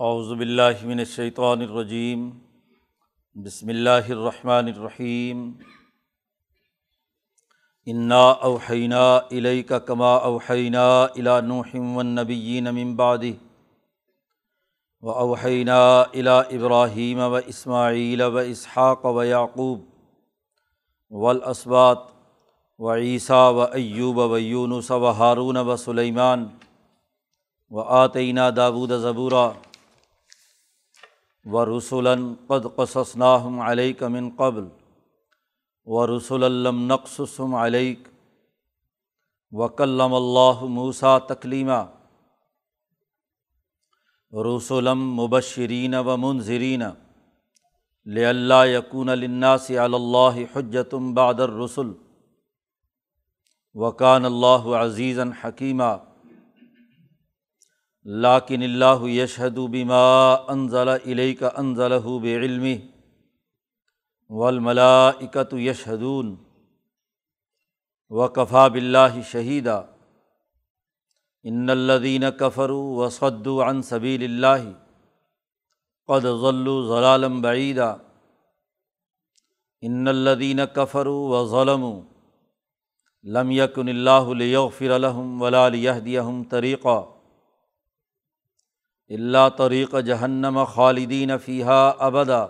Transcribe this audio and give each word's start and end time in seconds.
باللہ 0.00 0.84
من 0.84 0.98
الشیطان 0.98 1.60
الرجیم، 1.62 2.28
بسم 3.34 3.68
اللہ 3.68 4.08
الرحمن 4.08 4.66
الرحیم۔ 4.66 5.50
انا 7.86 8.20
اوحینہ 8.48 8.94
الیک 9.30 9.72
کما 9.86 10.14
اوحینہ 10.14 10.76
الا 11.16 11.38
نوح 11.40 11.74
والنبیین 11.94 12.64
من 12.64 12.94
بعدہ 12.96 13.26
و 15.02 15.10
اوحینہ 15.10 15.70
الا 15.70 16.38
ابراہیم 16.38 17.18
و 17.18 17.34
اسماعیل 17.34 18.20
و 18.20 18.36
اسحاق 18.36 19.04
و 19.04 19.24
یعقوب 19.24 19.80
والاسباط 21.10 21.98
و 22.78 22.94
عیسیٰ 22.94 23.52
و 23.52 23.60
ایوب 23.60 24.18
و 24.18 24.38
یونس 24.38 24.90
و 24.90 25.10
ہارون 25.10 25.56
و 25.56 25.76
سلیمان 25.76 26.48
و 27.70 27.80
آتینہ 27.80 28.50
داود 28.56 28.92
زبورہ 29.02 29.50
و 31.46 31.64
رسول 31.64 32.08
قد 32.46 32.66
قصصناہم 32.76 33.60
علیک 33.60 34.02
من 34.02 34.30
قبل 34.30 34.64
و 35.84 36.06
رسول 36.06 36.44
الم 36.44 36.92
نقصم 36.92 37.54
علیک 37.54 38.08
و 39.50 39.68
کلم 39.68 40.14
اللہ 40.14 40.64
موسا 40.64 41.18
تکلیمہ 41.18 41.84
رسولم 44.32 45.14
مبشرین 45.14 45.94
و 45.94 46.16
منظرین 46.16 46.82
لََ 48.04 48.66
یقون 48.66 49.08
الناس 49.08 49.70
اللّہ 49.70 50.56
حجتم 50.56 51.14
بادر 51.14 51.50
رسول 51.50 51.92
وقان 53.74 54.24
اللہ 54.24 54.66
عزیزً 54.76 55.30
حکیمہ 55.32 55.96
لاکن 58.06 58.62
اللہ 58.62 59.04
یشہد 59.04 59.56
بما 59.70 60.32
انضل 60.48 60.88
علیہ 60.88 61.34
کا 61.38 61.48
انضل 61.56 61.92
بے 62.22 62.36
علمی 62.36 62.76
ولملاکت 64.30 65.52
یشہدون 65.52 66.34
و 68.10 68.28
کفا 68.28 68.66
بلّہ 68.68 69.20
شہیدہ 69.30 69.82
ان 71.44 71.70
الدین 71.70 72.24
کفر 72.38 72.70
و 72.70 73.08
صد 73.10 73.46
عن 73.66 73.82
صبیل 73.82 74.24
اللہ 74.24 74.70
قد 76.08 76.26
ضلع 76.40 76.76
ضلالم 76.88 77.40
بعیدہ 77.40 77.94
ان 79.82 80.08
الدین 80.08 80.60
کفر 80.74 81.06
و 81.06 81.44
ظلم 81.46 81.90
لم 83.24 83.50
یکن 83.50 83.88
اللہ 83.88 84.32
لیغفر 84.34 84.90
الحم 84.90 85.42
ولا 85.42 85.68
لیہدیہم 85.68 86.42
طریقہ 86.50 86.98
اللہ 89.10 89.48
طریق 89.56 89.94
جہنم 90.06 90.58
خالدین 90.64 91.30
فیحہ 91.38 91.92
ابدا 91.98 92.44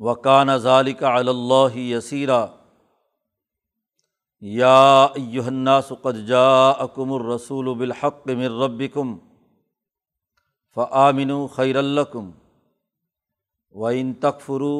وکان 0.00 0.56
ذالک 0.58 1.02
اللّہ 1.04 1.76
یسیرہ 1.76 2.46
یا 4.42 5.04
الناس 5.46 5.92
قد 6.02 6.26
جاءکم 6.26 7.12
الرسول 7.12 7.72
بالحق 7.74 8.26
من 8.28 8.58
ربکم 8.62 9.16
فآمن 10.76 11.30
خیر 11.46 11.76
الکم 11.76 12.30
و 13.74 13.86
ان 13.86 14.12
تکفرو 14.20 14.76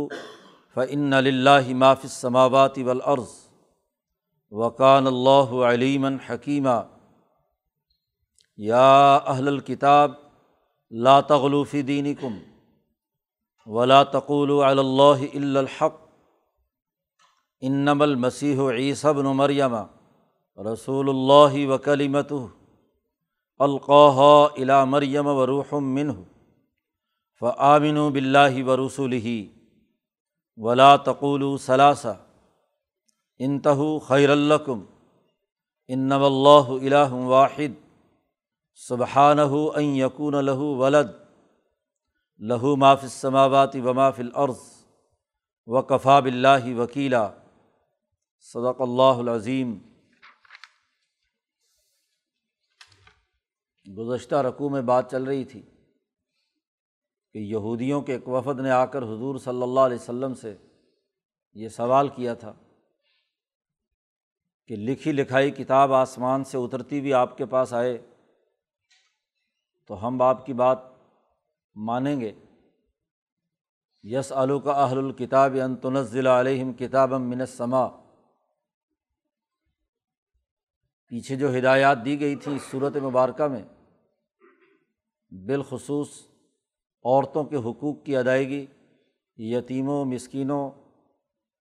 فعن 0.76 1.12
اللّہ 1.14 1.74
مافِ 1.74 2.04
السماوات 2.04 2.78
والارض 2.78 3.36
وقان 4.52 5.06
اللہ 5.06 5.58
علیمً 5.66 6.16
حکیمہ 6.30 6.80
یا 8.58 9.14
اہل 9.14 9.48
الکتاب 9.48 10.12
لا 10.90 11.20
تغلوفی 11.20 11.82
دینی 11.82 12.14
کم 12.14 12.38
ولا 13.66 14.02
تقول 14.02 14.50
اللّہ 14.50 15.36
الحق 15.36 15.94
انم 17.60 18.02
المسیح 18.02 18.60
عیصب 18.70 19.18
مریم 19.18 19.74
رسول 20.72 21.08
اللہ 21.08 21.66
وکلیمت 21.68 22.32
القاح 23.58 24.18
الا 24.58 24.84
مریم 24.84 25.26
و 25.26 25.46
روحم 25.46 25.94
منہ 25.94 26.12
فعامن 27.40 28.12
بلّہ 28.12 28.64
و 28.64 28.76
رسول 28.76 29.18
ولا 30.56 30.96
تقول 30.96 31.58
ثلاثہ 31.58 32.16
انتہو 33.38 33.98
خیر 33.98 34.30
الکم 34.30 34.84
انم 35.88 36.22
اللہ 36.22 36.70
الہ 36.70 37.12
واحد 37.12 37.87
سبحانہ 38.78 39.42
ان 39.74 39.84
یقون 39.84 40.44
لہو 40.44 40.76
ولد، 40.76 41.06
لہو 42.38 42.76
ماف 42.76 43.02
السماوات 43.02 43.76
و 43.84 43.94
ماف 43.94 44.18
العرض 44.18 44.60
و 45.66 45.82
کفا 45.82 46.20
بلّہ 46.20 46.76
وکیلا۔ 46.76 47.30
صدق 48.40 48.80
اللہ 48.80 49.18
العظیم۔ 49.18 49.78
گزشتہ 53.86 54.34
رقوع 54.34 54.68
میں 54.68 54.82
بات 54.82 55.10
چل 55.10 55.24
رہی 55.24 55.44
تھی 55.44 55.62
کہ 57.32 57.38
یہودیوں 57.38 58.00
کے 58.02 58.12
ایک 58.12 58.28
وفد 58.28 58.60
نے 58.60 58.70
آ 58.70 58.84
کر 58.84 59.02
حضور 59.02 59.38
صلی 59.38 59.62
اللہ 59.62 59.80
علیہ 59.80 59.98
وسلم 60.00 60.34
سے 60.34 60.54
یہ 61.54 61.68
سوال 61.68 62.08
کیا 62.08 62.34
تھا 62.34 62.52
کہ 64.66 64.76
لکھی 64.76 65.12
لکھائی 65.12 65.50
کتاب 65.50 65.92
آسمان 65.92 66.44
سے 66.44 66.58
اترتی 66.58 67.00
بھی 67.00 67.14
آپ 67.14 67.36
کے 67.38 67.46
پاس 67.46 67.72
آئے 67.72 67.98
تو 69.88 70.06
ہم 70.06 70.22
آپ 70.22 70.46
کی 70.46 70.52
بات 70.52 70.78
مانیں 71.74 72.20
گے۔ 72.20 72.32
یس 74.02 74.32
علو 74.32 74.60
کا 74.60 74.72
اہل 74.72 74.98
الکتاب 74.98 75.56
انتنزل 75.64 76.26
علیہم 76.26 76.72
کتاب 76.72 77.12
منسما 77.12 77.88
پیچھے 81.08 81.36
جو 81.36 81.58
ہدایات 81.58 82.04
دی 82.04 82.20
گئی 82.20 82.36
تھیں 82.36 82.58
صورت 82.70 82.96
مبارکہ 82.96 83.46
میں، 83.46 83.62
بالخصوص 85.30 86.08
عورتوں 87.04 87.44
کے 87.44 87.56
حقوق 87.56 88.04
کی 88.04 88.16
ادائیگی، 88.16 88.66
یتیموں، 89.36 90.04
مسکینوں، 90.04 90.70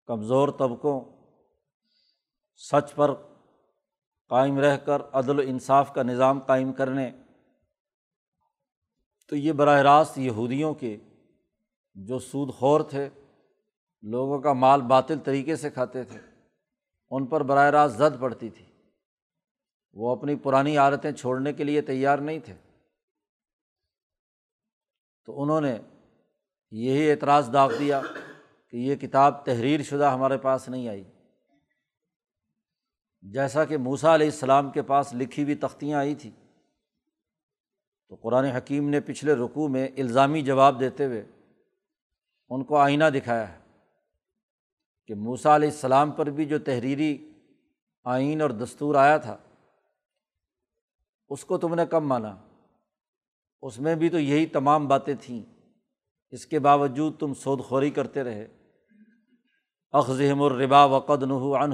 کمزور 0.05 0.49
طبقوں، 0.49 1.01
سچ 2.55 2.95
پر 2.95 3.13
قائم 4.27 4.59
رہ 4.59 4.77
کر 4.77 5.01
عدل 5.13 5.39
و 5.39 5.41
انصاف 5.45 5.93
کا 5.93 6.03
نظام 6.03 6.39
قائم 6.39 6.73
کرنے۔ 6.73 7.11
تو 9.27 9.35
یہ 9.35 9.51
براہ 9.51 9.81
راست 9.81 10.17
یہودیوں 10.17 10.73
کے 10.73 10.97
جو 11.93 12.19
سود 12.19 12.53
خور 12.53 12.81
تھے، 12.81 13.09
لوگوں 14.01 14.39
کا 14.39 14.53
مال 14.53 14.81
باطل 14.81 15.19
طریقے 15.19 15.55
سے 15.55 15.69
کھاتے 15.69 16.03
تھے، 16.03 16.19
ان 17.09 17.25
پر 17.25 17.43
براہ 17.43 17.69
راست 17.69 17.97
زد 17.97 18.19
پڑتی 18.19 18.49
تھی۔ 18.49 18.65
وہ 19.93 20.15
اپنی 20.15 20.35
پرانی 20.35 20.77
عادتیں 20.77 21.11
چھوڑنے 21.11 21.53
کے 21.53 21.63
لیے 21.63 21.81
تیار 21.81 22.17
نہیں 22.17 22.39
تھے۔ 22.39 22.53
تو 25.25 25.43
انہوں 25.43 25.61
نے 25.61 25.77
یہی 26.71 27.11
اعتراض 27.11 27.53
داغ 27.53 27.71
دیا 27.79 28.01
کہ 28.69 28.77
یہ 28.77 28.95
کتاب 28.95 29.45
تحریر 29.45 29.83
شدہ 29.83 30.11
ہمارے 30.13 30.37
پاس 30.37 30.69
نہیں 30.69 30.87
آئی۔ 30.87 31.03
جیسا 33.21 33.65
کہ 33.65 33.77
موسا 33.77 34.15
علیہ 34.15 34.27
السلام 34.27 34.71
کے 34.71 34.81
پاس 34.81 35.13
لکھی 35.13 35.43
ہوئی 35.43 35.55
تختیاں 35.55 35.99
آئی 35.99 36.15
تھیں۔ 36.15 36.46
تو 38.09 38.15
قرآن 38.15 38.45
حکیم 38.45 38.89
نے 38.89 38.99
پچھلے 38.99 39.33
رقوع 39.33 39.67
میں 39.67 39.87
الزامی 39.97 40.41
جواب 40.41 40.79
دیتے 40.79 41.05
ہوئے 41.05 41.25
ان 42.49 42.63
کو 42.63 42.77
آئینہ 42.77 43.03
دکھایا 43.13 43.53
ہے 43.53 43.57
کہ 45.07 45.15
موسا 45.15 45.55
علیہ 45.55 45.69
السلام 45.69 46.11
پر 46.11 46.25
بھی 46.25 46.45
جو 46.45 46.59
تحریری 46.59 47.31
آئین 48.03 48.41
اور 48.41 48.49
دستور 48.49 48.95
آیا 48.95 49.17
تھا، 49.17 49.37
اس 51.29 51.45
کو 51.45 51.57
تم 51.57 51.75
نے 51.75 51.85
کب 51.85 52.01
مانا؟ 52.01 52.35
اس 53.61 53.79
میں 53.79 53.95
بھی 53.95 54.09
تو 54.09 54.19
یہی 54.19 54.45
تمام 54.45 54.87
باتیں 54.87 55.15
تھیں۔ 55.21 55.43
اس 56.29 56.45
کے 56.45 56.59
باوجود 56.59 57.19
تم 57.19 57.33
سود 57.33 57.59
خوری 57.59 57.89
کرتے 57.89 58.23
رہے۔ 58.23 58.47
اخذم 59.91 60.41
الربا 60.41 60.85
وقد 60.85 61.23
نحو 61.23 61.55
ان 61.55 61.73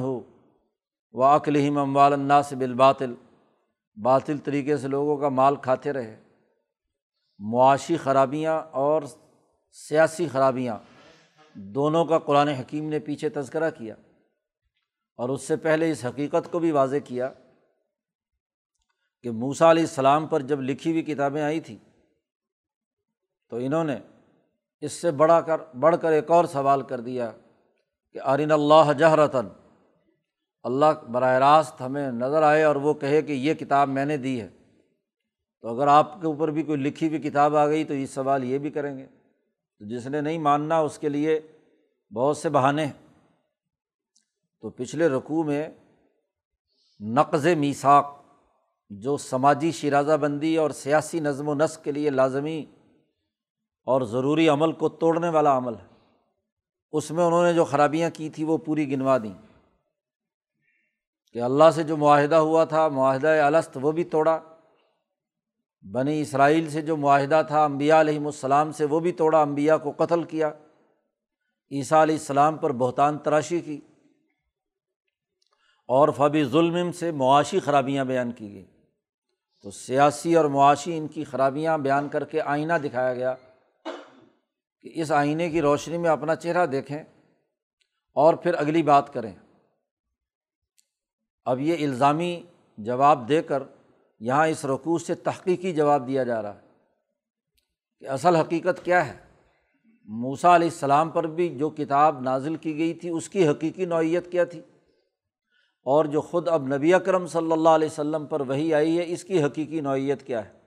و 1.12 1.24
اقلیم 1.24 1.78
اموال 1.78 2.14
الناس 2.14 2.54
بالباطل۔ 2.54 3.14
باطل 4.04 4.38
طریقے 4.38 4.78
سے 4.78 4.88
لوگوں 4.88 5.18
کا 5.18 5.30
مال 5.30 5.56
کھاتے 5.56 5.94
رہے۔ 5.94 6.23
معاشی 7.40 7.98
خرابیاں 7.98 8.62
اور 8.72 9.02
سیاسی 9.72 10.28
خرابیاں 10.28 10.78
دونوں 11.54 12.06
کا 12.06 12.20
قرآن 12.20 12.48
حکیم 12.48 12.90
نے 12.90 13.00
پیچھے 13.00 13.30
تذکرہ 13.30 13.70
کیا 13.70 13.96
اور 15.16 15.30
اس 15.30 15.42
سے 15.42 15.56
پہلے 15.56 15.92
اس 15.92 16.06
حقیقت 16.06 16.52
کو 16.52 16.60
بھی 16.60 16.72
واضح 16.72 16.96
کیا 17.06 17.32
کہ 19.22 19.32
موسا 19.32 19.72
علیہ 19.72 19.84
السلام 19.84 20.28
پر 20.28 20.42
جب 20.42 20.62
لکھی 20.62 20.92
ہوئی 20.92 21.04
کتابیں 21.04 21.42
آئی 21.42 21.60
تھیں 21.60 21.78
تو 23.50 23.58
انہوں 23.58 23.84
نے 23.84 24.00
اس 24.82 24.92
سے 24.92 25.12
بڑا 25.12 25.42
کر 25.42 25.62
بڑھ 25.80 25.96
کر 26.02 26.12
ایک 26.12 26.32
اور 26.32 26.46
سوال 26.46 26.82
کر 26.82 27.00
دیا 27.00 27.32
کہ 28.12 28.20
آرین 28.24 28.52
اللہ 28.52 28.94
جہرتاً، 28.98 29.48
اللہ 30.64 31.02
براہ 31.12 31.38
راست 31.40 31.82
ہمیں 31.82 32.12
نظر 32.12 32.44
آئے 32.44 32.64
اور 32.64 32.76
وہ 32.76 32.94
کہے 32.94 33.22
کہ 33.22 33.32
یہ 33.32 33.54
کتاب 33.54 33.90
میں 33.90 34.06
نے 34.06 34.18
دی 34.18 34.42
ہے۔ 34.42 34.48
تو 35.64 35.70
اگر 35.70 35.88
آپ 35.88 36.22
کے 36.22 36.28
اوپر 36.28 36.48
بھی 36.48 36.64
کوئی 36.64 36.78
لکھی 36.78 37.08
ہوئی 37.08 37.20
کتاب 37.20 37.56
آ 37.56 37.68
گئی 37.68 37.84
تو 37.84 37.94
یہ 37.94 38.06
سوال 38.06 38.44
یہ 38.44 38.58
بھی 38.58 38.70
کریں 38.70 38.98
گے۔ 38.98 39.06
تو 39.80 39.86
جس 39.86 40.08
نے 40.08 40.22
نہیں 40.22 40.38
ماننا 40.38 40.80
اس 40.80 41.00
کے 41.00 41.10
لیے 41.10 41.42
بہت 42.14 42.38
سے 42.38 42.50
بہانے 42.50 42.86
ہیں۔ 42.86 42.94
تو 44.62 44.70
پچھلے 44.70 45.10
رقوع 45.10 45.44
میں 45.44 45.70
نقض 47.00 47.48
میساک 47.48 48.06
جو 48.90 49.18
سماجی 49.18 49.72
شرازہ 49.72 50.18
بندی 50.18 50.58
اور 50.58 50.70
سیاسی 50.70 51.20
نظم 51.20 51.48
و 51.48 51.54
نسق 51.54 51.84
کے 51.84 51.92
لیے 51.92 52.10
لازمی 52.10 52.66
اور 53.86 54.02
ضروری 54.02 54.50
عمل 54.50 54.72
کو 54.72 54.90
توڑنے 54.90 55.30
والا 55.30 55.58
عمل 55.58 55.74
ہے، 55.74 56.10
اس 56.92 57.12
میں 57.12 57.24
انہوں 57.24 57.44
نے 57.44 57.54
جو 57.54 57.66
خرابیاں 57.66 58.10
کی 58.14 58.30
تھیں 58.30 58.46
وہ 58.46 58.58
پوری 58.58 58.92
گنوا 58.92 59.18
دیں۔ 59.18 59.58
کہ 61.34 61.42
اللہ 61.42 61.72
سے 61.76 61.84
جو 61.84 61.98
معاہدہ 61.98 62.36
ہوا 62.36 62.66
تھا، 62.66 62.88
معاہدہ 62.88 63.28
الست 63.28 63.78
وہ 63.82 63.92
بھی 63.92 64.04
توڑا۔ 64.04 64.40
بنی 65.92 66.22
اسرائیل 66.22 66.70
سے 66.70 66.82
جو 66.82 66.98
معاہدہ 66.98 67.42
تھا 67.48 67.64
امبیا 67.64 68.02
علیہم 68.02 68.26
السلام 68.26 68.72
سے، 68.72 68.86
وہ 68.86 69.00
بھی 69.00 69.12
توڑا 69.12 69.42
امبیا 69.42 69.78
کو 69.78 69.92
قتل 69.92 70.24
کیا۔ 70.24 70.52
عیسیٰ 71.72 72.02
علیہ 72.02 72.16
السلام 72.16 72.58
پر 72.58 72.72
بہتان 72.72 73.18
تراشی 73.18 73.60
کی۔ 73.60 73.82
اور 75.88 76.10
فبی 76.18 76.46
ظلم 76.46 76.92
سے 76.92 77.12
معاشی 77.12 77.60
خرابیاں 77.60 78.06
بیان 78.06 78.32
کی 78.32 78.54
گئی 78.54 78.66
تو 79.62 79.72
سیاسی 79.72 80.36
اور 80.36 80.46
معاشی 80.46 80.98
ان 80.98 81.08
کی 81.08 81.24
خرابیاں 81.24 81.78
بیان 81.78 82.10
کر 82.10 82.26
کے 82.26 82.42
آئینہ 82.42 82.74
دکھایا 82.84 83.14
گیا 83.14 83.36
کہ 84.82 84.92
اس 84.94 85.12
آئینے 85.12 85.50
کی 85.50 85.62
روشنی 85.62 85.98
میں 85.98 86.10
اپنا 86.10 86.36
چہرہ 86.36 86.66
دیکھیں 86.66 87.04
اور 88.14 88.34
پھر 88.34 88.54
اگلی 88.54 88.84
بات 88.84 89.14
کریں۔ 89.14 89.34
اب 91.46 91.60
یہ 91.60 91.88
الزامی 91.88 92.44
جواب 92.78 93.30
دے 93.30 93.42
کر 93.42 93.64
یہاں 94.26 94.48
اس 94.48 94.66
رقوع 94.66 94.98
سے 94.98 95.16
تحقیقی 95.16 95.74
جواب 95.74 96.08
دیا 96.08 96.24
جا 96.24 96.42
رہا 96.42 96.56
ہے 96.56 96.60
کہ 98.00 98.10
اصل 98.10 98.36
حقیقت 98.36 98.86
کیا 98.86 99.08
ہے؟ 99.08 99.18
موسا 100.04 100.56
علیہ 100.56 100.68
السلام 100.68 101.10
پر 101.10 101.28
بھی 101.28 101.58
جو 101.58 101.70
کتاب 101.70 102.22
نازل 102.22 102.56
کی 102.56 102.78
گئی 102.78 102.94
تھی، 102.94 103.10
اس 103.10 103.30
کی 103.30 103.48
حقیقی 103.48 103.86
نوعیت 103.86 104.32
کیا 104.32 104.44
تھی؟ 104.44 104.60
اور 105.86 106.06
جو 106.06 106.22
خود 106.22 106.48
اب 106.48 106.76
نبی 106.76 106.94
اکرم 106.94 107.28
صلی 107.28 107.52
اللہ 107.52 107.70
علیہ 107.70 107.88
وسلم 107.88 108.26
پر 108.26 108.42
وہی 108.42 108.74
آئی 108.74 108.98
ہے، 108.98 109.04
اس 109.08 109.24
کی 109.24 109.44
حقیقی 109.44 109.82
نوعیت 109.82 110.24
کیا 110.24 110.46
ہے؟ 110.46 110.64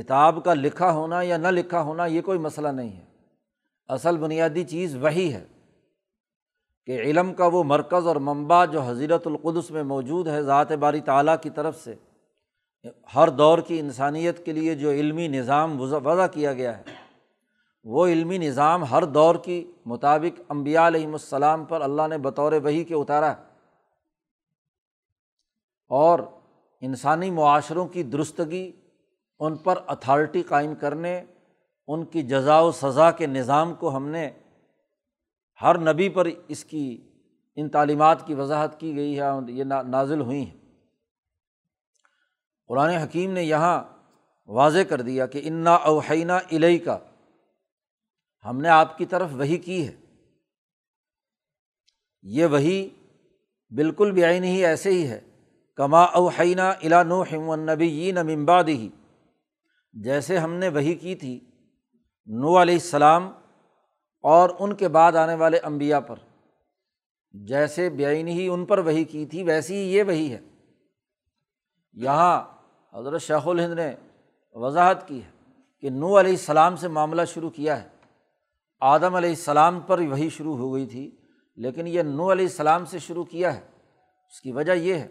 کتاب 0.00 0.44
کا 0.44 0.54
لکھا 0.54 0.92
ہونا 0.92 1.22
یا 1.22 1.36
نہ 1.36 1.48
لکھا 1.48 1.82
ہونا، 1.82 2.06
یہ 2.06 2.20
کوئی 2.20 2.38
مسئلہ 2.38 2.68
نہیں 2.68 2.96
ہے۔ 2.96 3.04
اصل 3.88 4.16
بنیادی 4.16 4.64
چیز 4.64 4.96
وہی 4.96 5.32
ہے 5.32 5.44
کہ 6.86 7.00
علم 7.00 7.34
کا 7.34 7.46
وہ 7.46 7.64
مرکز 7.64 8.06
اور 8.06 8.16
منبع 8.16 8.64
جو 8.64 8.80
حضیرت 8.80 9.26
القدس 9.26 9.70
میں 9.70 9.82
موجود 9.82 10.28
ہے، 10.28 10.42
ذات 10.42 10.72
باری 10.72 11.00
تعلیٰ 11.00 11.36
کی 11.42 11.50
طرف 11.50 11.84
سے 11.84 11.94
ہر 13.14 13.28
دور 13.28 13.58
کی 13.58 13.78
انسانیت 13.78 14.44
کے 14.44 14.52
لیے 14.52 14.74
جو 14.74 14.90
علمی 14.90 15.28
نظام 15.28 15.80
وضع 15.80 16.26
کیا 16.26 16.52
گیا 16.52 16.78
ہے، 16.78 16.82
وہ 17.84 18.06
علمی 18.06 18.38
نظام 18.38 18.84
ہر 18.84 19.04
دور 19.04 19.34
کی 19.34 19.64
مطابق 19.86 20.40
امبیا 20.48 20.86
علیہم 20.86 21.12
السلام 21.12 21.64
پر 21.64 21.80
اللہ 21.80 22.06
نے 22.08 22.18
بطور 22.18 22.52
وہی 22.52 22.84
کے 22.84 22.94
اتارا 22.94 23.34
اور 25.90 26.18
انسانی 26.80 27.30
معاشروں 27.30 27.86
کی 27.86 28.02
درستگی، 28.02 28.70
ان 29.40 29.56
پر 29.56 29.78
اتھارٹی 29.86 30.42
قائم 30.42 30.74
کرنے، 30.74 31.24
ان 31.88 32.04
کی 32.04 32.22
جزا 32.22 32.58
و 32.60 32.72
سزا 32.72 33.10
کے 33.10 33.26
نظام 33.26 33.74
کو 33.74 33.96
ہم 33.96 34.08
نے 34.08 34.30
ہر 35.62 35.78
نبی 35.78 36.08
پر 36.08 36.28
اس 36.48 36.64
کی، 36.64 36.86
ان 37.56 37.68
تعلیمات 37.68 38.26
کی 38.26 38.34
وضاحت 38.34 38.80
کی 38.80 38.96
گئی 38.96 39.18
ہے، 39.20 39.30
یہ 39.48 39.64
نازل 39.64 40.20
ہوئی 40.20 40.44
ہیں۔ 40.44 40.61
قرآن 42.72 42.90
حکیم 42.90 43.32
نے 43.32 43.42
یہاں 43.42 43.84
واضح 44.46 44.78
کر 44.88 45.00
دیا 45.00 45.26
کہ 45.26 45.40
انا 45.44 45.74
اوحینہ 45.74 46.32
الہی 46.32 46.78
کا 46.78 46.98
ہم 48.44 48.60
نے 48.60 48.68
آپ 48.68 48.98
کی 48.98 49.06
طرف 49.06 49.28
وہی 49.32 49.56
کی 49.56 49.88
ہے۔ 49.88 49.92
یہ 52.22 52.46
وہی 52.46 52.88
بالکل 53.70 54.10
بھی 54.10 54.24
ہی 54.24 54.64
ایسے 54.64 54.90
ہی 54.90 55.08
ہے۔ 55.08 55.20
کما 55.76 56.02
اوحینہ 56.02 56.60
الا 56.60 57.02
نو 57.02 57.24
نبی 57.56 58.12
ممباد 58.12 58.64
ہی 58.64 58.88
جیسے 59.92 60.38
ہم 60.38 60.54
نے 60.54 60.68
وہی 60.68 60.94
کی 60.94 61.14
تھی 61.14 61.40
نو 62.26 62.62
علیہ 62.62 62.74
السلام 62.74 63.32
اور 64.20 64.50
ان 64.58 64.74
کے 64.74 64.88
بعد 64.88 65.12
آنے 65.12 65.34
والے 65.34 65.58
امبیا 65.58 66.00
پر۔ 66.00 66.16
جیسے 67.30 67.90
بیاین 67.90 68.28
ہی 68.28 68.48
ان 68.48 68.64
پر 68.64 68.78
وہی 68.78 69.04
کی 69.04 69.26
تھی، 69.26 69.42
ویسی 69.42 69.74
ہی 69.74 69.94
یہ 69.94 70.02
وہی 70.02 70.32
ہے۔ 70.32 70.40
یہاں 71.92 72.61
حضرت 72.94 73.22
شیخ 73.22 73.48
الہند 73.48 73.72
نے 73.72 73.94
وضاحت 74.52 75.08
کی 75.08 75.22
ہے 75.22 75.30
کہ 75.80 75.90
نو 75.90 76.20
علیہ 76.20 76.30
السلام 76.30 76.76
سے 76.76 76.88
معاملہ 76.88 77.22
شروع 77.24 77.50
کیا 77.50 77.82
ہے۔ 77.82 77.88
آدم 78.80 79.14
علیہ 79.14 79.30
السلام 79.30 79.80
پر 79.80 80.00
وہی 80.00 80.28
شروع 80.28 80.56
ہو 80.56 80.74
گئی 80.74 80.86
تھی، 80.86 81.16
لیکن 81.56 81.86
یہ 81.86 82.02
نو 82.02 82.32
علیہ 82.32 82.44
السلام 82.44 82.84
سے 82.84 82.98
شروع 82.98 83.24
کیا 83.24 83.56
ہے۔ 83.56 83.60
اس 84.26 84.40
کی 84.40 84.52
وجہ 84.52 84.72
یہ 84.72 84.94
ہے 84.94 85.08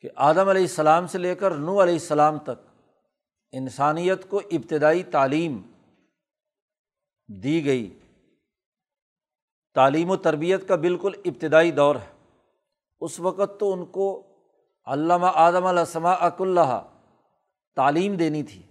کہ 0.00 0.08
آدم 0.14 0.48
علیہ 0.48 0.62
السلام 0.62 1.06
سے 1.06 1.18
لے 1.18 1.34
کر 1.34 1.50
نو 1.50 1.82
علیہ 1.82 1.92
السلام 1.92 2.38
تک 2.38 2.84
انسانیت 3.52 4.28
کو 4.28 4.38
ابتدائی 4.38 5.02
تعلیم 5.02 5.62
دی 7.28 7.64
گئی۔ 7.64 7.98
تعلیم 9.74 10.10
و 10.10 10.16
تربیت 10.16 10.68
کا 10.68 10.76
بالکل 10.76 11.12
ابتدائی 11.24 11.70
دور 11.70 11.96
ہے۔ 11.96 12.28
اس 13.00 13.20
وقت 13.20 13.60
تو 13.60 13.72
ان 13.72 13.84
کو 13.86 14.22
علامہ 14.86 15.26
آدم 15.34 15.66
السما 15.66 16.12
اک 16.12 16.40
اللہ 16.40 16.82
تعلیم 17.76 18.14
دینی 18.14 18.42
تھی 18.42 18.62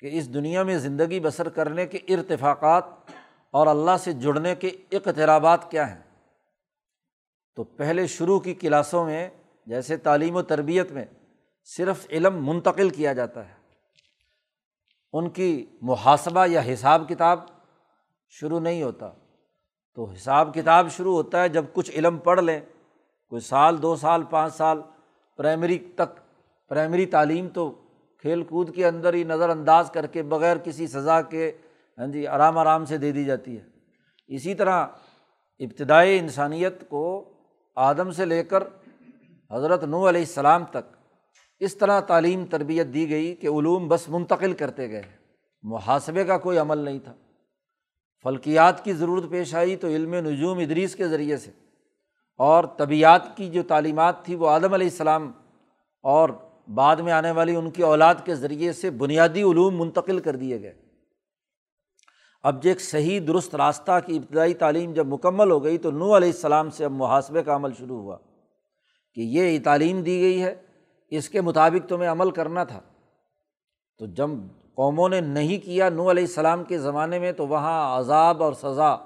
کہ 0.00 0.08
اس 0.12 0.34
دنیا 0.34 0.62
میں 0.62 0.78
زندگی 0.78 1.20
بسر 1.20 1.48
کرنے 1.48 1.86
کے 1.86 1.98
ارتفاقات 2.08 2.84
اور 3.50 3.66
اللہ 3.66 3.90
سے 4.00 4.12
جڑنے 4.12 4.54
کے 4.54 4.68
اقترابات 4.68 5.70
کیا 5.70 5.94
ہیں؟ 5.94 6.02
تو 7.56 7.64
پہلے 7.64 8.06
شروع 8.06 8.40
کی 8.40 8.54
کلاسوں 8.54 9.06
میں 9.06 9.30
جیسے 9.66 9.96
تعلیم 9.96 10.36
و 10.36 10.42
تربیت 10.42 10.92
میں 10.92 11.04
صرف 11.64 12.06
علم 12.10 12.46
منتقل 12.46 12.90
کیا 12.90 13.12
جاتا 13.12 13.48
ہے۔ 13.48 13.54
ان 15.12 15.30
کی 15.30 15.66
محاسبہ 15.82 16.46
یا 16.46 16.62
حساب 16.72 17.08
کتاب 17.08 17.40
شروع 18.28 18.60
نہیں 18.60 18.82
ہوتا۔ 18.82 19.10
تو 19.94 20.10
حساب 20.10 20.54
کتاب 20.54 20.90
شروع 20.90 21.14
ہوتا 21.14 21.42
ہے 21.42 21.48
جب 21.48 21.64
کچھ 21.72 21.90
علم 21.90 22.18
پڑھ 22.18 22.40
لیں، 22.40 22.60
کوئی 23.28 23.40
سال، 23.40 23.82
دو 23.82 23.96
سال، 23.96 24.22
پانچ 24.30 24.54
سال 24.54 24.82
پرائمری 25.40 25.78
تک، 25.78 26.20
پرائمری 26.68 27.06
تعلیم 27.06 27.48
تو 27.48 27.70
کھیل 28.18 28.42
کود 28.42 28.74
کے 28.74 28.86
اندر 28.86 29.14
ہی 29.14 29.24
نظر 29.24 29.48
انداز 29.48 29.90
کر 29.90 30.06
کے 30.06 30.22
بغیر 30.22 30.56
کسی 30.56 30.86
سزا 30.86 31.22
کے 31.22 31.52
ہاں 31.98 32.06
جی 32.06 32.26
آرام 32.26 32.58
آرام 32.58 32.84
سے 32.84 32.98
دے 32.98 33.12
دی 33.12 33.24
جاتی 33.24 33.58
ہے۔ 33.58 33.62
اسی 34.28 34.54
طرح 34.54 34.86
ابتدائی 35.58 36.18
انسانیت 36.18 36.88
کو 36.88 37.32
آدم 37.76 38.10
سے 38.10 38.24
لے 38.24 38.44
کر 38.44 38.62
حضرت 39.50 39.84
نو 39.84 40.08
علیہ 40.08 40.20
السلام 40.20 40.64
تک 40.64 40.96
اس 41.60 41.76
طرح 41.76 42.00
تعلیم 42.00 42.44
تربیت 42.46 42.86
دی 42.86 43.10
گئی 43.10 43.34
کہ 43.34 43.46
علوم 43.46 43.88
بس 43.88 44.08
منتقل 44.08 44.52
کرتے 44.52 44.90
گئے۔ 44.90 45.02
محاسبے 45.62 46.24
کا 46.24 46.38
کوئی 46.38 46.58
عمل 46.58 46.78
نہیں 46.78 46.98
تھا۔ 46.98 47.14
فلکیات 48.22 48.84
کی 48.84 48.92
ضرورت 48.92 49.30
پیش 49.30 49.54
آئی 49.54 49.76
تو 49.76 49.88
علم 49.88 50.14
نجوم 50.14 50.58
ادریس 50.58 50.96
کے 50.96 51.08
ذریعے 51.08 51.36
سے۔ 51.36 51.50
اور 52.40 52.64
طبیعت 52.64 53.36
کی 53.36 53.48
جو 53.50 53.62
تعلیمات 53.62 54.24
تھی 54.24 54.34
وہ 54.34 54.48
آدم 54.48 54.74
علیہ 54.74 54.86
السلام 54.86 55.32
اور 56.02 56.28
بعد 56.74 56.96
میں 56.96 57.12
آنے 57.12 57.30
والی 57.30 57.56
ان 57.56 57.70
کی 57.70 57.82
اولاد 57.82 58.14
کے 58.24 58.34
ذریعے 58.34 58.72
سے 58.72 58.90
بنیادی 58.90 59.42
علوم 59.42 59.80
منتقل 59.80 60.18
کر 60.18 60.36
دیے 60.36 60.62
گئے۔ 60.62 60.74
اب 62.42 62.62
جو 62.62 62.70
ایک 62.70 62.80
صحیح 62.80 63.20
درست 63.28 63.54
راستہ 63.54 63.98
کی 64.06 64.16
ابتدائی 64.16 64.54
تعلیم 64.54 64.92
جب 64.92 65.06
مکمل 65.06 65.50
ہو 65.50 65.64
گئی 65.64 65.78
تو 65.78 65.90
نو 65.90 66.16
علیہ 66.16 66.28
السلام 66.28 66.70
سے 66.70 66.84
اب 66.84 66.92
محاسبے 66.92 67.42
کا 67.42 67.56
عمل 67.56 67.70
شروع 67.78 67.98
ہوا 68.02 68.16
کہ 69.14 69.20
یہ 69.20 69.58
تعلیم 69.64 70.02
دی 70.02 70.20
گئی 70.20 70.42
ہے، 70.42 70.54
اس 71.08 71.28
کے 71.28 71.40
مطابق 71.40 71.88
تمہیں 71.88 72.10
عمل 72.10 72.30
کرنا 72.30 72.64
تھا۔ 72.64 72.80
تو 73.98 74.06
جب 74.06 74.30
قوموں 74.74 75.08
نے 75.08 75.20
نہیں 75.20 75.64
کیا 75.64 75.88
نو 75.88 76.10
علیہ 76.10 76.24
السلام 76.24 76.64
کے 76.64 76.78
زمانے 76.78 77.18
میں 77.18 77.32
تو 77.32 77.46
وہاں 77.46 77.98
عذاب 77.98 78.42
اور 78.42 78.52
سزا 78.52 78.96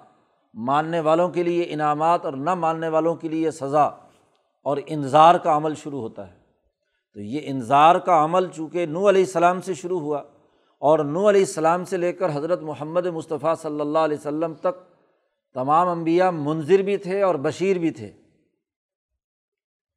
ماننے 0.54 1.00
والوں 1.00 1.28
کے 1.28 1.42
لیے 1.42 1.66
انعامات 1.68 2.24
اور 2.24 2.32
نہ 2.32 2.54
ماننے 2.54 2.88
والوں 2.88 3.14
کے 3.14 3.28
لیے 3.28 3.50
سزا 3.50 3.84
اور 4.62 4.76
انظار 4.86 5.34
کا 5.34 5.56
عمل 5.56 5.74
شروع 5.74 6.00
ہوتا 6.00 6.28
ہے۔ 6.28 6.38
تو 7.14 7.20
یہ 7.20 7.40
انظار 7.44 7.98
کا 7.98 8.24
عمل 8.24 8.48
چونکہ 8.48 8.86
نو 8.86 9.08
علیہ 9.08 9.24
السلام 9.24 9.60
سے 9.60 9.74
شروع 9.74 10.00
ہوا 10.00 10.22
اور 10.78 10.98
نو 10.98 11.28
علیہ 11.28 11.40
السلام 11.40 11.84
سے 11.84 11.96
لے 11.96 12.12
کر 12.12 12.30
حضرت 12.34 12.62
محمد 12.62 13.06
مصطفیٰ 13.06 13.54
صلی 13.56 13.80
اللہ 13.80 13.98
علیہ 13.98 14.16
وسلم 14.16 14.54
تک 14.54 14.94
تمام 15.54 15.88
انبیاء 15.88 16.30
منظر 16.30 16.78
بھی 16.78 16.96
تھے 16.96 17.22
اور 17.22 17.34
بشیر 17.34 17.78
بھی 17.78 17.90
تھے۔ 17.90 18.12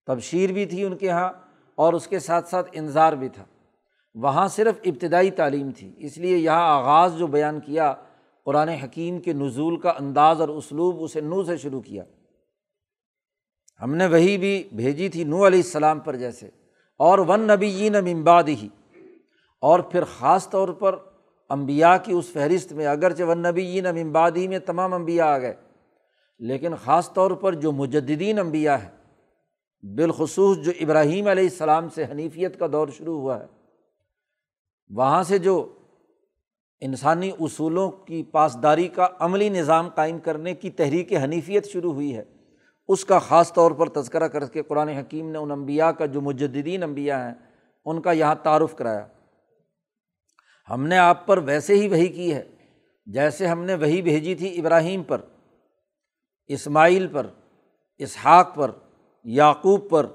تبشیر 0.06 0.52
بھی 0.52 0.66
تھی 0.66 0.84
ان 0.84 0.98
کے 0.98 1.06
یہاں 1.06 1.30
اور 1.76 1.94
اس 1.94 2.08
کے 2.08 2.20
ساتھ 2.20 2.50
ساتھ 2.50 2.70
انظار 2.74 3.14
بھی 3.14 3.30
تھا۔ 3.30 3.46
وہاں 4.16 4.48
صرف 4.48 4.76
ابتدائی 4.86 5.32
تعلیم 5.32 5.72
تھی، 5.72 5.94
اس 5.98 6.18
لیے 6.18 6.38
یہاں 6.38 6.78
آغاز 6.78 7.18
جو 7.18 7.28
بیان 7.28 7.60
کیا 7.60 7.94
قرآن 8.48 8.70
حکیم 8.70 9.20
کے 9.20 9.34
نزول 9.34 9.80
کا 9.80 9.89
انداز 9.89 10.42
اور 10.42 10.50
اسلوب 10.50 11.04
اسے 11.04 11.22
نو 11.22 11.44
سے 11.44 11.58
شروع 11.58 11.82
کیا۔ 11.82 12.04
ہم 13.82 13.96
نے 13.96 14.08
وہی 14.08 14.38
بھی 14.38 14.70
بھیجی 14.72 15.10
تھی 15.10 15.24
نو 15.24 15.48
علیہ 15.48 15.60
السلام 15.60 16.00
پر 16.00 16.16
جیسے۔ 16.16 16.50
اور 17.00 17.20
ون 17.20 17.39
نبی 17.39 17.89
نہ 17.89 18.01
ممباد 18.01 18.44
ہی 18.48 18.68
اور 19.62 19.80
پھر 19.80 20.04
خاص 20.04 20.50
طور 20.50 20.70
پر 20.70 20.96
امبیا 21.50 21.98
کی 21.98 22.12
اس 22.12 22.25
فہرست 22.25 22.74
میں، 22.74 22.88
اگرچہ 22.88 23.24
ون 23.24 23.39
نبی 23.39 23.80
امبادی 23.80 24.48
میں 24.48 24.60
تمام 24.60 24.94
امبیا 24.94 25.25
آ 25.25 25.38
گئے، 25.38 25.54
لیکن 26.39 26.75
خاص 26.75 27.13
طور 27.13 27.32
پر 27.32 27.54
جو 27.54 27.72
مجدین 27.72 28.39
امبیا 28.39 28.84
ہے 28.84 28.89
بالخصوص 29.96 30.58
جو 30.58 30.72
ابراہیم 30.80 31.27
علیہ 31.27 31.44
السلام 31.44 31.89
سے 31.89 32.06
حنیفیت 32.12 32.60
کا 32.60 32.68
دور 32.72 32.88
شروع 32.88 33.20
ہوا 33.20 33.39
ہے، 33.39 33.46
وہاں 34.89 35.24
سے 35.24 35.38
جو 35.38 35.74
انسانی 36.81 37.31
اصولوں 37.39 37.91
کی 37.91 38.24
پاسداری 38.24 38.88
کا 38.88 39.07
عملی 39.19 39.50
نظام 39.50 39.89
قائم 39.89 40.19
کرنے 40.19 40.53
کی 40.53 40.69
تحریک 40.69 41.13
حنیفیت 41.13 41.65
شروع 41.65 41.93
ہوئی 41.93 42.17
ہے۔ 42.17 42.24
اس 42.88 43.05
کا 43.05 43.19
خاص 43.19 43.53
طور 43.53 43.72
پر 43.72 43.89
تذکرہ 43.89 44.27
کر 44.27 44.46
کے 44.46 44.63
قرآن 44.63 44.89
حکیم 44.89 45.31
نے 45.31 45.38
ان 45.38 45.51
انبیاء 45.51 45.89
کا، 45.89 46.05
جو 46.05 46.22
مجدین 46.22 46.84
انبیاء 46.84 47.27
ہیں، 47.27 47.34
ان 47.86 48.01
کا 48.01 48.12
یہاں 48.12 48.36
تعارف 48.36 48.75
کرایا۔ 48.75 49.07
ہم 50.69 50.88
نے 50.88 50.98
آپ 50.98 51.27
پر 51.27 51.38
ویسے 51.38 51.74
ہی 51.74 51.88
وہی 51.88 52.07
کی 52.07 52.34
ہے، 52.34 52.43
جیسے 53.05 53.48
ہم 53.48 53.63
نے 53.63 53.75
وہی 53.75 54.01
بھیجی 54.01 54.36
تھی 54.36 54.60
ابراہیم 54.60 55.03
پر، 55.03 55.22
اسماعیل 56.48 57.07
پر، 57.07 57.27
اسحاق 57.98 58.55
پر، 58.55 58.72
یعقوب 59.24 59.89
پر، 59.89 60.05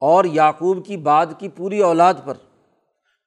اور 0.00 0.24
یعقوب 0.24 0.86
کی 0.86 0.96
بعد 0.96 1.26
کی 1.38 1.48
پوری 1.48 1.80
اولاد 1.80 2.14
پر۔ 2.24 2.34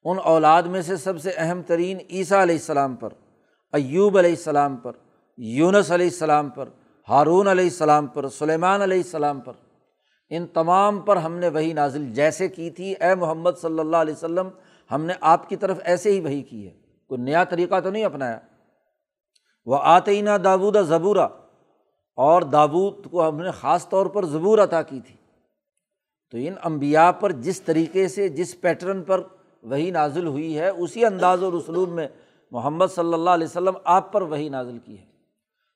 ان 0.03 0.17
اولاد 0.23 0.63
میں 0.63 0.81
سے 0.81 0.97
سب 0.97 1.21
سے 1.21 1.31
اہم 1.37 1.61
ترین 1.61 1.97
عیسیٰ 2.09 2.41
علیہ 2.41 2.55
السلام 2.55 2.95
پر، 2.95 3.09
ایوب 3.73 4.17
علیہ 4.17 4.29
السلام 4.29 4.75
پر، 4.75 4.91
یونس 5.37 5.91
علیہ 5.91 6.05
السلام 6.05 6.49
پر، 6.49 6.69
ہارون 7.09 7.47
علیہ 7.47 7.63
السلام 7.63 8.07
پر، 8.07 8.29
سلیمان 8.29 8.81
علیہ 8.81 8.97
السلام 8.97 9.39
پر۔ 9.39 9.53
ان 10.29 10.47
تمام 10.47 10.99
پر 10.99 11.15
ہم 11.15 11.33
نے 11.33 11.49
وہی 11.49 11.73
نازل 11.73 12.13
جیسے 12.13 12.47
کی 12.47 12.69
تھی، 12.69 12.93
اے 12.99 13.15
محمد 13.15 13.51
صلی 13.61 13.79
اللہ 13.79 13.97
علیہ 13.97 14.13
وسلم، 14.13 14.49
ہم 14.91 15.05
نے 15.05 15.13
آپ 15.21 15.49
کی 15.49 15.55
طرف 15.55 15.79
ایسے 15.83 16.11
ہی 16.11 16.19
وہی 16.19 16.41
کی 16.41 16.67
ہے۔ 16.67 16.73
کوئی 17.07 17.21
نیا 17.21 17.43
طریقہ 17.43 17.79
تو 17.79 17.89
نہیں 17.89 18.05
اپنایا؟ 18.05 18.39
وہ 19.65 19.77
آتئینہ 19.81 20.37
داودہ 20.43 20.81
زبورہ 20.87 21.27
اور 22.15 22.41
دابود 22.41 23.11
کو 23.11 23.29
ہم 23.29 23.41
نے 23.41 23.51
خاص 23.51 23.89
طور 23.89 24.05
پر 24.05 24.25
زبور 24.25 24.59
عطا 24.59 24.81
کی 24.81 24.99
تھی۔ 24.99 25.15
تو 26.31 26.37
ان 26.37 26.53
امبیا 26.63 27.11
پر 27.11 27.31
جس 27.31 27.61
طریقے 27.61 28.07
سے، 28.07 28.29
جس 28.29 28.61
پیٹرن 28.61 29.03
پر 29.03 29.21
وہی 29.63 29.91
نازل 29.91 30.27
ہوئی 30.27 30.59
ہے، 30.59 30.69
اسی 30.69 31.05
انداز 31.05 31.43
اور 31.43 31.53
اسلوب 31.53 31.89
میں 31.89 32.07
محمد 32.51 32.85
صلی 32.95 33.13
اللہ 33.13 33.29
علیہ 33.29 33.47
وسلم 33.47 33.73
آپ 33.83 34.13
پر 34.13 34.21
وہی 34.21 34.49
نازل 34.49 34.77
کی 34.79 34.99
ہے۔ 34.99 35.05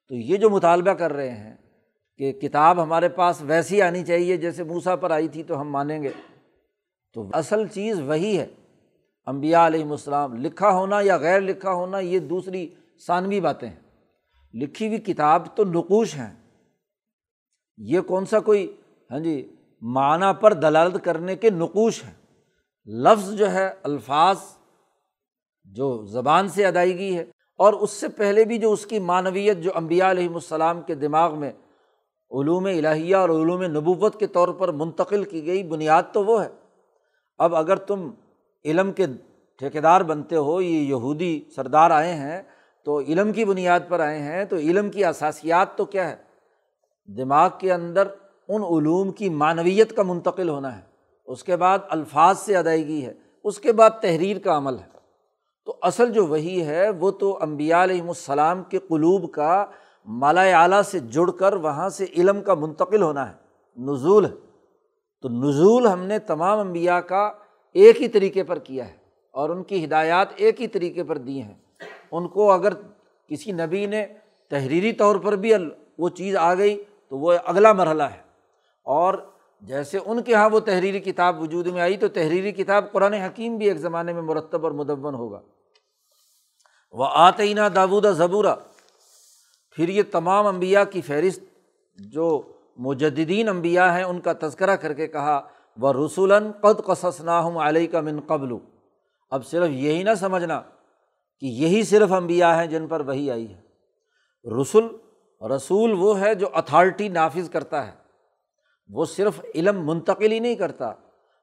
تو 0.08 0.16
یہ 0.16 0.38
جو 0.38 0.50
مطالبہ 0.50 0.92
کر 0.92 1.14
رہے 1.14 1.32
ہیں 1.32 1.56
کہ 2.18 2.32
کتاب 2.32 2.84
ہمارے 2.84 3.10
پاس 3.10 3.42
ویسی 3.42 3.82
آنی 3.82 4.04
چاہیے 4.04 4.38
جیسے 4.38 4.64
موسا 4.64 4.96
پر 4.96 5.12
آئی 5.12 5.28
تھی 5.28 5.44
تو 5.44 5.62
ہم 5.62 5.70
مانیں 5.70 6.04
گے، 6.04 6.10
تو 7.14 7.28
اصل 7.34 7.68
چیز 7.68 8.02
وہی 8.02 8.40
ہے۔ 8.40 8.48
امبیا 9.26 9.68
علیہم 9.68 9.92
السلام 9.92 10.36
لکھا 10.36 10.70
ہونا 10.70 11.02
یا 11.02 11.18
غیر 11.18 11.42
لکھا 11.42 11.72
ہونا 11.72 12.00
یہ 12.00 12.20
دوسری 12.20 12.70
ثانوی 13.08 13.42
باتیں 13.42 13.70
ہیں۔ 13.70 13.80
لکھی 14.54 14.88
ہوئی 14.88 15.00
کتاب 15.00 15.48
تو 15.56 15.64
نقوش 15.64 16.16
ہیں۔ 16.16 16.34
یہ 17.78 18.00
کون 18.00 18.26
سا 18.26 18.40
کوئی 18.40 18.76
ہاں 19.12 19.20
جی 19.20 19.56
معنی 19.82 20.26
پر 20.42 20.54
دلالت 20.54 21.04
کرنے 21.04 21.36
کے 21.36 21.50
نقوش 21.50 22.04
ہیں۔ 22.04 22.21
لفظ 22.88 23.32
جو 23.34 23.52
ہے، 23.52 23.70
الفاظ 23.84 24.38
جو 25.66 26.06
زبان 26.06 26.48
سے 26.48 26.66
ادائیگی 26.66 27.18
ہے، 27.18 27.24
اور 27.60 27.74
اس 27.74 27.92
سے 27.92 28.08
پہلے 28.08 28.44
بھی 28.46 28.58
جو 28.58 28.72
اس 28.72 28.86
کی 28.86 29.00
معنویت 29.00 29.58
جو 29.58 29.72
امبیا 29.76 30.12
علیہم 30.12 30.34
السلام 30.34 30.82
کے 30.82 30.96
دماغ 30.96 31.40
میں 31.40 31.52
علوم 32.32 32.66
الہیہ 32.66 33.16
اور 33.16 33.30
علوم 33.30 33.64
نبوت 33.64 34.20
کے 34.20 34.28
طور 34.28 34.48
پر 34.48 34.72
منتقل 34.72 35.24
کی 35.24 35.46
گئی 35.46 35.64
بنیاد 35.64 36.04
تو 36.14 36.24
وہ 36.26 36.44
ہے۔ 36.44 36.50
اب 37.38 37.56
اگر 37.56 37.76
تم 37.76 38.10
علم 38.66 38.92
کے 38.92 39.06
ٹھیکیدار 39.60 40.02
بنتے 40.02 40.36
ہو، 40.36 40.62
یہ 40.62 40.80
یہودی 40.80 41.44
سردار 41.56 41.92
آئے 41.92 42.14
ہیں، 42.14 42.42
تو 42.86 43.00
علم 43.00 43.32
کی 43.32 43.46
بنیاد 43.46 43.80
پر 43.90 44.00
آئے 44.00 44.20
ہیں، 44.20 44.46
تو 44.46 44.56
علم 44.56 44.90
کی 44.90 45.06
اثاسیات 45.06 45.78
تو 45.78 45.86
کیا 45.86 46.10
ہے؟ 46.10 46.16
دماغ 47.10 47.50
کے 47.60 47.74
اندر 47.74 48.08
ان 48.48 48.64
علوم 48.64 49.12
کی 49.12 49.30
معنویت 49.30 49.96
کا 49.96 50.04
منتقل 50.04 50.50
ہونا 50.50 50.78
ہے۔ 50.78 50.91
اس 51.32 51.44
کے 51.44 51.56
بعد 51.56 51.80
الفاظ 51.90 52.40
سے 52.40 52.58
ادائیگی 52.58 53.06
ہے، 53.06 53.14
اس 53.44 53.60
کے 53.60 53.74
بعد 53.74 53.90
تحریر 54.02 54.40
کا 54.40 54.58
عمل 54.58 54.80
ہے۔ 54.80 54.88
تو 55.66 55.76
اصل 55.82 56.14
جو 56.14 56.26
وہی 56.26 56.66
ہے، 56.66 56.90
وہ 56.90 57.12
تو 57.12 57.40
امبیا 57.42 57.84
علیہم 57.84 58.08
السلام 58.08 58.64
کے 58.64 58.80
قلوب 58.80 59.32
کا 59.32 59.66
مالا 60.06 60.42
اعلیٰ 60.42 60.82
سے 60.82 61.00
جڑ 61.00 61.32
کر 61.32 61.54
وہاں 61.54 61.90
سے 61.90 62.06
علم 62.18 62.42
کا 62.42 62.54
منتقل 62.54 63.02
ہونا 63.02 63.30
ہے، 63.30 63.36
نزول 63.78 64.26
ہے۔ 64.26 64.32
تو 65.22 65.30
نزول 65.30 65.88
ہم 65.88 66.04
نے 66.04 66.20
تمام 66.20 66.60
امبیا 66.60 67.02
کا 67.02 67.32
ایک 67.74 68.02
ہی 68.02 68.08
طریقے 68.08 68.44
پر 68.44 68.60
کیا 68.60 68.88
ہے 68.88 68.96
اور 69.32 69.50
ان 69.50 69.64
کی 69.64 69.86
ہدایات 69.86 70.28
ایک 70.36 70.62
ہی 70.62 70.68
طریقے 70.68 71.04
پر 71.04 71.18
دی 71.18 71.42
ہیں۔ 71.42 71.56
ان 72.12 72.28
کو 72.28 72.52
اگر 72.52 72.74
کسی 73.30 73.52
نبی 73.52 73.86
نے 73.86 74.06
تحریری 74.50 74.94
طور 74.94 75.16
پر 75.16 75.36
بھی 75.36 75.52
وہ 75.98 76.10
چیز 76.10 76.36
آ 76.36 76.54
گئی 76.54 76.84
تو 77.10 77.18
وہ 77.18 77.34
اگلا 77.46 77.74
مرحلہ 77.74 78.04
ہے۔ 78.04 78.22
اور 78.84 79.14
جیسے 79.62 80.00
ان 80.06 80.22
کے 80.22 80.32
یہاں 80.32 80.50
وہ 80.50 80.60
تحریری 80.60 81.00
کتاب 81.00 81.42
وجود 81.42 81.68
میں 81.68 81.82
آئی 81.82 81.98
تو 81.98 82.08
تحریری 82.08 82.52
کتاب 82.52 82.92
قرآن 82.92 83.14
حکیم 83.14 83.58
بھی 83.58 83.68
ایک 83.68 83.78
زمانے 83.78 84.14
میں 84.14 84.22
مرتب 84.22 84.64
اور 84.64 84.72
مدّ 84.72 84.90
ہوگا۔ 85.14 85.42
وہ 86.92 87.06
آتئینہ 87.10 87.70
داودہ 87.76 88.08
زبورہ 88.08 88.56
پھر 89.76 89.90
یہ 89.90 90.04
تمام 90.12 90.48
امبیا 90.48 90.84
کی 90.84 91.02
فہرست 91.02 91.44
جو 91.96 92.42
مجدین 92.78 93.50
امبیا 93.50 93.98
ہیں، 93.98 94.04
ان 94.04 94.20
کا 94.20 94.34
تذکرہ 94.34 94.76
کر 94.76 94.94
کے 94.94 95.08
کہا 95.08 95.48
وہ 95.78 96.06
رسول 96.06 96.34
قد 96.62 96.86
قصص 96.86 97.22
ہوں 97.22 97.60
علیہ 97.60 97.88
کا 97.88 98.02
من 98.02 98.20
قبل۔ 98.28 98.54
اب 99.30 99.46
صرف 99.46 99.70
یہی 99.70 100.04
نہ 100.04 100.10
سمجھنا 100.20 100.62
کہ 101.40 101.46
یہی 101.46 101.84
صرف 101.84 102.12
امبیا 102.12 102.60
ہیں 102.60 102.68
جن 102.68 102.88
پر 102.88 103.00
وہی 103.00 103.32
آئی 103.32 103.54
ہے۔ 103.54 103.62
رسول 104.62 104.98
رسول 105.56 105.94
وہ 105.94 106.20
ہے 106.20 106.36
جو 106.36 106.48
اتھارٹی 106.54 107.08
نافذ 107.08 107.50
کرتا 107.50 107.88
ہے۔ 107.88 108.01
وہ 108.92 109.06
صرف 109.06 109.42
علم 109.56 109.88
منتقل 109.88 110.32
ہی 110.32 110.40
نہیں 110.40 110.56
کرتا، 110.56 110.92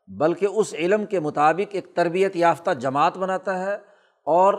بلکہ 0.09 0.47
اس 0.47 0.75
علم 0.75 1.07
کے 1.07 1.21
مطابق 1.21 1.69
ایک 1.71 1.95
تربیت 1.95 2.37
یافتہ 2.37 2.71
جماعت 2.71 3.19
بناتا 3.19 3.67
ہے 3.67 3.75
اور 4.27 4.55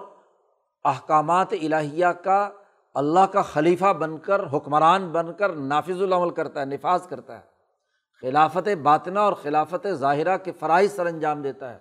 احکامات 0.84 1.53
الہیہ 1.53 2.08
کا 2.08 2.50
اللہ 2.96 3.19
کا 3.19 3.41
خلیفہ 3.41 3.93
بن 3.93 4.17
کر، 4.17 4.41
حکمران 4.53 5.10
بن 5.10 5.34
کر 5.34 5.53
نافذ 5.53 6.01
العمل 6.01 6.29
کرتا 6.29 6.60
ہے، 6.60 6.65
نفاذ 6.65 7.08
کرتا 7.08 7.39
ہے۔ 7.39 7.50
خلافت 8.22 8.67
باطنا 8.84 9.22
اور 9.22 9.34
خلافت 9.34 9.88
ظاہرہ 9.91 10.38
کے 10.38 10.51
فرائض 10.51 10.91
سر 10.91 11.05
انجام 11.05 11.41
دیتا 11.41 11.74
ہے۔ 11.74 11.77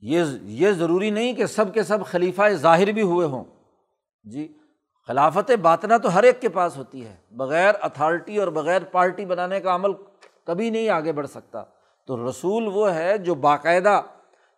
یہ 0.00 0.22
یہ 0.42 0.70
ضروری 0.70 1.10
نہیں 1.10 1.32
کہ 1.32 1.46
سب 1.46 1.74
کے 1.74 1.82
سب 1.82 2.06
خلیفہ 2.06 2.48
ظاہر 2.48 2.92
بھی 2.92 3.02
ہوئے 3.02 3.26
ہوں۔ 3.26 3.44
جی 4.22 4.57
خلافت 5.08 5.50
باطنا 5.62 5.96
تو 5.96 6.14
ہر 6.14 6.22
ایک 6.22 6.40
کے 6.40 6.48
پاس 6.48 6.76
ہوتی 6.76 7.04
ہے۔ 7.04 7.16
بغیر 7.30 7.74
اتھارٹی 7.82 8.38
اور 8.38 8.48
بغیر 8.48 8.84
پارٹی 8.84 9.24
بنانے 9.24 9.60
کا 9.60 9.74
عمل 9.74 9.92
کبھی 10.44 10.70
نہیں 10.70 10.88
آگے 10.88 11.12
بڑھ 11.12 11.26
سکتا۔ 11.26 11.62
تو 12.06 12.30
رسول 12.30 12.66
وہ 12.66 12.94
ہے 12.94 13.18
جو 13.18 13.34
باقاعدہ 13.34 14.02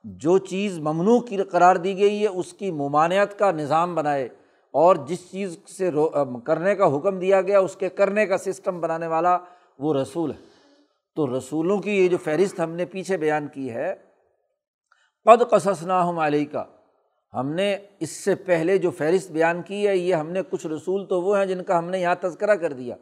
جو 0.04 0.38
چیز 0.38 0.78
ممنوع 0.78 1.20
کی 1.20 1.36
قرار 1.36 1.76
دی 1.76 1.98
گئی 1.98 2.22
ہے، 2.22 2.28
اس 2.28 2.52
کی 2.52 2.70
ممانعت 2.70 3.38
کا 3.38 3.50
نظام 3.50 3.94
بنائے 3.94 4.28
اور 4.70 4.96
جس 4.96 5.30
چیز 5.30 5.58
سے 5.78 5.90
کرنے 6.44 6.74
کا 6.74 6.96
حکم 6.96 7.18
دیا 7.18 7.42
گیا، 7.42 7.58
اس 7.60 7.76
کے 7.76 7.88
کرنے 7.88 8.26
کا 8.26 8.38
سسٹم 8.38 8.80
بنانے 8.80 9.06
والا 9.06 9.38
وہ 9.78 9.94
رسول 9.94 10.30
ہے۔ 10.30 10.38
تو 11.16 11.38
رسولوں 11.38 11.78
کی 11.78 11.90
یہ 11.90 12.08
جو 12.08 12.18
فہرست 12.18 12.60
ہم 12.60 12.70
نے 12.70 12.84
پیچھے 12.84 13.16
بیان 13.16 13.48
کی 13.48 13.70
ہے، 13.70 13.94
قد 15.24 15.50
قصص 15.50 15.82
ہم 15.82 16.18
علیہ 16.18 16.44
کا 16.52 16.64
ہم 17.34 17.48
نے 17.48 17.76
اس 18.00 18.10
سے 18.10 18.34
پہلے 18.34 18.78
جو 18.78 18.90
فہرست 18.90 19.30
بیان 19.30 19.62
کی 19.62 19.88
ہے، 19.88 19.96
یہ 19.96 20.14
ہم 20.14 20.30
نے 20.30 20.40
کچھ 20.50 20.66
رسول 20.66 21.06
تو 21.06 21.22
وہ 21.22 21.38
ہیں 21.38 21.46
جن 21.46 21.62
کا 21.62 21.78
ہم 21.78 21.90
نے 21.90 22.00
یہاں 22.00 22.14
تذکرہ 22.20 22.54
کر 22.54 22.72
دیا۔ 22.72 22.94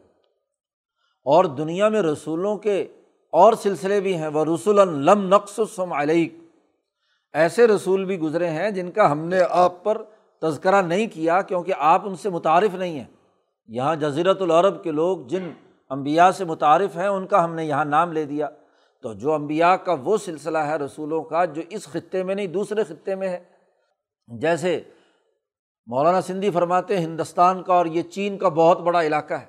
اور 1.24 1.44
دنیا 1.44 1.88
میں 1.88 2.02
رسولوں 2.02 2.56
کے 2.56 2.86
اور 3.30 3.52
سلسلے 3.52 4.00
بھی 4.00 4.16
ہیں۔ 4.16 4.28
وہ 4.28 4.44
رسول 4.44 4.76
لم 4.76 5.28
نقص 5.28 5.60
علیہ 5.96 6.28
ایسے 7.32 7.66
رسول 7.66 8.04
بھی 8.04 8.18
گزرے 8.18 8.50
ہیں 8.50 8.70
جن 8.70 8.90
کا 8.90 9.12
ہم 9.12 9.18
نے 9.18 9.40
آپ 9.50 9.84
پر 9.84 10.02
تذکرہ 10.42 10.82
نہیں 10.82 11.06
کیا 11.06 11.42
کیونکہ 11.42 11.74
آپ 11.78 12.02
ان 12.08 12.16
سے 12.16 12.28
متعارف 12.28 12.74
نہیں 12.74 12.98
ہیں۔ 12.98 13.04
یہاں 13.68 13.96
جزیرت 13.96 14.42
العرب 14.42 14.82
کے 14.82 14.90
لوگ 14.90 15.18
جن 15.18 15.50
امبیا 15.88 16.32
سے 16.32 16.44
متعارف 16.44 16.96
ہیں، 16.96 17.06
ان 17.06 17.26
کا 17.26 17.44
ہم 17.44 17.54
نے 17.54 17.64
یہاں 17.64 17.84
نام 17.84 18.12
لے 18.12 18.24
دیا۔ 18.24 18.48
تو 19.02 19.12
جو 19.12 19.32
امبیا 19.32 19.76
کا 19.76 19.92
وہ 19.92 20.16
سلسلہ 20.16 20.58
ہے 20.58 20.76
رسولوں 20.76 21.22
کا، 21.22 21.44
جو 21.44 21.62
اس 21.70 21.84
خطے 21.84 22.22
میں 22.22 22.34
نہیں، 22.34 22.46
دوسرے 22.46 22.84
خطے 22.84 23.14
میں 23.14 23.28
ہے۔ 23.28 23.57
جیسے 24.36 24.80
مولانا 25.86 26.20
سندھی 26.20 26.50
فرماتے 26.50 26.98
ہندوستان 26.98 27.62
کا 27.62 27.74
اور 27.74 27.86
یہ 27.86 28.02
چین 28.02 28.38
کا 28.38 28.48
بہت 28.48 28.80
بڑا 28.80 29.02
علاقہ 29.02 29.34
ہے۔ 29.34 29.46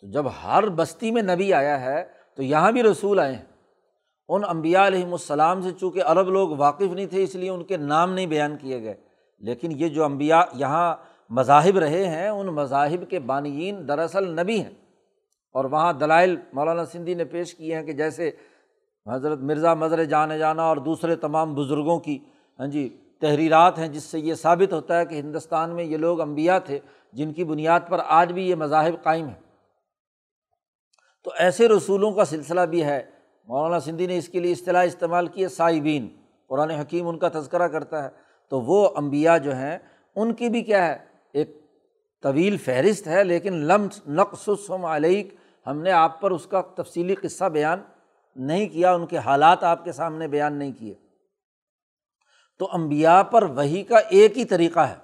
تو 0.00 0.10
جب 0.10 0.24
ہر 0.44 0.68
بستی 0.68 1.10
میں 1.10 1.22
نبی 1.22 1.52
آیا 1.52 1.80
ہے، 1.80 2.04
تو 2.34 2.42
یہاں 2.42 2.72
بھی 2.72 2.82
رسول 2.82 3.18
آئے 3.18 3.36
ہیں۔ 3.36 3.44
ان 4.28 4.42
امبیا 4.48 4.86
علیہم 4.86 5.12
السلام 5.12 5.62
سے 5.62 5.68
چونکہ 5.80 6.02
عرب 6.02 6.28
لوگ 6.28 6.48
واقف 6.48 6.92
نہیں 6.92 7.06
تھے، 7.06 7.22
اس 7.22 7.34
لیے 7.34 7.50
ان 7.50 7.64
کے 7.64 7.76
نام 7.76 8.12
نہیں 8.12 8.26
بیان 8.26 8.56
کیے 8.56 8.82
گئے۔ 8.82 8.94
لیکن 9.38 9.72
یہ 9.72 9.88
جو 9.88 10.04
امبیا 10.04 10.44
یہاں 10.52 10.96
مذاہب 11.30 11.78
رہے 11.78 12.06
ہیں، 12.06 12.28
ان 12.28 12.46
مذاہب 12.46 13.10
کے 13.10 13.18
بانیین 13.18 13.88
دراصل 13.88 14.40
نبی 14.40 14.60
ہیں۔ 14.60 14.70
اور 15.52 15.64
وہاں 15.64 15.92
دلائل 15.92 16.36
مولانا 16.52 16.84
سندھی 16.84 17.14
نے 17.14 17.24
پیش 17.24 17.54
کیے 17.54 17.76
ہیں 17.76 17.82
کہ 17.82 17.92
جیسے 17.92 18.30
حضرت 19.12 19.38
مرزا 19.38 19.74
مظر 19.74 20.04
جانے 20.04 20.38
جانا 20.38 20.62
اور 20.62 20.76
دوسرے 20.76 21.16
تمام 21.16 21.54
بزرگوں 21.54 21.98
کی 21.98 22.18
ہاں 22.58 22.66
جی 22.66 22.96
تحریرات 23.22 23.78
ہیں 23.78 23.88
جس 23.88 24.02
سے 24.02 24.18
یہ 24.18 24.34
ثابت 24.34 24.72
ہوتا 24.72 24.98
ہے 24.98 25.06
کہ 25.06 25.14
ہندوستان 25.14 25.70
میں 25.70 25.84
یہ 25.84 25.96
لوگ 25.96 26.20
امبیا 26.20 26.58
تھے 26.58 26.78
جن 27.12 27.32
کی 27.32 27.44
بنیاد 27.44 27.80
پر 27.88 28.00
آج 28.06 28.32
بھی 28.32 28.50
یہ 28.50 28.54
مذاہب 28.54 29.02
قائم 29.02 29.26
ہیں۔ 29.26 29.40
تو 31.24 31.30
ایسے 31.38 31.68
رسولوں 31.68 32.12
کا 32.12 32.24
سلسلہ 32.24 32.60
بھی 32.60 32.84
ہے۔ 32.84 33.02
مولانا 33.44 33.80
سندھی 33.80 34.06
نے 34.06 34.18
اس 34.18 34.28
کے 34.28 34.40
لیے 34.40 34.52
اصطلاح 34.52 34.84
استعمال 34.84 35.26
کی 35.26 35.42
ہے 35.42 35.48
صائبین 35.48 36.08
قرآن 36.48 36.70
حکیم 36.70 37.08
ان 37.08 37.18
کا 37.18 37.28
تذکرہ 37.28 37.68
کرتا 37.68 38.04
ہے۔ 38.04 38.08
تو 38.50 38.60
وہ 38.60 38.88
امبیا 38.96 39.36
جو 39.36 39.56
ہیں، 39.56 39.78
ان 40.16 40.34
کی 40.34 40.48
بھی 40.48 40.62
کیا 40.62 40.86
ہے، 40.86 40.96
ایک 41.32 41.66
طویل 42.22 42.56
فہرست 42.56 43.08
ہے، 43.08 43.24
لیکن 43.24 43.52
لمس 43.52 44.08
نقصم 44.08 44.84
علیہ 44.84 45.24
ہم 45.66 45.82
نے 45.82 45.90
آپ 45.90 46.20
پر 46.20 46.30
اس 46.30 46.46
کا 46.46 46.60
تفصیلی 46.60 47.14
قصہ 47.14 47.44
بیان 47.44 47.78
نہیں 48.36 48.68
کیا، 48.68 48.92
ان 48.92 49.06
کے 49.06 49.18
حالات 49.18 49.64
آپ 49.64 49.84
کے 49.84 49.92
سامنے 49.92 50.28
بیان 50.28 50.54
نہیں 50.54 50.72
کیے۔ 50.72 50.94
تو 52.62 52.68
امبیا 52.72 53.22
پر 53.22 53.42
وہی 53.42 53.82
کا 53.82 53.96
ایک 53.96 54.38
ہی 54.38 54.44
طریقہ 54.44 54.80
ہے 54.80 54.94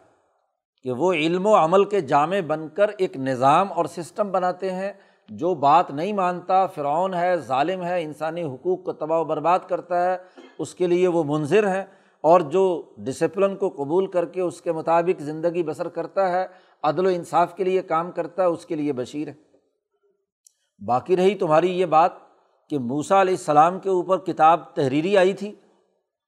کہ 0.83 0.93
وہ 0.93 1.13
علم 1.13 1.47
و 1.47 1.55
عمل 1.57 1.85
کے 1.85 2.01
جامع 2.01 2.41
بن 2.47 2.69
کر 2.69 2.91
ایک 2.99 3.17
نظام 3.17 3.73
اور 3.73 3.85
سسٹم 3.85 4.31
بناتے 4.31 4.73
ہیں 4.73 4.93
جو 5.29 5.55
بات 5.55 5.91
نہیں 5.91 6.13
مانتا، 6.13 6.67
فرعون 6.67 7.15
ہے، 7.15 7.37
ظالم 7.37 7.83
ہے، 7.83 8.03
انسانی 8.03 8.43
حقوق 8.43 8.85
کو 8.85 8.93
تباہ 8.93 9.21
و 9.21 9.25
برباد 9.25 9.59
کرتا 9.69 10.13
ہے، 10.13 10.19
اس 10.59 10.75
کے 10.75 10.87
لیے 10.87 11.09
وہ 11.09 11.25
منظر 11.25 11.75
ہیں 11.75 11.85
اور 12.21 12.41
جو 12.41 12.83
ڈسپلن 12.99 13.57
کو 13.57 13.69
قبول 13.69 14.07
کر 14.07 14.25
کے 14.25 14.41
اس 14.41 14.61
کے 14.61 14.73
مطابق 14.73 15.23
زندگی 15.23 15.63
بسر 15.63 15.89
کرتا 15.89 16.33
ہے، 16.33 16.47
عدل 16.83 17.07
و 17.07 17.09
انصاف 17.09 17.55
کے 17.55 17.65
لیے 17.65 17.83
کام 17.83 18.13
کرتا 18.13 18.43
ہے، 18.43 18.47
اس 18.47 18.67
کے 18.67 18.75
لیے 18.75 18.93
بشیر 18.93 19.29
ہے۔ 19.29 19.35
باقی 20.87 21.17
رہی 21.17 21.35
تمہاری 21.35 21.81
یہ 21.81 21.87
بات 21.87 22.13
کہ 22.71 22.79
موسا 22.79 23.21
علیہ 23.21 23.35
السلام 23.35 23.81
کے 23.81 23.89
اوپر 23.89 24.19
کتاب 24.19 24.75
تحریری 24.75 25.17
آئی 25.17 25.33
تھی۔ 25.33 25.55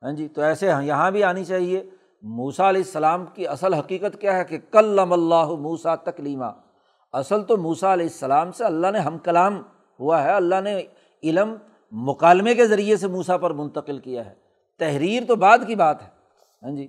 ہاں 0.03 0.13
جی؟ 0.13 0.29
تو 0.29 0.43
ایسے 0.43 0.71
ہاں، 0.71 0.83
یہاں 0.83 1.11
بھی 1.11 1.25
آنی 1.25 1.45
چاہیے۔ 1.45 1.91
موسا 2.23 2.69
علیہ 2.69 2.81
السلام 2.81 3.27
کی 3.27 3.49
اصل 3.49 3.75
حقیقت 3.75 4.21
کیا 4.21 4.37
ہے 4.37 4.45
کہ 4.45 4.59
کل 4.71 4.99
اللہ 4.99 5.47
موسا 5.47 5.95
تکلیمہ 5.95 6.45
اصل 7.13 7.43
تو 7.43 7.57
موسا 7.57 7.93
علیہ 7.93 8.07
السلام 8.07 8.53
سے 8.53 8.65
اللہ 8.65 8.87
نے 8.91 8.99
ہم 8.99 9.19
کلام 9.19 9.63
ہوا 10.01 10.25
ہے، 10.25 10.33
اللہ 10.33 10.61
نے 10.65 10.83
علم 11.23 11.57
مکالمے 11.93 12.55
کے 12.55 12.67
ذریعے 12.67 12.97
سے 12.97 13.09
موسا 13.09 13.37
پر 13.37 13.51
منتقل 13.51 13.99
کیا 13.99 14.27
ہے۔ 14.27 14.35
تحریر 14.79 15.23
تو 15.29 15.37
بعد 15.37 15.59
کی 15.67 15.75
بات 15.75 16.03
ہے 16.03 16.09
ہاں 16.63 16.77
جی؟ 16.77 16.89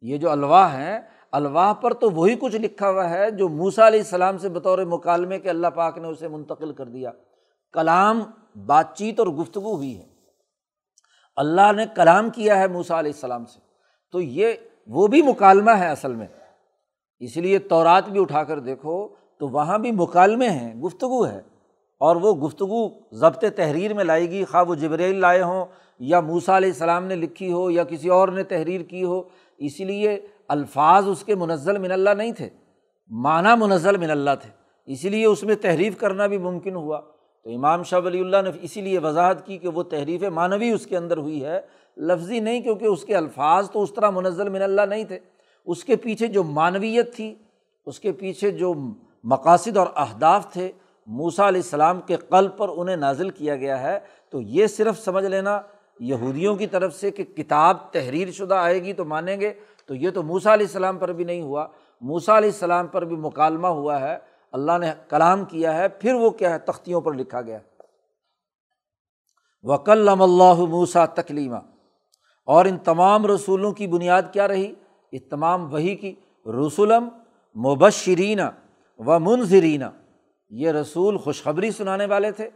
یہ 0.00 0.16
جو 0.16 0.30
الواح 0.30 0.68
ہیں، 0.68 1.00
الواح 1.32 1.72
پر 1.72 1.94
تو 1.94 2.10
وہی 2.10 2.36
کچھ 2.40 2.56
لکھا 2.56 2.90
ہوا 2.90 3.10
ہے 3.10 3.30
جو 3.30 3.48
موسا 3.48 3.86
علیہ 3.86 4.00
السلام 4.00 4.38
سے 4.38 4.48
بطور 4.48 4.78
مکالمے 4.78 5.38
کے 5.38 5.50
اللہ 5.50 5.66
پاک 5.66 5.98
نے 5.98 6.08
اسے 6.08 6.28
منتقل 6.28 6.72
کر 6.72 6.86
دیا۔ 6.86 7.10
کلام، 7.72 8.22
بات 8.66 8.94
چیت 8.94 9.18
اور 9.18 9.28
گفتگو 9.28 9.76
ہوئی 9.76 9.98
ہے۔ 9.98 10.09
اللہ 11.36 11.72
نے 11.76 11.84
کلام 11.94 12.30
کیا 12.30 12.58
ہے 12.58 12.68
موسا 12.68 13.00
علیہ 13.00 13.12
السلام 13.14 13.44
سے۔ 13.44 13.58
تو 14.12 14.20
یہ 14.20 14.52
وہ 14.86 15.06
بھی 15.06 15.22
مکالمہ 15.22 15.70
ہے 15.70 15.90
اصل 15.90 16.14
میں۔ 16.14 16.26
اس 17.18 17.36
لیے 17.36 17.58
تورات 17.58 18.08
بھی 18.08 18.20
اٹھا 18.20 18.44
کر 18.44 18.58
دیکھو 18.58 19.08
تو 19.38 19.48
وہاں 19.48 19.78
بھی 19.78 19.92
مکالمے 19.92 20.48
ہیں، 20.48 20.74
گفتگو 20.74 21.26
ہے۔ 21.26 21.40
اور 21.98 22.16
وہ 22.16 22.34
گفتگو 22.34 22.88
ضبط 23.12 23.44
تحریر 23.56 23.94
میں 23.94 24.04
لائے 24.04 24.30
گی، 24.30 24.44
خواہ 24.44 24.64
وہ 24.64 24.74
جبریل 24.74 25.20
لائے 25.20 25.42
ہوں 25.42 25.64
یا 25.98 26.20
موسا 26.20 26.56
علیہ 26.56 26.68
السلام 26.68 27.04
نے 27.04 27.14
لکھی 27.14 27.52
ہو 27.52 27.70
یا 27.70 27.84
کسی 27.84 28.08
اور 28.08 28.28
نے 28.28 28.42
تحریر 28.42 28.80
کی 28.80 29.04
ہو۔ 29.04 29.22
اسی 29.58 29.84
لیے 29.84 30.26
الفاظ 30.48 31.08
اس 31.08 31.24
کے 31.24 31.34
منزل 31.34 31.78
من 31.78 31.92
اللہ 31.92 32.10
نہیں 32.10 32.32
تھے، 32.32 32.48
معنی 33.08 33.48
منزل 33.58 33.96
من 33.96 34.10
اللہ 34.10 34.30
تھے۔ 34.42 34.50
اسی 34.86 35.08
لیے 35.08 35.26
اس 35.26 35.42
میں 35.42 35.54
تحریف 35.54 35.98
کرنا 35.98 36.26
بھی 36.26 36.38
ممکن 36.38 36.74
ہوا۔ 36.74 37.00
تو 37.50 37.56
امام 37.56 37.82
شاہ 37.82 38.00
ولی 38.04 38.20
اللہ 38.20 38.36
نے 38.44 38.50
اسی 38.62 38.80
لیے 38.80 38.98
وضاحت 38.98 39.46
کی 39.46 39.58
کہ 39.58 39.68
وہ 39.68 39.82
تحریف 39.82 40.22
معنوی 40.22 40.70
اس 40.70 40.86
کے 40.86 40.96
اندر 40.96 41.16
ہوئی 41.16 41.44
ہے، 41.44 41.60
لفظی 41.96 42.40
نہیں 42.40 42.60
کیونکہ 42.60 42.84
اس 42.84 43.04
کے 43.04 43.16
الفاظ 43.16 43.70
تو 43.70 43.82
اس 43.82 43.94
طرح 43.94 44.10
منزل 44.10 44.48
من 44.48 44.62
اللہ 44.62 44.82
نہیں 44.82 45.04
تھے۔ 45.04 45.18
اس 45.66 45.84
کے 45.84 45.96
پیچھے 45.96 46.26
جو 46.26 46.44
معنویت 46.44 47.14
تھی، 47.14 47.34
اس 47.86 48.00
کے 48.00 48.12
پیچھے 48.12 48.50
جو 48.50 48.74
مقاصد 49.24 49.76
اور 49.76 49.86
اہداف 49.96 50.52
تھے 50.52 50.72
موسا 51.06 51.48
علیہ 51.48 51.60
السلام 51.60 52.00
کے 52.00 52.16
قلب 52.16 52.56
پر 52.56 52.68
انہیں 52.68 52.96
نازل 52.96 53.30
کیا 53.30 53.56
گیا 53.56 53.82
ہے۔ 53.82 53.98
تو 54.30 54.40
یہ 54.40 54.66
صرف 54.66 54.98
سمجھ 54.98 55.24
لینا، 55.24 55.60
یہودیوں 56.00 56.56
کی 56.56 56.66
طرف 56.66 56.94
سے 56.94 57.10
کہ 57.10 57.24
کتاب 57.24 57.76
تحریر 57.92 58.30
شدہ 58.30 58.54
آئے 58.54 58.82
گی 58.82 58.92
تو 58.92 59.04
مانیں 59.04 59.40
گے۔ 59.40 59.52
تو 59.86 59.94
یہ 59.94 60.10
تو 60.10 60.22
موسا 60.22 60.54
علیہ 60.54 60.66
السلام 60.66 60.98
پر 60.98 61.12
بھی 61.12 61.24
نہیں 61.24 61.42
ہوا۔ 61.42 61.66
موسا 62.00 62.38
علیہ 62.38 62.48
السلام 62.48 62.86
پر 62.86 63.04
بھی 63.04 63.16
مکالمہ 63.16 63.66
ہوا 63.66 64.00
ہے۔ 64.00 64.18
اللہ 64.52 64.78
نے 64.80 64.92
کلام 65.08 65.44
کیا 65.44 65.76
ہے، 65.76 65.88
پھر 65.88 66.14
وہ 66.14 66.30
کیا 66.30 66.50
ہے؟ 66.50 66.58
تختیوں 66.58 67.00
پر 67.00 67.14
لکھا 67.14 67.40
گیا۔ 67.40 67.58
وکلم 69.62 70.22
اللہ 70.22 70.54
موسا 70.54 71.06
تکلیمہ 71.06 71.56
اور 72.46 72.64
ان 72.64 72.78
تمام 72.78 73.26
رسولوں 73.26 73.72
کی 73.72 73.86
بنیاد 73.86 74.22
کیا 74.32 74.48
رہی؟ 74.48 74.74
یہ 75.12 75.18
تمام 75.30 75.72
وہی 75.72 75.96
کی۔ 75.96 76.14
رسولم 76.46 77.08
مبشرینہ 77.56 78.42
و 78.98 79.18
منظرینہ 79.18 79.84
یہ 80.50 80.70
رسول 80.70 81.18
خوشخبری 81.18 81.70
سنانے 81.70 82.06
والے 82.06 82.32
تھے۔ 82.32 82.50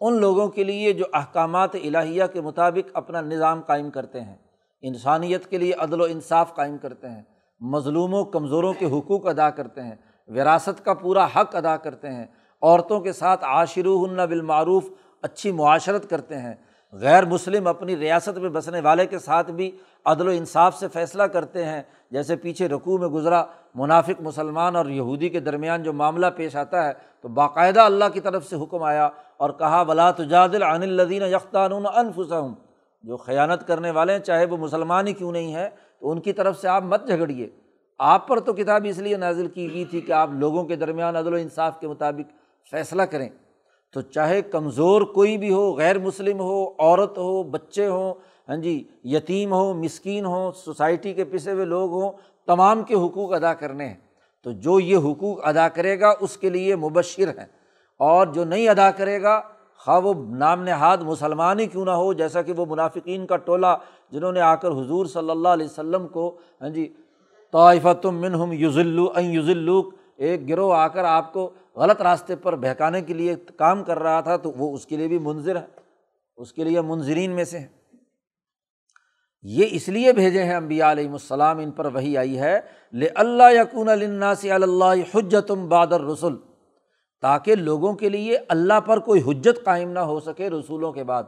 ان 0.00 0.20
لوگوں 0.20 0.48
کے 0.48 0.64
لیے 0.64 0.92
جو 0.92 1.04
احکامات 1.12 1.74
الہیہ 1.74 2.24
کے 2.32 2.40
مطابق 2.40 2.90
اپنا 2.94 3.20
نظام 3.20 3.60
قائم 3.60 3.90
کرتے 3.90 4.20
ہیں۔ 4.20 4.36
انسانیت 4.82 5.46
کے 5.46 5.58
لیے 5.58 5.72
عدل 5.72 6.00
و 6.00 6.04
انصاف 6.04 6.54
قائم 6.54 6.78
کرتے 6.78 7.08
ہیں۔ 7.08 7.22
مظلوموں، 7.60 8.24
کمزوروں 8.24 8.72
کے 8.72 8.86
حقوق 8.86 9.26
ادا 9.26 9.50
کرتے 9.50 9.82
ہیں۔ 9.82 9.96
وراثت 10.34 10.84
کا 10.84 10.94
پورا 10.94 11.24
حق 11.24 11.56
ادا 11.56 11.76
کرتے 11.76 12.08
ہیں۔ 12.08 12.26
عورتوں 12.62 13.00
کے 13.00 13.12
ساتھ 13.12 13.44
عاشرو 13.44 13.98
بالمعروف 13.98 14.84
اچھی 15.22 15.52
معاشرت 15.52 16.10
کرتے 16.10 16.38
ہیں۔ 16.38 16.54
غیر 16.92 17.24
مسلم 17.24 17.66
اپنی 17.66 17.96
ریاست 17.96 18.38
میں 18.38 18.50
بسنے 18.50 18.80
والے 18.80 19.06
کے 19.06 19.18
ساتھ 19.18 19.50
بھی 19.50 19.70
عدل 20.04 20.28
و 20.28 20.30
انصاف 20.30 20.78
سے 20.78 20.88
فیصلہ 20.88 21.22
کرتے 21.22 21.64
ہیں۔ 21.64 21.82
جیسے 22.10 22.36
پیچھے 22.36 22.68
رقوع 22.68 22.98
میں 22.98 23.08
گزرا 23.08 23.44
منافق 23.74 24.20
مسلمان 24.20 24.76
اور 24.76 24.86
یہودی 24.86 25.28
کے 25.28 25.40
درمیان 25.40 25.82
جو 25.82 25.92
معاملہ 25.92 26.26
پیش 26.36 26.56
آتا 26.56 26.86
ہے 26.86 26.92
تو 27.20 27.28
باقاعدہ 27.28 27.80
اللہ 27.80 28.04
کی 28.12 28.20
طرف 28.20 28.46
سے 28.46 28.56
حکم 28.56 28.82
آیا 28.82 29.08
اور 29.36 29.50
کہا 29.50 29.82
بلا 29.82 30.10
تجادل 30.10 30.62
عن 30.62 30.82
الدین 30.82 31.22
یختان 31.22 31.72
انفسم 31.72 32.52
جو 33.02 33.16
خیانت 33.16 33.66
کرنے 33.66 33.90
والے 33.90 34.12
ہیں، 34.12 34.20
چاہے 34.20 34.44
وہ 34.44 34.56
مسلمان 34.56 35.06
ہی 35.06 35.12
کیوں 35.12 35.32
نہیں 35.32 35.54
ہے 35.54 35.68
تو 36.00 36.10
ان 36.10 36.20
کی 36.20 36.32
طرف 36.32 36.60
سے 36.60 36.68
آپ 36.68 36.82
مت 36.82 37.06
جھگڑیے۔ 37.06 37.48
آپ 38.04 38.28
پر 38.28 38.40
تو 38.40 38.52
کتاب 38.52 38.86
اس 38.88 38.98
لیے 38.98 39.16
نازل 39.16 39.46
کی 39.46 39.72
گئی 39.74 39.84
تھی 39.84 40.00
کہ 40.00 40.12
آپ 40.12 40.30
لوگوں 40.32 40.64
کے 40.64 40.76
درمیان 40.76 41.16
عدل 41.16 41.32
و 41.32 41.36
انصاف 41.36 41.80
کے 41.80 41.88
مطابق 41.88 42.32
فیصلہ 42.70 43.02
کریں۔ 43.02 43.28
تو 43.92 44.00
چاہے 44.00 44.42
کمزور 44.42 45.02
کوئی 45.02 45.38
بھی 45.38 45.52
ہو، 45.52 45.76
غیر 45.76 45.98
مسلم 45.98 46.40
ہو، 46.40 46.68
عورت 46.78 47.18
ہو، 47.18 47.42
بچے 47.42 47.86
ہوں 47.86 48.14
ہاں 48.48 48.56
جی 48.56 48.84
یتیم 49.04 49.52
ہو، 49.52 49.74
مسکین 49.74 50.24
ہوں 50.24 50.52
سوسائٹی 50.52 51.12
کے 51.12 51.24
پسے 51.24 51.52
ہوئے 51.52 51.64
لوگ 51.64 51.90
ہوں، 51.90 52.12
تمام 52.46 52.82
کے 52.82 52.94
حقوق 52.94 53.32
ادا 53.32 53.54
کرنے 53.54 53.86
ہیں۔ 53.86 53.94
تو 54.44 54.52
جو 54.52 54.80
یہ 54.80 54.96
حقوق 54.96 55.46
ادا 55.46 55.68
کرے 55.68 56.00
گا، 56.00 56.14
اس 56.20 56.36
کے 56.36 56.50
لیے 56.50 56.76
مبشر 56.76 57.28
ہیں۔ 57.28 57.46
اور 57.98 58.26
جو 58.26 58.44
نہیں 58.44 58.68
ادا 58.68 58.90
کرے 58.90 59.22
گا، 59.22 59.40
خواہ 59.78 60.00
وہ 60.00 60.14
نام 60.36 60.62
نہاد 60.62 60.98
مسلمان 60.98 61.60
ہی 61.60 61.66
کیوں 61.66 61.84
نہ 61.84 61.90
ہو، 61.90 62.12
جیسا 62.12 62.42
کہ 62.42 62.52
وہ 62.52 62.66
منافقین 62.68 63.26
کا 63.26 63.36
ٹولہ 63.36 63.66
جنہوں 64.12 64.32
نے 64.32 64.40
آ 64.40 64.54
کر 64.54 64.68
حضور 64.68 65.06
صلی 65.06 65.30
اللہ 65.30 65.48
علیہ 65.48 65.66
وسلم 65.66 66.08
کو 66.08 66.36
ہاں 66.60 66.68
جی 66.68 66.92
طائفۃم 67.52 68.20
منہم 68.20 68.52
یوزلو 68.52 69.10
این 69.14 69.30
یوزلوک 69.30 69.94
ایک 70.16 70.48
گروہ 70.48 70.74
آ 70.74 70.86
کر 70.88 71.04
آپ 71.04 71.32
کو 71.32 71.50
غلط 71.76 72.00
راستے 72.02 72.36
پر 72.36 72.56
بہکانے 72.56 73.00
کے 73.02 73.14
لیے 73.14 73.34
کام 73.56 73.82
کر 73.84 73.98
رہا 73.98 74.20
تھا، 74.20 74.36
تو 74.36 74.52
وہ 74.56 74.72
اس 74.74 74.86
کے 74.86 74.96
لیے 74.96 75.08
بھی 75.08 75.18
منظر 75.18 75.56
ہے، 75.56 75.66
اس 76.36 76.52
کے 76.52 76.64
لیے 76.64 76.80
منظرین 76.80 77.30
میں 77.30 77.44
سے 77.44 77.58
ہیں۔ 77.58 77.66
یہ 79.44 79.66
اس 79.70 79.88
لیے 79.88 80.12
بھیجے 80.12 80.42
ہیں 80.44 80.54
امبیا 80.54 80.90
علیہم 80.92 81.12
السلام، 81.12 81.58
ان 81.58 81.70
پر 81.70 81.86
وہی 81.94 82.16
آئی 82.16 82.38
ہے 82.38 82.58
لے 82.92 83.08
اللہ 83.14 83.52
یقون 83.52 83.88
الناسی 83.88 84.50
اللہ 84.50 84.94
حجتم 85.14 85.68
بادر 85.68 86.00
رسول 86.00 86.36
تاکہ 87.22 87.54
لوگوں 87.54 87.92
کے 87.94 88.08
لیے 88.08 88.38
اللہ 88.48 88.80
پر 88.80 88.98
کوئی 88.98 89.22
حجت 89.26 89.64
قائم 89.64 89.90
نہ 89.90 89.98
ہو 89.98 90.18
سکے 90.20 90.50
رسولوں 90.50 90.92
کے 90.92 91.04
بعد۔ 91.04 91.24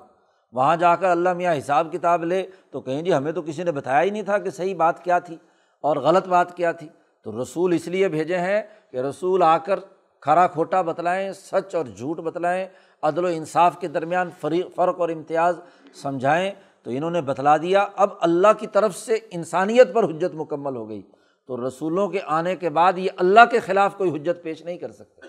وہاں 0.53 0.77
جا 0.77 0.95
کر 0.97 1.11
اللہ 1.11 1.33
میاں 1.33 1.55
حساب 1.59 1.93
کتاب 1.93 2.25
لے، 2.25 2.43
تو 2.71 2.81
کہیں 2.81 3.03
جی 3.03 3.13
ہمیں 3.15 3.33
تو 3.33 3.43
کسی 3.43 3.63
نے 3.63 3.73
بتایا 3.73 4.03
ہی 4.03 4.11
نہیں 4.11 4.23
تھا 4.23 4.39
کہ 4.39 4.51
صحیح 4.51 4.75
بات 4.75 5.03
کیا 5.05 5.19
تھی۔ 5.19 5.37
اور 5.85 5.97
غلط 5.97 6.29
بات 6.29 6.57
کیا 6.57 6.73
تھی؟ 6.73 6.89
تو 7.23 7.43
رسول 7.43 7.73
اس 7.73 7.89
لیے 7.89 8.09
بھیجے 8.09 8.39
ہیں 8.39 8.63
کہ 8.91 8.97
رسول 8.97 9.43
آ 9.43 9.59
کر 9.59 9.81
کھرا 10.21 10.47
کھوٹا 10.47 10.83
بتلائیں، 10.83 11.33
سچ 11.33 11.75
اور 11.75 11.85
جھوٹ 11.85 12.19
بتلائیں، 12.19 12.67
عدل 13.03 13.25
و 13.25 13.29
انصاف 13.29 13.81
کے 13.81 13.89
درمیان 13.89 14.31
فرق 14.41 15.01
اور 15.01 15.09
امتیاز 15.09 15.61
سمجھائیں۔ 15.95 16.53
تو 16.83 16.91
انہوں 16.91 17.11
نے 17.11 17.21
بتلا 17.21 17.57
دیا، 17.57 17.87
اب 17.97 18.09
اللہ 18.21 18.49
کی 18.59 18.67
طرف 18.67 18.97
سے 18.97 19.19
انسانیت 19.31 19.95
پر 19.95 20.05
حجت 20.05 20.35
مکمل 20.35 20.77
ہو 20.77 20.89
گئی۔ 20.89 21.03
تو 21.47 21.69
رسولوں 21.69 22.09
کے 22.09 22.19
آنے 22.27 22.57
کے 22.57 22.71
بعد 22.71 22.99
یہ 22.99 23.11
اللہ 23.17 23.41
کے 23.51 23.61
خلاف 23.61 23.97
کوئی 23.97 24.17
حجت 24.17 24.43
پیش 24.43 24.65
نہیں 24.65 24.79
کر 24.79 24.93
سکتے 24.93 25.21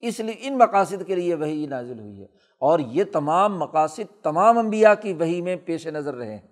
اس 0.00 0.20
لیے 0.20 0.34
ان 0.40 0.58
مقاصد 0.58 1.06
کے 1.06 1.14
لیے 1.14 1.34
وہی 1.34 1.66
نازل 1.66 1.98
ہوئی 1.98 2.20
ہے۔ 2.20 2.26
اور 2.58 2.78
یہ 2.78 3.04
تمام 3.12 3.58
مقاصد، 3.58 4.22
تمام 4.22 4.58
انبیاء 4.58 4.94
کی 4.94 5.12
وہی 5.12 5.40
میں 5.40 5.56
پیش 5.64 5.86
نظر 5.86 6.14
رہے 6.14 6.32
ہیں۔ 6.32 6.48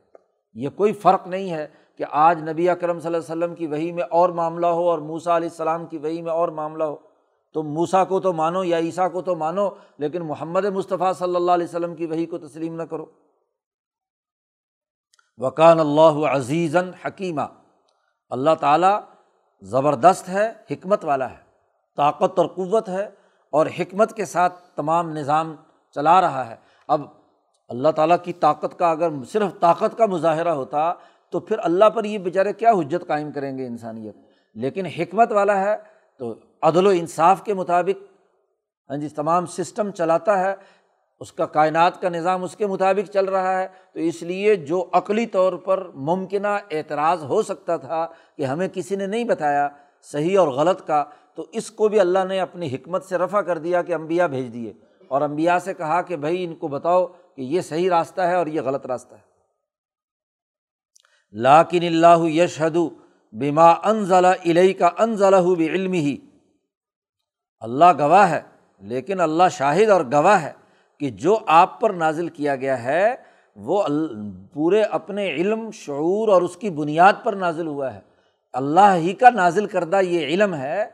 یہ 0.55 0.69
کوئی 0.69 0.93
فرق 0.93 1.27
نہیں 1.27 1.51
ہے۔ 1.51 1.67
کہ 2.01 2.07
آج 2.11 2.49
نبی 2.49 2.69
اکرم 2.69 3.01
صلی 3.01 3.07
اللہ 3.07 3.17
علیہ 3.17 3.33
وسلم 3.33 3.55
کی 3.55 3.67
وہی 3.67 3.93
میں 3.93 4.03
اور 4.11 4.29
معاملہ 4.29 4.67
ہو 4.67 4.89
اور 4.91 4.99
موسا 4.99 5.37
علیہ 5.37 5.49
السلام 5.49 5.87
کی 5.87 5.99
وہی 5.99 6.23
میں 6.23 6.33
اور 6.33 6.49
معاملہ 6.49 6.85
ہو، 6.85 6.97
تو 7.53 7.63
موسا 7.63 8.05
کو 8.05 8.21
تو 8.21 8.33
مانو 8.33 8.65
یا 8.65 8.79
عیسیٰ 8.79 9.13
کو 9.13 9.23
تو 9.23 9.35
مانو، 9.35 9.69
لیکن 9.99 10.23
محمد 10.23 10.65
مصطفیٰ 10.65 11.13
صلی 11.15 11.37
اللہ 11.37 11.53
علیہ 11.53 11.67
وسلم 11.67 11.95
کی 11.95 12.07
وہی 12.07 12.27
کو 12.27 12.39
تسلیم 12.39 12.77
نہ 12.77 12.83
کرو۔ 12.83 13.07
وکان 15.39 15.81
اللہ 15.81 16.27
عزیزن 16.27 16.91
حکیمہ 17.05 17.47
اللہ 18.31 18.55
تعالیٰ 18.61 19.01
زبردست 19.61 20.29
ہے، 20.29 20.53
حکمت 20.71 21.05
والا 21.05 21.31
ہے، 21.31 21.43
طاقت 21.97 22.39
اور 22.39 22.47
قوت 22.47 22.89
ہے 22.89 23.11
اور 23.51 23.67
حکمت 23.79 24.17
کے 24.17 24.25
ساتھ 24.25 24.55
تمام 24.77 25.11
نظام 25.11 25.55
چلا 25.97 26.21
رہا 26.21 26.51
ہے۔ 26.51 26.57
اب 26.89 27.03
اللہ 27.69 27.89
تعالیٰ 27.89 28.17
کی 28.23 28.33
طاقت 28.33 28.79
کا 28.79 28.91
اگر 28.91 29.09
صرف 29.29 29.61
طاقت 29.61 29.99
کا 29.99 30.07
مظاہرہ 30.07 30.49
ہوتا 30.49 30.93
تو 31.31 31.41
پھر 31.41 31.57
اللہ 31.63 31.85
پر 31.85 32.05
یہ 32.05 32.19
بیچارے 32.19 32.53
کیا 32.53 32.71
حجت 32.71 33.07
قائم 33.07 33.33
کریں 33.33 33.59
گے 33.59 33.67
انسانیت؟ 33.67 34.17
لیکن 34.55 34.87
حکمت 34.87 35.33
والا 35.33 35.61
ہے 35.61 35.77
تو 36.19 36.35
عدل 36.63 36.87
و 36.87 36.91
انصاف 36.91 37.45
کے 37.45 37.55
مطابق 37.55 38.03
ہاں 38.91 38.97
جی 38.97 39.09
تمام 39.09 39.47
سسٹم 39.47 39.91
چلاتا 39.91 40.41
ہے، 40.41 40.55
اس 41.21 41.33
کا 41.33 41.47
کائنات 41.47 42.01
کا 42.01 42.09
نظام 42.09 42.45
اس 42.45 42.57
کے 42.57 42.67
مطابق 42.67 43.11
چل 43.11 43.25
رہا 43.25 43.61
ہے، 43.61 43.69
تو 43.93 44.01
اس 44.01 44.23
لیے 44.23 44.57
جو 44.57 44.87
عقلی 44.93 45.27
طور 45.27 45.53
پر 45.53 45.89
ممکنہ 45.95 46.59
اعتراض 46.71 47.25
ہو 47.25 47.43
سکتا 47.43 47.77
تھا 47.77 48.07
کہ 48.37 48.43
ہمیں 48.43 48.69
کسی 48.73 48.97
نے 48.97 49.07
نہیں 49.07 49.25
بتایا 49.25 49.69
صحیح 50.03 50.39
اور 50.39 50.49
غلط 50.49 50.87
کا، 50.87 51.05
تو 51.35 51.47
اس 51.53 51.71
کو 51.71 51.89
بھی 51.89 52.01
اللہ 52.01 52.19
نے 52.29 52.41
اپنی 52.41 52.75
حکمت 52.75 53.05
سے 53.05 53.19
رفع 53.19 53.41
کر 53.41 53.59
دیا 53.59 53.83
کہ 53.83 53.95
امبیا 53.95 54.27
بھیج 54.27 54.55
دیے۔ 54.55 54.73
اور 55.09 55.23
امبیا 55.23 55.59
سے 55.59 55.75
کہا 55.75 56.03
کہ 56.03 56.17
بھائی 56.17 56.45
ان 56.45 56.55
کو 56.55 56.69
بتاؤ 56.69 57.07
کہ 57.07 57.41
یہ 57.43 57.61
صحیح 57.61 57.91
راستہ 57.91 58.21
ہے 58.21 58.35
اور 58.35 58.47
یہ 58.47 58.61
غلط 58.61 58.87
راستہ 58.87 59.15
ہے۔ 59.15 59.30
لاکن 61.35 61.85
اللہ 61.85 62.25
یشہد 62.25 62.77
بیما 63.33 63.71
ان 63.85 64.05
ضلع 64.05 64.33
علیہ 64.45 64.73
کا 64.75 64.91
ان 64.99 65.15
ضلع 65.17 65.41
علم 65.61 65.93
ہی 65.93 66.17
اللہ 67.63 67.93
گواہ 67.99 68.31
ہے، 68.31 68.41
لیکن 68.83 69.21
اللہ 69.21 69.49
شاہد 69.53 69.91
اور 69.91 70.05
گواہ 70.13 70.43
ہے 70.43 70.53
کہ 71.01 71.11
جو 71.17 71.39
آپ 71.47 71.81
پر 71.81 71.91
نازل 71.95 72.29
کیا 72.29 72.57
گیا 72.57 72.83
ہے، 72.83 73.15
وہ 73.57 73.83
پورے 74.55 74.83
اپنے 74.83 75.29
علم، 75.31 75.71
شعور 75.75 76.29
اور 76.29 76.43
اس 76.43 76.57
کی 76.57 76.71
بنیاد 76.71 77.25
پر 77.25 77.33
نازل 77.37 77.67
ہوا 77.67 77.93
ہے۔ 77.95 78.01
اللہ 78.55 78.95
ہی 78.95 79.13
کا 79.13 79.31
نازل 79.31 79.67
کردہ 79.67 80.01
یہ 80.03 80.27
علم 80.27 80.55
ہے، 80.55 80.85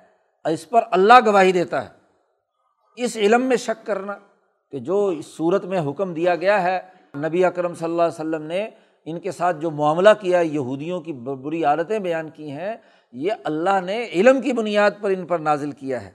اس 0.44 0.68
پر 0.70 0.82
اللہ 0.90 1.20
گواہی 1.26 1.52
دیتا 1.52 1.84
ہے۔ 1.84 1.94
اس 2.98 3.16
علم 3.16 3.42
میں 3.42 3.56
شک 3.56 3.86
کرنا 3.86 4.14
کہ 4.72 4.78
جو 4.78 5.06
اس 5.08 5.26
صورت 5.26 5.64
میں 5.64 5.80
حکم 5.88 6.14
دیا 6.14 6.34
گیا 6.34 6.62
ہے، 6.62 6.78
نبی 7.16 7.44
اکرم 7.44 7.74
صلی 7.74 7.84
اللہ 7.84 8.02
علیہ 8.02 8.20
وسلم 8.20 8.42
نے 8.42 8.68
ان 9.06 9.20
کے 9.20 9.30
ساتھ 9.32 9.56
جو 9.60 9.70
معاملہ 9.70 10.08
کیا، 10.20 10.40
یہودیوں 10.40 11.00
کی 11.00 11.12
بری 11.12 11.64
عادتیں 11.64 11.98
بیان 11.98 12.30
کی 12.30 12.50
ہیں، 12.50 12.76
یہ 13.12 13.32
اللہ 13.44 13.80
نے 13.80 14.08
علم 14.12 14.40
کی 14.40 14.52
بنیاد 14.52 14.90
پر 15.00 15.10
ان 15.10 15.26
پر 15.26 15.38
نازل 15.38 15.70
کیا 15.70 16.04
ہے۔ 16.04 16.10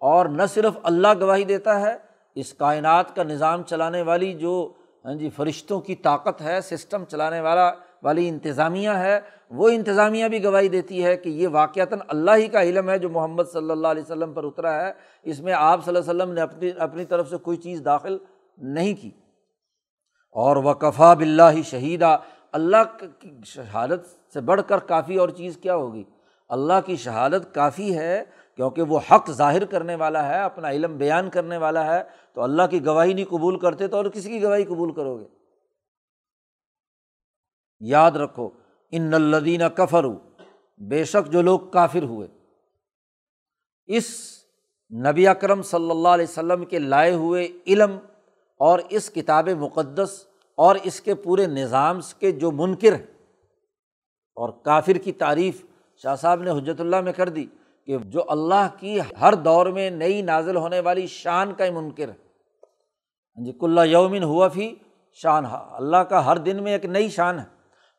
اور 0.00 0.26
نہ 0.26 0.42
صرف 0.48 0.78
اللہ 0.82 1.08
گواہی 1.20 1.44
دیتا 1.44 1.80
ہے، 1.80 1.96
اس 2.34 2.54
کائنات 2.54 3.16
کا 3.16 3.22
نظام 3.22 3.62
چلانے 3.62 4.02
والی 4.02 4.32
جو 4.34 4.72
ہاں 5.04 5.14
جی 5.14 5.30
فرشتوں 5.30 5.80
کی 5.80 5.94
طاقت 5.94 6.42
ہے، 6.42 6.60
سسٹم 6.60 7.04
چلانے 7.04 7.40
والا، 7.40 7.72
والی 8.02 8.28
انتظامیہ 8.28 8.90
ہے، 8.90 9.20
وہ 9.50 9.68
انتظامیہ 9.68 10.28
بھی 10.28 10.44
گواہی 10.44 10.68
دیتی 10.68 11.04
ہے 11.04 11.16
کہ 11.16 11.28
یہ 11.28 11.48
واقعتاً 11.48 11.98
اللہ 12.08 12.30
ہی 12.36 12.46
کا 12.46 12.62
علم 12.62 12.90
ہے 12.90 12.98
جو 12.98 13.08
محمد 13.08 13.42
صلی 13.52 13.70
اللہ 13.70 13.88
علیہ 13.88 14.02
وسلم 14.02 14.32
پر 14.32 14.44
اترا 14.44 14.86
ہے۔ 14.86 14.92
اس 15.22 15.40
میں 15.40 15.52
آپ 15.52 15.84
صلی 15.84 15.96
اللہ 15.96 16.10
علیہ 16.10 16.22
وسلم 16.22 16.34
نے 16.34 16.40
اپنی 16.40 16.70
اپنی 16.78 17.04
طرف 17.04 17.30
سے 17.30 17.36
کوئی 17.36 17.56
چیز 17.56 17.82
داخل 17.84 18.18
نہیں 18.58 18.94
کی۔ 19.02 19.10
اور 20.38 20.56
وقفا 20.56 21.14
بلّہ 21.14 21.62
شہیدہ 21.62 22.18
اللہ 22.52 22.98
کی 23.18 23.30
شہادت 23.44 24.32
سے 24.32 24.40
بڑھ 24.40 24.60
کر 24.66 24.78
کافی 24.78 25.16
اور 25.16 25.28
چیز 25.28 25.58
کیا 25.62 25.74
ہوگی؟ 25.74 26.04
اللہ 26.48 26.72
کی 26.86 26.96
شہادت 26.96 27.54
کافی 27.54 27.98
ہے 27.98 28.24
کیونکہ 28.56 28.82
وہ 28.82 29.00
حق 29.10 29.30
ظاہر 29.30 29.64
کرنے 29.64 29.94
والا 29.94 30.28
ہے، 30.28 30.40
اپنا 30.40 30.70
علم 30.70 30.96
بیان 30.96 31.30
کرنے 31.30 31.56
والا 31.56 31.94
ہے۔ 31.94 32.02
تو 32.34 32.42
اللہ 32.42 32.62
کی 32.70 32.86
گواہی 32.86 33.12
نہیں 33.12 33.24
قبول 33.24 33.58
کرتے 33.58 33.86
تو 33.86 33.96
اور 33.96 34.04
کسی 34.04 34.30
کی 34.30 34.42
گواہی 34.42 34.64
قبول 34.64 34.92
کرو 34.92 35.18
گے؟ 35.18 35.24
یاد 37.80 38.10
رکھو، 38.10 38.50
ان 38.90 39.14
الدین 39.14 39.62
کفر 39.74 40.04
بے 40.78 41.04
شک 41.04 41.32
جو 41.32 41.42
لوگ 41.42 41.60
کافر 41.60 42.02
ہوئے۔ 42.02 42.28
اس 43.86 44.38
نبی 44.94 45.28
اکرم 45.28 45.62
صلی 45.62 45.90
اللہ 45.90 46.08
علیہ 46.08 46.26
وسلم 46.28 46.64
کے 46.64 46.78
لائے 46.78 47.14
ہوئے 47.14 47.48
علم 47.66 47.98
اور 48.58 48.78
اس 48.88 49.10
کتاب 49.10 49.48
مقدس 49.48 50.24
اور 50.54 50.76
اس 50.82 51.00
کے 51.00 51.14
پورے 51.14 51.46
نظام 51.46 52.00
کے 52.18 52.32
جو 52.32 52.50
منکر 52.50 52.92
ہیں۔ 52.92 53.02
اور 54.34 54.48
کافر 54.48 54.92
کی 54.92 55.12
تعریف 55.12 55.64
شاہ 55.96 56.16
صاحب 56.16 56.42
نے 56.42 56.50
حجرت 56.50 56.80
اللہ 56.80 57.00
میں 57.00 57.12
کر 57.12 57.28
دی 57.28 57.46
کہ 57.86 57.98
جو 57.98 58.22
اللہ 58.28 58.68
کی 58.78 58.98
ہر 59.20 59.34
دور 59.34 59.66
میں 59.66 59.90
نئی 59.90 60.22
نازل 60.22 60.56
ہونے 60.56 60.80
والی 60.80 61.06
شان 61.06 61.52
کا 61.52 61.64
منکر 61.74 62.08
ہے۔ 62.08 62.14
ہاں 63.36 63.44
جی 63.44 63.52
کلّہ 63.52 63.80
یومن 63.80 64.22
ہوا 64.22 64.48
فی 64.48 64.74
شان 65.12 65.44
اللہ 65.50 65.96
کا 65.96 66.26
ہر 66.26 66.36
دن 66.36 66.62
میں 66.62 66.72
ایک 66.72 66.84
نئی 66.84 67.08
شان 67.08 67.38
ہے۔ 67.38 67.44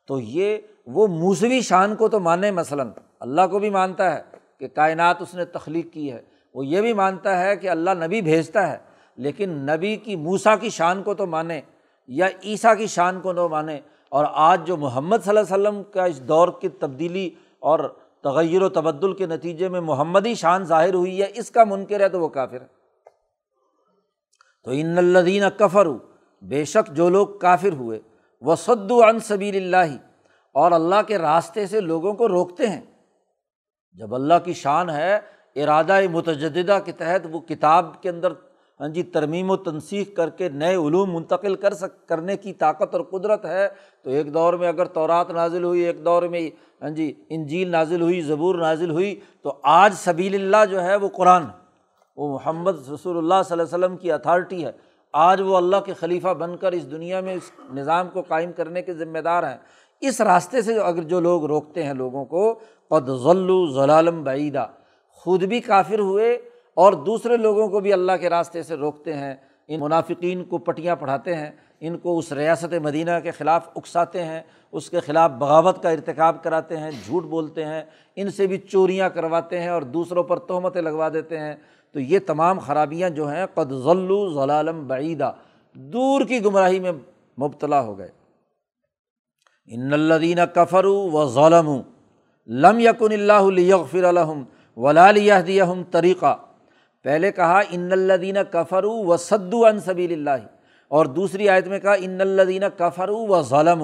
تو 0.08 0.20
یہ 0.20 0.58
وہ 0.86 1.08
موسوی 1.08 1.62
شان 1.62 1.96
کو 1.96 2.10
تو 2.10 2.20
مانے 2.20 2.52
مثلاً، 2.52 2.90
اللہ 3.20 3.42
کو 3.52 3.60
بھی 3.60 3.70
مانتا 3.70 4.16
ہے 4.16 4.22
کہ 4.60 4.68
کائنات 4.68 5.22
اس 5.22 5.36
نے 5.36 5.46
تخلیق 5.46 5.94
کی 5.94 6.12
ہے۔ 6.12 6.22
وہ 6.54 6.66
یہ 6.66 6.82
بھی 6.82 6.94
مانتا 6.94 7.40
ہے 7.40 7.56
کہ 7.56 7.70
اللہ 7.70 7.90
نبی 7.90 8.22
بھیجتا 8.22 8.72
ہے۔ 8.72 8.89
لیکن 9.20 9.50
نبی 9.66 9.96
کی 9.96 10.16
موسا 10.16 10.56
کی 10.56 10.70
شان 10.70 11.04
کو 11.04 11.14
تو 11.14 11.26
مانے 11.26 11.60
یا 12.10 12.28
عیسیٰ 12.44 12.78
کی 12.78 12.88
شان 12.88 13.20
کو 13.22 13.34
نہ 13.34 13.48
مانے 13.48 13.80
اور 14.12 14.26
آج 14.30 14.68
جو 14.68 14.78
محمد 14.78 15.24
صلی 15.24 15.30
اللہ 15.30 15.54
علیہ 15.54 15.54
وسلم 15.54 15.82
کا 15.84 16.06
اس 16.06 16.22
دور 16.28 16.48
کی 16.62 16.70
تبدیلی 16.80 17.30
اور 17.62 17.80
تغیر 18.24 18.62
و 18.62 18.70
تبدل 18.70 19.14
کے 19.14 19.26
نتیجے 19.26 19.70
میں 19.70 19.82
محمدی 19.82 20.34
شان 20.36 20.64
ظاہر 20.64 20.94
ہوئی 20.94 21.22
ہے، 21.22 21.28
اس 21.36 21.52
کا 21.52 21.64
منکر 21.64 22.00
ہے 22.00 22.10
تو 22.10 22.20
وہ 22.22 22.28
کافر 22.30 22.62
ہے۔ 22.62 22.68
تو 24.66 24.72
ان 24.72 24.98
الدین 24.98 25.44
کفر 25.58 25.88
بے 26.42 26.64
شک 26.66 26.92
جو 26.96 27.10
لوگ 27.10 27.28
کافر 27.38 27.74
ہوئے 27.74 28.00
وہ 28.42 28.56
سد 28.56 28.92
عن 29.04 29.20
سبیل 29.20 29.56
اللہ، 29.56 29.96
اور 30.56 30.72
اللہ 30.72 31.02
کے 31.08 31.18
راستے 31.18 31.66
سے 31.68 31.82
لوگوں 31.82 32.14
کو 32.14 32.28
روکتے 32.28 32.68
ہیں۔ 32.68 32.82
جب 33.98 34.16
اللہ 34.16 34.46
کی 34.46 34.54
شان 34.54 34.90
ہے، 34.90 35.20
ارادہ 35.56 36.00
متجدہ 36.12 36.80
کے 36.86 36.92
تحت 36.92 37.28
وہ 37.32 37.40
کتاب 37.40 38.02
کے 38.02 38.10
اندر 38.10 38.34
ہاں 38.80 38.88
جی 38.88 39.04
ترمیم 39.04 39.52
و 39.52 39.56
تنسیخ 39.58 40.14
کر 40.16 40.30
کے 40.30 40.50
نئے 40.50 40.76
علوم 40.76 41.16
منتقل 41.16 41.56
کر 41.56 41.74
سک، 41.74 42.08
کرنے 42.08 42.38
کی 42.38 42.54
طاقت 42.54 42.96
اور 42.96 43.02
قدرت 43.04 43.46
ہے، 43.46 43.68
تو 44.04 44.10
ایک 44.10 44.34
دور 44.34 44.54
میں 44.54 44.68
اگر 44.68 44.86
تورات 44.86 45.32
نازل 45.32 45.64
ہوئی، 45.64 45.82
ایک 45.82 46.06
دور 46.06 46.24
میں 46.24 46.50
ہاں 46.82 46.90
جی 46.90 47.14
انجیل 47.30 47.72
نازل 47.72 48.02
ہوئی، 48.02 48.22
زبور 48.22 48.56
نازل 48.56 48.92
ہوئی، 48.92 49.20
تو 49.42 49.54
آج 49.64 49.94
سبیل 49.94 50.36
اللہ 50.36 50.66
جو 50.72 50.84
ہے 50.84 50.96
وہ 50.96 51.10
قرآن، 51.10 51.44
وہ 52.18 52.34
محمد 52.34 52.90
رسول 52.90 53.18
اللہ 53.18 53.42
صلی 53.46 53.60
اللہ 53.60 53.76
علیہ 53.76 53.86
وسلم 53.86 53.98
کی 53.98 54.12
اتھارٹی 54.12 54.66
ہے۔ 54.66 54.72
آج 55.14 55.42
وہ 55.42 55.58
اللہ 55.58 55.76
کے 55.86 55.94
خلیفہ 55.94 56.28
بن 56.28 56.58
کر 56.58 56.72
اس 56.72 56.92
دنیا 56.92 57.22
میں 57.22 57.34
اس 57.34 57.52
نظام 57.74 58.10
کو 58.10 58.22
قائم 58.22 58.52
کرنے 58.52 58.82
کے 58.82 58.94
ذمہ 58.94 59.20
دار 59.20 59.44
ہیں۔ 59.44 59.58
اس 60.02 60.22
راستے 60.22 60.62
سے 60.62 60.80
اگر 60.80 61.04
جو 61.04 61.20
لوگ 61.20 61.46
روکتے 61.46 61.84
ہیں 61.84 61.94
لوگوں 61.94 62.26
کو، 62.26 62.60
قد 62.88 63.10
ضلع 63.24 63.72
ضلالم 63.74 64.24
بعیدہ 64.24 64.68
خود 65.12 65.44
بھی 65.44 65.60
کافر 65.60 66.00
ہوئے 66.00 66.38
اور 66.74 66.94
دوسرے 66.94 67.38
لوگوں 67.38 67.68
کو 67.68 67.80
بھی 67.80 67.94
اللہ 67.94 68.12
کے 68.22 68.30
راستے 68.30 68.64
سے 68.64 68.76
روکتے 68.76 69.14
ہیں، 69.14 69.36
ان 69.68 69.80
منافقین 69.80 70.44
کو 70.44 70.58
پٹیاں 70.58 70.96
پڑھاتے 70.96 71.36
ہیں، 71.36 71.52
ان 71.80 71.98
کو 71.98 72.18
اس 72.18 72.32
ریاست 72.32 72.74
مدینہ 72.74 73.12
کے 73.24 73.32
خلاف 73.32 73.70
اکساتے 73.76 74.24
ہیں، 74.24 74.42
اس 74.72 74.90
کے 74.90 75.00
خلاف 75.00 75.32
بغاوت 75.32 75.84
کا 75.84 75.90
ارتکاب 75.90 76.44
کراتے 76.44 76.78
ہیں، 76.78 76.92
جھوٹ 77.06 77.24
بولتے 77.24 77.66
ہیں، 77.66 77.82
ان 78.16 78.32
سے 78.32 78.48
بھی 78.48 78.58
چوریاں 78.58 79.10
کرواتے 79.10 79.60
ہیں 79.60 79.70
اور 79.70 79.82
دوسروں 79.82 80.24
پر 80.24 80.40
تہمتیں 80.40 80.82
لگوا 80.82 81.10
دیتے 81.10 81.40
ہیں۔ 81.40 81.56
تو 81.92 82.00
یہ 82.00 82.20
تمام 82.20 82.60
خرابیاں 82.60 83.10
جو 83.10 83.30
ہیں، 83.30 83.46
قد 83.46 83.72
ضلع 83.72 84.34
ضلالم 84.34 84.88
بعیدہ 84.88 85.32
دور 85.74 86.22
کی 86.22 86.46
گمراہی 86.46 86.80
میں 86.80 86.92
مبتلا 87.38 87.82
ہو 87.82 87.98
گئے۔ 87.98 88.10
ان 89.66 89.94
الدین 89.94 90.40
کفر 90.54 90.86
و 90.86 91.30
ظلم 91.30 91.82
لم 92.48 92.80
یقن 92.80 93.12
اللہ 93.12 93.76
فر 93.92 94.04
الحم 94.04 94.44
ولالیہم 94.78 95.84
طریقہ 95.84 96.38
پہلے 97.04 97.32
کہا 97.32 97.62
ان 97.70 97.92
الدین 97.92 98.38
کفر 98.52 98.84
و 98.84 99.18
سدو 99.18 99.80
صبیل 99.86 100.14
اللہ 100.14 100.46
اور 100.88 101.06
دوسری 101.06 101.50
آیت 101.50 101.68
میں 101.68 101.80
کہا 101.80 101.94
ان 101.94 102.22
الدین 102.22 102.64
کفر 102.78 103.10
و 103.10 103.42
ظلم 103.42 103.84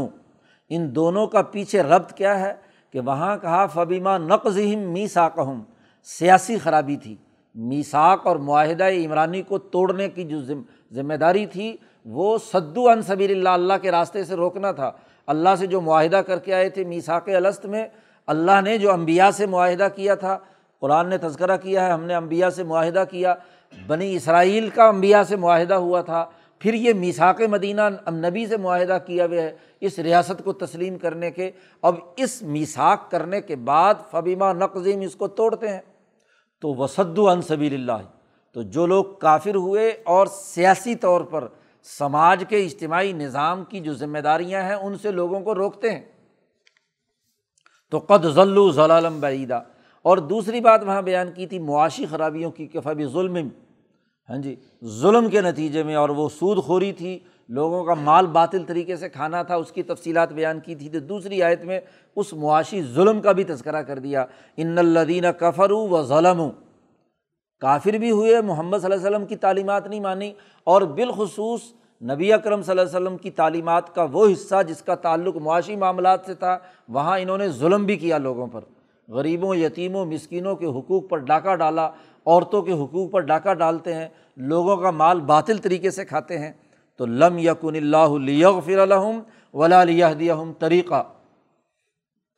ان 0.70 0.96
دونوں 0.96 1.28
کا 1.28 1.42
پیچھے 1.42 1.84
ربط 1.84 2.14
کیا 2.14 2.40
ہے 2.40 2.54
کہ 2.94 3.00
وہاں 3.00 3.38
کہا 3.38 3.66
فبیمہ 3.66 4.10
نقظہم 4.10 4.80
میساکہم 4.80 5.64
سیاسی 6.04 6.58
خرابی 6.58 6.96
تھی۔ 6.96 7.16
میساک 7.56 8.28
اور 8.28 8.36
معاہدہ 8.36 8.84
عمرانی 8.84 9.42
کو 9.42 9.58
توڑنے 9.58 10.10
کی 10.10 10.24
جو 10.24 10.42
ذمہ 10.92 11.14
داری 11.14 11.46
تھی، 11.46 11.78
وہ 12.06 12.38
سدو 12.54 12.88
صبیل 13.08 13.32
اللہ 13.32 13.50
اللہ 13.50 13.74
کے 13.82 13.92
راستے 13.92 14.24
سے 14.24 14.36
روکنا 14.36 14.72
تھا۔ 14.72 14.92
اللہ 15.28 15.50
سے 15.60 15.68
جو 15.68 15.82
معاہدہ 15.82 16.16
کر 16.16 16.40
کے 16.40 16.54
آئے 16.54 16.70
تھے 16.70 16.84
میساک 16.84 17.30
الست 17.30 17.66
میں، 17.66 17.88
اللہ 18.28 18.62
نے 18.64 18.78
جو 18.78 18.92
امبیا 18.92 19.32
سے 19.32 19.46
معاہدہ 19.46 19.88
کیا 19.96 20.16
تھا 20.16 20.38
قرآن 20.80 21.08
نے 21.10 21.18
تذکرہ 21.18 21.58
کیا 21.58 21.88
ہے، 21.88 21.92
ہم 21.92 22.04
نے 22.04 22.16
امبیا 22.16 22.50
سے 22.50 22.64
معاہدہ 22.64 23.04
کیا۔ 23.12 23.36
بنی 23.88 24.16
اسرائیل 24.16 24.70
کا 24.70 24.88
امبیا 24.88 25.24
سے 25.24 25.36
معاہدہ 25.36 25.74
ہوا 25.74 26.02
تھا۔ 26.02 26.26
پھر 26.60 26.74
یہ 26.74 26.94
میساک 26.94 27.42
مدینہ 27.42 27.82
نبی 28.10 28.48
سے 28.48 28.58
معاہدہ 28.58 28.98
کیا 29.06 29.26
ہوا 29.26 29.42
ہے 29.42 29.56
اس 29.82 30.00
ریاست 30.00 30.44
کو 30.44 30.54
تسلیم 30.54 30.98
کرنے 30.98 31.32
کے۔ 31.32 31.52
اب 31.82 31.96
اس 32.18 32.42
میساک 32.42 33.12
کرنے 33.12 33.42
کے 33.42 33.56
بعد 33.56 33.94
فبیمہ 34.12 34.46
نقظیم 34.46 35.02
اس 35.02 35.16
کو 35.16 35.28
توڑتے 35.28 35.68
ہیں۔ 35.68 35.82
تو 36.62 36.76
وسد 36.76 37.18
و 37.18 37.42
صبیل 37.42 37.74
اللہ 37.74 38.08
تو 38.54 38.62
جو 38.62 38.86
لوگ 38.86 39.06
کافر 39.06 39.56
ہوئے 39.56 39.90
اور 40.06 40.28
سیاسی 40.28 40.96
طور 40.96 41.22
پر 41.22 41.48
سماج 41.84 42.44
کے 42.50 42.66
اجتماعی 42.66 43.12
نظام 43.12 43.64
کی 43.64 43.80
جو 43.80 43.94
ذمہ 43.94 44.20
داریاں 44.20 44.62
ہیں، 44.62 44.74
ان 44.74 44.98
سے 44.98 45.12
لوگوں 45.12 45.40
کو 45.40 45.56
روکتے 45.56 45.92
ہیں۔ 45.92 46.02
تو 47.92 48.00
قد 48.00 48.26
ضلع 48.26 48.72
ضلالم 48.72 49.20
بعیدہ 49.20 49.62
اور 50.06 50.18
دوسری 50.18 50.62
بات 50.62 50.84
وہاں 50.84 51.02
بیان 51.02 51.32
کی 51.32 51.48
تھی 51.48 51.60
معاشی 51.60 52.06
خرابیوں 52.06 52.52
کی 52.52 52.68
کہ 52.68 52.80
ظلم 53.06 53.38
ہاں 54.30 54.38
جی 54.38 54.56
ظلم 54.84 55.30
کے 55.30 55.42
نتیجے 55.42 55.84
میں 55.84 55.96
اور 55.96 56.10
وہ 56.10 56.30
سود 56.30 56.64
خوری 56.64 56.92
تھی، 56.92 57.20
لوگوں 57.50 57.86
کا 57.86 57.94
مال 57.94 58.28
باطل 58.28 58.64
طریقے 58.68 58.96
سے 58.96 59.10
کھانا 59.10 59.44
تھا، 59.44 59.56
اس 59.56 59.72
کی 59.72 59.84
تفصیلات 59.84 60.34
بیان 60.34 60.60
کی 60.60 60.76
تھی۔ 60.76 60.90
تو 60.90 61.00
دوسری 61.00 61.44
آیت 61.44 61.64
میں 61.64 61.80
اس 62.16 62.34
معاشی 62.34 62.84
ظلم 62.84 63.22
کا 63.22 63.32
بھی 63.32 63.44
تذکرہ 63.44 63.82
کر 63.82 64.00
دیا۔ 64.00 64.26
ان 64.58 64.78
الدینہ 64.78 65.28
کفر 65.28 65.72
و 65.72 66.04
ظلم 66.04 66.50
کافر 67.60 67.92
بھی 67.92 68.12
ہوئے، 68.12 68.42
محمد 68.42 68.78
صلی 68.78 68.92
اللہ 68.92 69.08
علیہ 69.08 69.16
وسلم 69.16 69.26
کی 69.26 69.36
تعلیمات 69.36 69.88
نہیں 69.88 70.00
مانی۔ 70.00 70.34
اور 70.64 70.82
بالخصوص 70.82 71.62
نبی 72.04 72.34
اکرم 72.34 72.62
صلی 72.62 72.72
اللہ 72.72 72.82
علیہ 72.82 73.02
وسلم 73.02 73.18
کی 73.18 73.32
تعلیمات 73.32 73.96
کا 73.96 74.08
وہ 74.12 74.28
حصہ 74.32 74.56
جس 74.68 74.82
کا 74.82 74.96
تعلق 74.96 75.38
معاشی 75.38 75.76
معاملات 75.76 76.20
سے 76.26 76.34
تھا، 76.34 76.58
وہاں 76.90 77.20
انہوں 77.20 77.38
نے 77.38 77.48
ظلم 77.48 77.86
بھی 77.86 77.96
کیا 77.98 78.18
لوگوں 78.18 78.48
پر۔ 78.48 78.62
غریبوں، 79.08 79.56
یتیموں، 79.56 80.06
مسکینوں 80.06 80.56
کے 80.56 80.66
حقوق 80.66 81.10
پر 81.10 81.18
ڈاکہ 81.18 81.56
ڈالا، 81.56 81.90
عورتوں 82.26 82.62
کے 82.62 82.72
حقوق 82.72 83.12
پر 83.12 83.20
ڈاکہ 83.20 83.54
ڈالتے 83.54 83.96
ہیں، 83.96 84.10
لوگوں 84.38 84.78
کا 84.78 84.92
مال 84.92 85.22
باطل 85.22 85.58
طریقے 85.58 85.92
سے 85.92 86.06
کھاتے 86.06 86.40
ہیں۔ 86.40 86.52
تو 86.98 87.06
لم 87.06 87.38
یقن 87.38 87.76
اللہ 87.76 88.60
فر 88.66 88.80
الحم 88.80 89.20
ولا 89.54 89.84
ہم 90.12 90.54
طریقہ۔ 90.54 91.04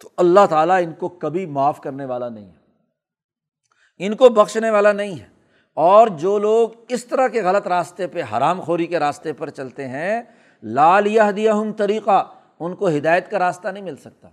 تو 0.01 0.09
اللہ 0.17 0.39
تعالیٰ 0.49 0.83
ان 0.83 0.93
کو 0.93 1.09
کبھی 1.09 1.45
معاف 1.45 1.81
کرنے 1.81 2.05
والا 2.05 2.29
نہیں 2.29 2.45
ہے۔ 2.45 2.55
ان 3.97 4.15
کو 4.15 4.29
بخشنے 4.29 4.69
والا 4.69 4.91
نہیں 4.91 5.19
ہے۔ 5.19 5.25
اور 5.73 6.07
جو 6.07 6.39
لوگ 6.39 6.69
اس 6.89 7.05
طرح 7.05 7.27
کے 7.27 7.43
غلط 7.43 7.67
راستے 7.67 8.07
پہ، 8.07 8.21
حرام 8.23 8.61
خوری 8.61 8.85
کے 8.85 8.99
راستے 8.99 9.33
پر 9.33 9.49
چلتے 9.49 9.87
ہیں 9.87 10.21
لال 10.63 11.07
یہ 11.07 11.31
دیا 11.35 11.53
ہم 11.53 11.73
طریقہ، 11.73 12.25
ان 12.59 12.75
کو 12.75 12.87
ہدایت 12.87 13.31
کا 13.31 13.39
راستہ 13.39 13.67
نہیں 13.67 13.83
مل 13.83 13.95
سکتا۔ 13.95 14.29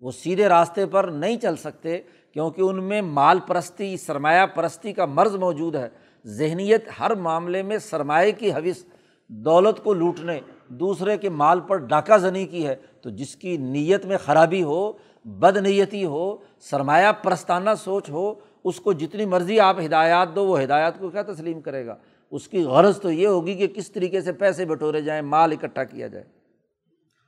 وہ 0.00 0.10
سیدھے 0.10 0.48
راستے 0.48 0.86
پر 0.86 1.04
نہیں 1.04 1.36
چل 1.36 1.56
سکتے 1.56 1.98
کیونکہ 2.32 2.60
ان 2.60 2.84
میں 2.84 3.02
مال 3.02 3.38
پرستی، 3.46 3.96
سرمایہ 3.96 4.46
پرستی 4.46 4.92
کا 4.92 5.06
مرض 5.06 5.36
موجود 5.36 5.76
ہے۔ 5.76 5.88
ذہنیت 6.26 6.88
ہر 7.00 7.14
معاملے 7.14 7.62
میں 7.62 7.78
سرمایہ 7.78 8.32
کی 8.38 8.52
حوث، 8.52 8.84
دولت 9.28 9.84
کو 9.84 9.94
لوٹنے، 9.94 10.40
دوسرے 10.68 11.16
کے 11.16 11.28
مال 11.28 11.60
پر 11.60 11.76
ڈاکہ 11.76 12.18
زنی 12.18 12.44
کی 12.44 12.66
ہے۔ 12.66 12.74
تو 13.00 13.10
جس 13.10 13.36
کی 13.36 13.56
نیت 13.56 14.04
میں 14.04 14.18
خرابی 14.18 14.62
ہو، 14.62 14.92
بد 15.24 15.56
نیتی 15.56 16.04
ہو، 16.04 16.36
سرمایہ 16.60 17.12
پرستانہ 17.12 17.70
سوچ 17.84 18.10
ہو، 18.10 18.34
اس 18.64 18.80
کو 18.80 18.92
جتنی 18.92 19.26
مرضی 19.26 19.60
آپ 19.60 19.80
ہدایات 19.86 20.36
دو، 20.36 20.46
وہ 20.46 20.62
ہدایات 20.62 20.98
کو 20.98 21.10
کیا 21.10 21.22
تسلیم 21.22 21.60
کرے 21.60 21.86
گا؟ 21.86 21.94
اس 22.30 22.48
کی 22.48 22.64
غرض 22.64 23.00
تو 23.00 23.10
یہ 23.10 23.26
ہوگی 23.26 23.54
کہ 23.54 23.66
کس 23.66 23.90
طریقے 23.90 24.20
سے 24.20 24.32
پیسے 24.32 24.64
بٹورے 24.64 25.00
جائیں، 25.00 25.22
مال 25.22 25.52
اکٹھا 25.52 25.84
کیا 25.84 26.06
جائے۔ 26.06 26.24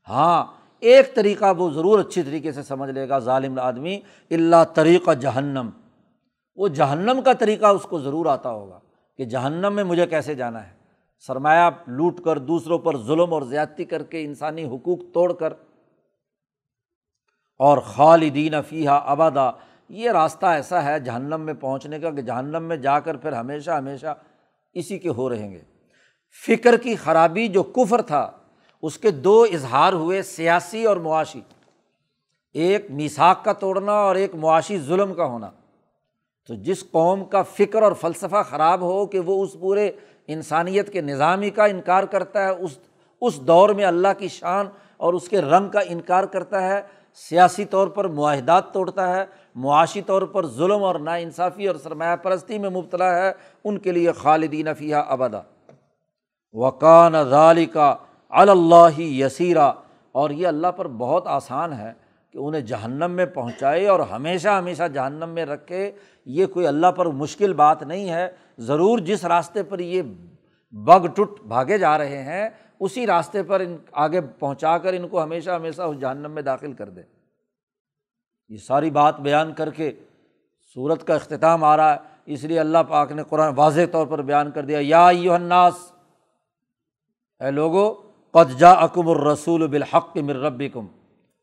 ہاں 0.09 0.60
ایک 0.81 1.15
طریقہ 1.15 1.55
وہ 1.59 1.71
ضرور 1.71 1.99
اچھی 1.99 2.23
طریقے 2.23 2.53
سے 2.53 2.63
سمجھ 2.63 2.91
لے 2.91 3.09
گا 3.09 3.19
ظالم 3.19 3.59
آدمی 3.59 4.01
اللہ 4.31 4.65
طریقہ 4.75 5.15
جہنم۔ 5.15 5.71
وہ 6.57 6.69
جہنم 6.69 7.21
کا 7.25 7.33
طریقہ 7.33 7.67
اس 7.67 7.83
کو 7.83 7.99
ضرور 7.99 8.27
آتا 8.27 8.51
ہوگا 8.51 8.81
کہ 9.17 9.25
جہنم 9.25 9.73
میں 9.75 9.85
مجھے 9.85 10.07
کیسے 10.07 10.35
جانا 10.35 10.67
ہے؟ 10.67 10.73
سرمایہ 11.27 11.71
لوٹ 11.87 12.21
کر، 12.21 12.39
دوسروں 12.39 12.79
پر 12.79 12.97
ظلم 12.97 13.35
اور 13.35 13.43
زیادتی 13.43 13.85
کر 13.85 14.03
کے 14.03 14.25
انسانی 14.25 14.65
حقوق 14.65 14.99
توڑ 15.15 15.33
کر۔ 15.33 15.53
اور 17.59 17.79
خالدین 17.79 18.63
فیحہ 18.69 19.01
ابادا 19.05 19.51
یہ 19.89 20.11
راستہ 20.11 20.47
ایسا 20.47 20.85
ہے 20.85 21.01
جہنم 21.01 21.41
میں 21.41 21.55
پہنچنے 21.55 21.99
کا 21.99 22.11
کہ 22.11 22.23
جہنم 22.23 22.63
میں 22.63 22.77
جا 22.77 23.01
کر 23.01 23.17
پھر 23.17 23.33
ہمیشہ 23.33 23.71
ہمیشہ 23.71 24.15
اسی 24.73 24.99
کے 24.99 25.09
ہو 25.09 25.31
رہیں 25.31 25.53
گے۔ 25.53 25.61
فکر 26.47 26.77
کی 26.77 26.97
خرابی 26.97 27.49
جو 27.49 27.63
کفر 27.63 28.03
تھا 28.03 28.31
اس 28.83 28.99
کے 28.99 29.11
دو 29.11 29.47
اظہار 29.53 29.93
ہوئے، 29.93 30.23
سیاسی 30.23 30.85
اور 30.85 30.97
معاشی۔ 30.97 31.41
ایک 32.55 32.91
میساک 32.91 33.45
کا 33.45 33.53
توڑنا 33.53 33.93
اور 33.93 34.17
ایک 34.17 34.35
معاشی 34.35 34.79
ظلم 34.79 35.15
کا 35.15 35.25
ہونا۔ 35.25 35.51
تو 36.47 36.55
جس 36.55 36.91
قوم 36.91 37.25
کا 37.25 37.43
فکر 37.43 37.83
اور 37.83 37.93
فلسفہ 37.93 38.43
خراب 38.51 38.81
ہو 38.81 39.07
کہ 39.07 39.21
وہ 39.21 39.45
اس 39.45 39.57
پورے 39.61 39.91
انسانیت 40.27 40.93
کے 40.93 41.01
نظامی 41.01 41.51
کا 41.51 41.65
انکار 41.65 42.05
کرتا 42.05 42.45
ہے، 42.45 42.49
اس 42.49 42.79
اس 43.21 43.41
دور 43.41 43.69
میں 43.69 43.85
اللہ 43.85 44.09
کی 44.19 44.29
شان 44.29 44.67
اور 44.97 45.15
اس 45.15 45.29
کے 45.29 45.41
رنگ 45.41 45.69
کا 45.69 45.81
انکار 45.81 46.25
کرتا 46.25 46.63
ہے، 46.63 46.83
سیاسی 47.15 47.65
طور 47.65 47.89
پر 47.89 48.05
معاہدات 48.05 48.73
توڑتا 48.73 49.17
ہے، 49.17 49.25
معاشی 49.55 50.03
طور 50.03 50.23
پر 50.23 50.47
ظلم 50.47 50.85
اور 50.85 50.95
نا 50.95 51.15
انصافی 51.15 51.69
اور 51.69 51.77
سرمایہ 51.77 52.17
پرستی 52.17 52.59
میں 52.59 52.71
مبتلا 52.71 53.15
ہے، 53.15 53.33
ان 53.65 53.79
کے 53.79 53.93
لیے 53.93 54.13
خالدین 54.13 54.75
فیہ 54.79 54.95
ابدا۔ 54.95 55.41
وقان 56.55 57.13
ظالی 57.31 57.67
کا 57.67 57.97
اللہ 58.31 59.01
یسیرا 59.01 59.73
اور 60.13 60.31
یہ 60.31 60.47
اللہ 60.47 60.67
پر 60.67 60.89
بہت 60.89 61.27
آسان 61.27 61.73
ہے 61.73 61.93
کہ 62.31 62.39
انہیں 62.39 62.61
جہنم 62.61 63.11
میں 63.11 63.27
پہنچائے 63.27 63.87
اور 63.87 64.01
ہمیشہ 64.01 64.49
ہمیشہ 64.49 64.89
جہنم 64.95 65.29
میں 65.29 65.47
رکھے۔ 65.47 65.93
یہ 66.25 66.47
کوئی 66.47 66.67
اللہ 66.67 66.87
پر 66.87 67.07
مشکل 67.07 67.53
بات 67.53 67.83
نہیں 67.83 68.11
ہے۔ 68.11 68.31
ضرور 68.59 68.99
جس 68.99 69.25
راستے 69.25 69.63
پر 69.63 69.79
یہ 69.79 70.03
بگ 70.71 71.07
ٹٹ 71.07 71.43
بھاگے 71.43 71.79
جا 71.79 71.99
رہے 71.99 72.23
ہیں، 72.23 72.49
اسی 72.81 73.07
راستے 73.07 73.43
پر 73.43 73.61
ان 73.61 73.77
آگے 73.93 74.21
پہنچا 74.21 74.79
کر 74.79 74.93
ان 74.93 75.09
کو 75.09 75.23
ہمیشہ 75.23 75.51
ہمیشہ 75.51 75.83
اس 75.83 76.01
جہنم 76.01 76.31
میں 76.31 76.43
داخل 76.43 76.73
کر 76.73 76.89
دے۔ 76.89 77.01
یہ 78.49 78.57
ساری 78.57 78.91
بات 78.91 79.21
بیان 79.21 79.53
کر 79.53 79.71
کے 79.71 79.93
صورت 80.75 81.07
کا 81.07 81.15
اختتام 81.15 81.65
آ 81.65 81.77
رہا 81.77 81.93
ہے۔ 81.93 81.99
اس 82.27 82.45
لیے 82.45 82.61
اللہ 82.61 82.79
پاک 82.89 83.13
نے 83.13 83.23
قرآن 83.29 83.53
واضح 83.57 83.81
طور 83.93 84.07
پر 84.07 84.23
بیان 84.23 84.51
کر 84.51 84.65
دیا۔ 84.65 84.79
یا 84.81 85.11
یو 85.13 85.33
الناس، 85.33 85.75
اے 87.41 87.51
لوگو 87.51 88.10
قدجا 88.33 88.71
اکم 88.71 89.09
الرسول 89.09 89.67
بالحق 89.67 90.17
مر 90.17 90.37
رب 90.37 90.63
کم 90.73 90.87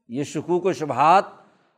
یہ 0.07 0.23
شکوک 0.23 0.65
و 0.65 0.73
شبہات، 0.73 1.23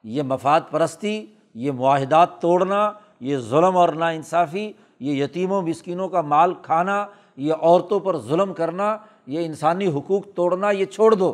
یہ 0.04 0.22
مفاد 0.22 0.62
پرستی، 0.72 1.26
یہ 1.54 1.72
معاہدات 1.72 2.41
توڑنا، 2.41 2.91
یہ 3.19 3.38
ظلم 3.38 3.78
اور 3.78 3.89
نا 3.89 4.08
انصافی 4.08 4.72
یہ 5.00 5.24
یتیموں، 5.24 5.62
مسکینوں 5.62 6.10
کا 6.10 6.22
مال 6.22 6.54
کھانا، 6.62 7.06
یہ 7.38 7.54
عورتوں 7.54 8.00
پر 8.00 8.17
ظلم 8.17 8.54
کرنا، 8.54 8.98
یہ 9.28 9.45
انسانی 9.45 9.88
حقوق 9.88 10.24
توڑنا، 10.36 10.72
یہ 10.72 10.86
چھوڑ 10.86 11.13
دو۔ 11.13 11.34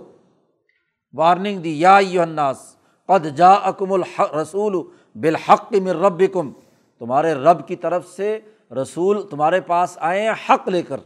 وارننگ 1.13 1.59
دی، 1.59 1.79
یا 1.79 1.97
یو 1.97 2.21
الناس، 2.21 2.75
قد 3.05 3.37
جا 3.37 3.51
اکم 3.51 3.93
الحق 3.93 4.35
رسول 4.35 4.75
بالحق 5.15 5.73
مر 5.73 5.95
رب 5.95 6.23
کم 6.33 6.51
تمہارے 6.99 7.33
رب 7.33 7.67
کی 7.67 7.75
طرف 7.75 8.07
سے 8.07 8.39
رسول 8.81 9.27
تمہارے 9.29 9.61
پاس 9.61 9.97
آئے 10.01 10.29
حق 10.49 10.69
لے 10.69 10.81
کر۔ 10.81 10.97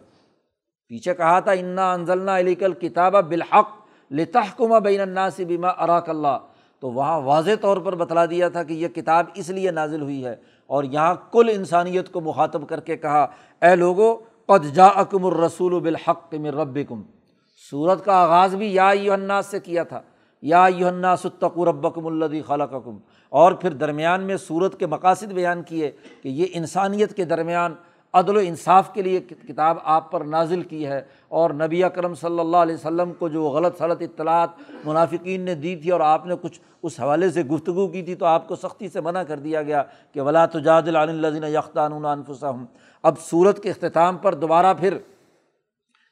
پیچھے 0.90 1.14
کہا 1.14 1.40
تھا، 1.40 1.52
انا 1.52 1.92
انزلنا 1.94 2.38
علی 2.40 2.54
کل 2.56 2.74
کتاب 2.74 3.16
بالحق 3.30 3.78
لتحکمہ 4.12 4.80
بین 4.84 5.02
الناس 5.02 5.40
بما 5.48 5.70
اراک 5.84 6.10
اللہ 6.10 6.38
تو 6.84 6.92
وہاں 6.92 7.20
واضح 7.22 7.56
طور 7.62 7.78
پر 7.86 7.96
بتلا 7.96 8.26
دیا 8.26 8.48
تھا 8.50 8.64
کہ 8.64 8.74
یہ 8.74 8.88
کتاب 8.88 9.26
اس 9.36 9.50
لیے 9.50 9.72
نازل 9.72 10.02
ہوئی 10.02 10.24
ہے 10.26 10.36
اور 10.70 10.84
یہاں 10.84 11.14
کل 11.32 11.50
انسانیت 11.54 12.12
کو 12.12 12.22
مخاطب 12.22 12.68
کر 12.70 12.80
کے 12.80 12.98
کہا، 12.98 13.26
اے 13.62 13.76
لوگو، 13.76 14.14
قد 14.46 14.66
جا 14.76 14.88
اکم 15.02 15.26
الرسول 15.26 15.80
بالحق 15.80 16.34
من 16.34 16.54
ربکم 16.60 17.02
سورت 17.72 18.04
کا 18.06 18.14
آغاز 18.16 18.56
بھی 18.56 18.74
یا 18.74 18.90
الناس 19.14 19.46
سے 19.46 19.60
کیا 19.60 19.84
تھا، 19.84 20.02
یا 20.44 20.64
الناس، 20.66 21.26
اتقوا 21.26 21.66
ربکم 21.66 22.08
الذی 22.08 22.42
خلقکم. 22.42 22.98
اور 23.32 23.52
پھر 23.52 23.74
درمیان 23.74 24.22
میں 24.28 24.38
سورت 24.38 24.80
کے 24.80 24.88
مقاصد 24.88 25.32
بیان 25.34 25.64
کیے 25.64 25.92
کہ 26.22 26.30
یہ 26.30 26.46
انسانیت 26.54 27.16
کے 27.16 27.26
درمیان 27.26 27.76
عدل 28.14 28.36
و 28.36 28.40
انصاف 28.40 28.94
کے 28.94 29.02
لیے 29.02 29.20
کتاب 29.20 29.78
آپ 29.84 30.12
پر 30.12 30.22
نازل 30.22 30.62
کی 30.62 30.88
ہے 30.88 31.02
اور 31.28 31.50
نبی 31.50 31.84
اکرم 31.84 32.14
صلی 32.14 32.40
اللہ 32.40 32.58
علیہ 32.58 32.76
وسلم 32.76 33.14
کو 33.14 33.30
جو 33.30 33.44
غلط 33.44 33.78
صلط 33.78 34.02
اطلاعات 34.02 34.50
منافقین 34.86 35.42
نے 35.42 35.56
دی 35.56 35.76
تھی 35.76 35.92
اور 35.92 36.00
آپ 36.00 36.26
نے 36.26 36.36
کچھ 36.42 36.60
اس 36.84 37.00
حوالے 37.00 37.30
سے 37.30 37.44
گفتگو 37.44 37.88
کی 37.88 38.02
تھی 38.02 38.16
تو 38.16 38.26
آپ 38.26 38.48
کو 38.48 38.56
سختی 38.56 38.88
سے 38.88 39.02
منع 39.02 39.24
کر 39.24 39.40
دیا 39.40 39.62
گیا 39.62 39.84
کہ 40.12 40.22
ولا 40.22 40.46
تجاد 40.46 40.82
الزین 40.88 41.44
یختان 41.44 42.06
انفسم 42.06 42.66
اب 43.04 43.20
صورت 43.20 43.64
کے 43.64 43.70
اختتام 43.70 44.18
پر 44.18 44.34
دوبارہ 44.34 44.74
پھر 44.74 44.98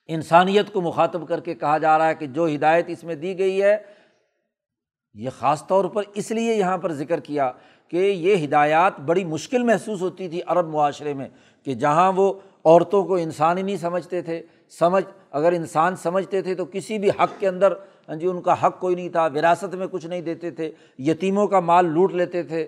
انسانیت 0.08 0.74
کو 0.74 0.82
مخاطب 0.82 1.28
کر 1.28 1.40
کے 1.40 1.56
کہا 1.56 1.78
جا 1.78 1.98
رہا 1.98 2.08
ہے 2.08 2.16
کہ 2.16 2.28
جو 2.28 2.48
ہدایت 2.48 2.86
اس 2.88 3.04
میں 3.04 3.16
دی 3.16 3.40
گئی 3.40 3.64
ہے، 3.64 3.78
یہ 5.14 5.30
خاص 5.40 5.68
طور 5.68 5.86
پر 5.86 6.04
اس 6.14 6.32
لیے 6.32 6.54
یہاں 6.54 6.78
پر 6.78 6.92
ذکر 6.92 7.20
کیا 7.20 7.52
کہ 7.92 7.98
یہ 7.98 8.46
ہدایات 8.46 9.00
بڑی 9.00 9.24
مشکل 9.26 9.64
محسوس 9.64 10.02
ہوتی 10.02 10.28
تھی 10.30 10.42
عرب 10.48 10.68
معاشرے 10.70 11.14
میں 11.14 11.28
کہ 11.64 11.74
جہاں 11.74 12.12
وہ 12.16 12.34
عورتوں 12.66 13.04
کو 13.04 13.16
انسان 13.16 13.58
ہی 13.58 13.64
نہیں 13.64 13.78
سمجھتے 13.78 14.22
تھے، 14.22 14.42
سمجھ، 14.80 15.04
اگر 15.32 15.52
انسان 15.52 15.96
سمجھتے 15.96 16.42
تھے 16.42 16.56
تو 16.56 16.66
کسی 16.66 16.98
بھی 17.00 17.10
حق 17.10 17.40
کے 17.40 17.48
اندر 17.48 17.74
ہاں 18.10 18.16
جی 18.16 18.28
ان 18.28 18.42
کا 18.42 18.54
حق 18.64 18.80
کوئی 18.80 18.96
نہیں 18.96 19.10
تھا، 19.10 19.28
وراثت 19.36 19.76
میں 19.76 19.88
کچھ 19.92 20.06
نہیں 20.08 20.22
دیتے 20.22 20.52
تھے، 20.52 20.72
یتیموں 21.00 21.48
کا 21.48 21.60
مال 21.60 21.86
لوٹ 21.86 22.14
لیتے 22.14 22.44
تھے۔ 22.44 22.66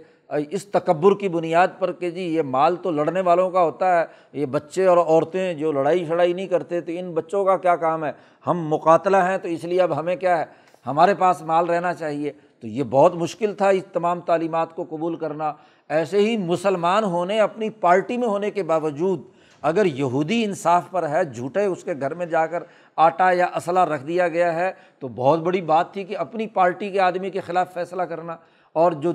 اس 0.50 0.66
تکبر 0.66 1.16
کی 1.20 1.30
بنیاد 1.30 1.68
پر 1.80 1.92
کہ 1.92 2.10
جی 2.12 2.22
یہ 2.22 2.42
مال 2.42 2.76
تو 2.76 2.92
لڑنے 2.92 3.22
والوں 3.22 3.50
کا 3.52 3.62
ہوتا 3.64 4.00
ہے، 4.00 4.06
یہ 4.34 4.46
بچے 4.46 4.86
اور 4.86 4.98
عورتیں 4.98 5.54
جو 5.54 5.72
لڑائی 5.72 6.06
شڑائی 6.06 6.34
نہیں 6.34 6.48
کرتے، 6.48 6.82
تو 6.82 6.92
ان 6.96 7.12
بچوں 7.12 7.46
کا 7.46 7.58
کیا 7.58 7.76
کام 7.76 8.06
ہے؟ 8.06 8.12
ہم 8.48 8.68
مقاتلہ 8.68 9.18
ہیں 9.18 9.38
تو 9.38 9.48
اس 9.48 9.64
لیے 9.64 9.82
اب 9.82 10.00
ہمیں 10.00 10.16
کیا 10.16 10.38
ہے؟ 10.40 10.46
ہمارے 10.86 11.14
پاس 11.14 11.42
مال 11.42 11.70
رہنا 11.70 11.94
چاہیے۔ 11.94 12.32
تو 12.62 12.68
یہ 12.68 12.84
بہت 12.84 13.16
مشکل 13.16 13.54
تھا 13.54 13.70
اس 13.70 13.84
تمام 13.94 14.22
تعلیمات 14.22 14.76
کو 14.76 14.86
قبول 14.90 15.16
کرنا۔ 15.16 15.54
ایسے 15.90 16.18
ہی 16.18 16.38
مسلمان 16.38 17.04
ہونے 17.04 17.40
اپنی 17.40 17.70
پارٹی 17.70 18.18
میں 18.18 18.28
ہونے 18.28 18.52
کے 18.52 18.64
باوجود 18.64 19.22
اگر 19.62 19.86
یہودی 19.86 20.44
انصاف 20.44 20.84
پر 20.92 21.10
ہے، 21.10 21.26
جھوٹے 21.26 21.66
اس 21.66 21.84
کے 21.84 21.94
گھر 22.00 22.14
میں 22.14 22.26
جا 22.26 22.48
کر 22.48 22.64
آٹا 22.96 23.32
یا 23.32 23.46
اسلحہ 23.56 23.86
رکھ 23.86 24.06
دیا 24.06 24.28
گیا 24.28 24.54
ہے، 24.54 24.72
تو 25.00 25.08
بہت 25.08 25.40
بڑی 25.40 25.62
بات 25.62 25.94
تھی 25.94 26.04
کہ 26.04 26.18
اپنی 26.18 26.48
پارٹی 26.48 26.90
کے 26.90 27.00
آدمی 27.00 27.30
کے 27.30 27.40
خلاف 27.40 27.74
فیصلہ 27.74 28.04
کرنا۔ 28.04 28.36
اور 28.74 28.92
جو 28.92 29.12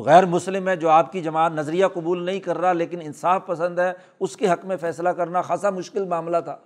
غیر 0.00 0.24
مسلم 0.24 0.68
ہے، 0.68 0.76
جو 0.76 0.88
آپ 0.88 1.12
کی 1.12 1.20
جماعت 1.20 1.52
نظریہ 1.52 1.86
قبول 1.86 2.26
نہیں 2.26 2.40
کر 2.40 2.58
رہا 2.58 2.72
لیکن 2.72 2.98
انصاف 3.02 3.46
پسند 3.46 3.78
ہے، 3.78 3.92
اس 4.20 4.36
کے 4.36 4.48
حق 4.48 4.64
میں 4.64 4.76
فیصلہ 4.76 5.08
کرنا 5.08 5.42
خاصا 5.42 5.70
مشکل 5.70 6.04
معاملہ 6.04 6.36
تھا۔ 6.44 6.56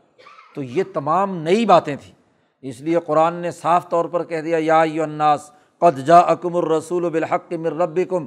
تو 0.55 0.63
یہ 0.63 0.83
تمام 0.95 1.37
نئی 1.37 1.67
باتیں 1.67 1.97
تھیں۔ 1.97 2.15
اس 2.63 2.81
لیے 2.81 2.99
قرآن 3.07 3.35
نے 3.35 3.51
صاف 3.51 3.89
طور 3.89 4.05
پر 4.05 4.25
کہہ 4.25 4.41
دیا، 4.41 4.59
یا 4.61 4.81
الناس 4.81 5.51
قد 5.79 5.99
جا 5.99 6.19
اکم 6.19 6.57
الرسول 6.57 7.11
بالحق 7.11 7.53
مر 7.53 7.73
رب 7.73 8.01
کم 8.11 8.27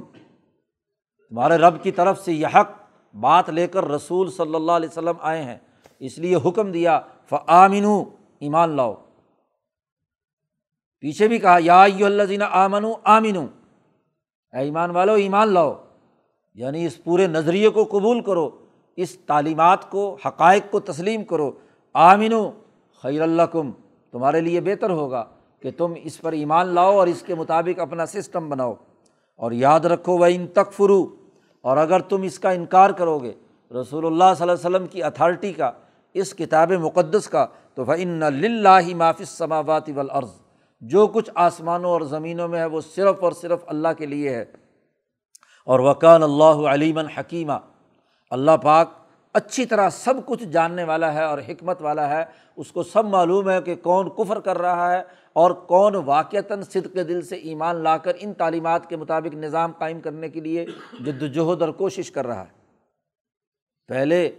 تمہارے 1.28 1.56
رب 1.56 1.82
کی 1.82 1.90
طرف 1.90 2.24
سے 2.24 2.32
یہ 2.32 2.46
حق، 2.46 2.70
بات 3.16 3.50
لے 3.50 3.66
کر 3.66 3.88
رسول 3.88 4.30
صلی 4.30 4.54
اللہ 4.54 4.72
علیہ 4.72 4.88
وسلم 4.88 5.16
آئے 5.20 5.42
ہیں۔ 5.42 5.56
اس 5.98 6.18
لیے 6.18 6.36
حکم 6.36 6.72
دیا 6.72 7.00
فعامن 7.28 7.84
ایمان 8.38 8.70
لاؤ۔ 8.70 8.94
پیچھے 11.00 11.28
بھی 11.28 11.38
کہا، 11.38 11.56
یا 11.60 11.82
اللہ 11.82 12.22
زین 12.22 12.42
آمن 12.42 12.84
آمین 13.04 13.36
اے 13.36 14.58
ایمان 14.58 14.90
والو، 14.90 15.12
ایمان 15.12 15.48
لاؤ۔ 15.48 15.84
یعنی 16.54 16.86
اس 16.86 17.04
پورے 17.04 17.26
نظریے 17.26 17.68
کو 17.68 17.84
قبول 17.84 18.22
کرو، 18.22 18.50
اس 18.96 19.16
تعلیمات 19.18 19.90
کو، 19.90 20.16
حقائق 20.26 20.62
کو 20.70 20.80
تسلیم 20.80 21.24
کرو۔ 21.24 21.52
آمین 21.94 22.32
خیر 23.02 23.22
اللہ 23.22 23.42
کم 23.42 23.70
تمہارے 24.10 24.40
لیے 24.40 24.60
بہتر 24.60 24.90
ہوگا۔ 24.90 25.24
کہ 25.60 25.70
تم 25.76 25.92
اس 26.02 26.20
پر 26.20 26.32
ایمان 26.32 26.66
لاؤ 26.66 26.98
اور 26.98 27.06
اس 27.06 27.22
کے 27.22 27.34
مطابق 27.34 27.80
اپنا 27.80 28.06
سسٹم 28.06 28.48
بناؤ۔ 28.48 28.74
اور 29.36 29.52
یاد 29.52 29.80
رکھو 29.80 30.18
وہ 30.18 30.26
ان 30.26 30.46
تک 30.46 30.72
فرو 30.72 31.06
اور 31.62 31.76
اگر 31.76 32.00
تم 32.00 32.22
اس 32.22 32.38
کا 32.38 32.50
انکار 32.50 32.90
کرو 32.90 33.18
گے، 33.18 33.32
رسول 33.80 34.06
اللہ 34.06 34.24
صلی 34.36 34.50
اللہ 34.50 34.66
علیہ 34.66 34.76
وسلم 34.76 34.86
کی 34.86 35.02
اتھارٹی 35.02 35.52
کا، 35.52 35.70
اس 36.14 36.34
کتاب 36.34 36.72
مقدس 36.72 37.28
کا، 37.28 37.46
تو 37.74 37.84
وہ 37.84 37.94
ان 37.98 38.22
لاہ 38.42 38.94
معافِ 38.94 39.24
سماوات 39.26 39.90
والارض 39.94 40.30
جو 40.80 41.06
کچھ 41.06 41.30
آسمانوں 41.34 41.90
اور 41.90 42.00
زمینوں 42.00 42.48
میں 42.48 42.60
ہے، 42.60 42.64
وہ 42.64 42.80
صرف 42.80 43.24
اور 43.24 43.32
صرف 43.32 43.60
اللہ 43.66 43.88
کے 43.98 44.06
لیے 44.06 44.30
ہے۔ 44.30 44.44
اور 45.66 45.80
وکان 45.80 46.22
اللہ 46.22 46.68
علیمن 46.68 47.06
حکیمہ 47.06 47.52
اللہ 48.30 48.56
پاک 48.62 48.88
اچھی 49.32 49.66
طرح 49.66 49.90
سب 49.90 50.14
کچھ 50.26 50.44
جاننے 50.44 50.84
والا 50.84 51.14
ہے 51.14 51.24
اور 51.24 51.38
حکمت 51.38 51.82
والا 51.82 52.08
ہے۔ 52.08 52.24
اس 52.56 52.72
کو 52.72 52.82
سب 52.82 53.04
معلوم 53.04 53.50
ہے 53.50 53.62
کہ 53.62 53.74
کون 53.74 54.08
کفر 54.08 54.40
کر 54.40 54.58
رہا 54.58 54.92
ہے 54.92 55.02
اور 55.32 55.50
کون 55.50 55.94
واقعتاً 55.94 56.62
صدق 56.62 56.94
دل 56.94 57.22
سے 57.22 57.36
ایمان 57.36 57.76
لا 57.76 57.96
کر 57.96 58.12
ان 58.20 58.34
تعلیمات 58.34 58.88
کے 58.88 58.96
مطابق 58.96 59.34
نظام 59.34 59.72
قائم 59.78 60.00
کرنے 60.00 60.28
کے 60.28 60.40
لیے 60.40 60.66
جد 61.00 61.22
وجہد 61.22 61.62
اور 61.62 61.68
کوشش 61.68 62.10
کر 62.10 62.26
رہا 62.26 62.42
ہے۔ 62.42 62.60
پہلے 63.88 64.30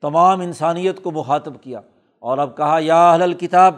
تمام 0.00 0.40
انسانیت 0.40 1.02
کو 1.02 1.10
مخاطب 1.10 1.62
کیا 1.62 1.80
اور 2.18 2.38
اب 2.38 2.56
کہا، 2.56 2.78
یا 2.80 3.12
اہل 3.12 3.34
کتاب 3.34 3.74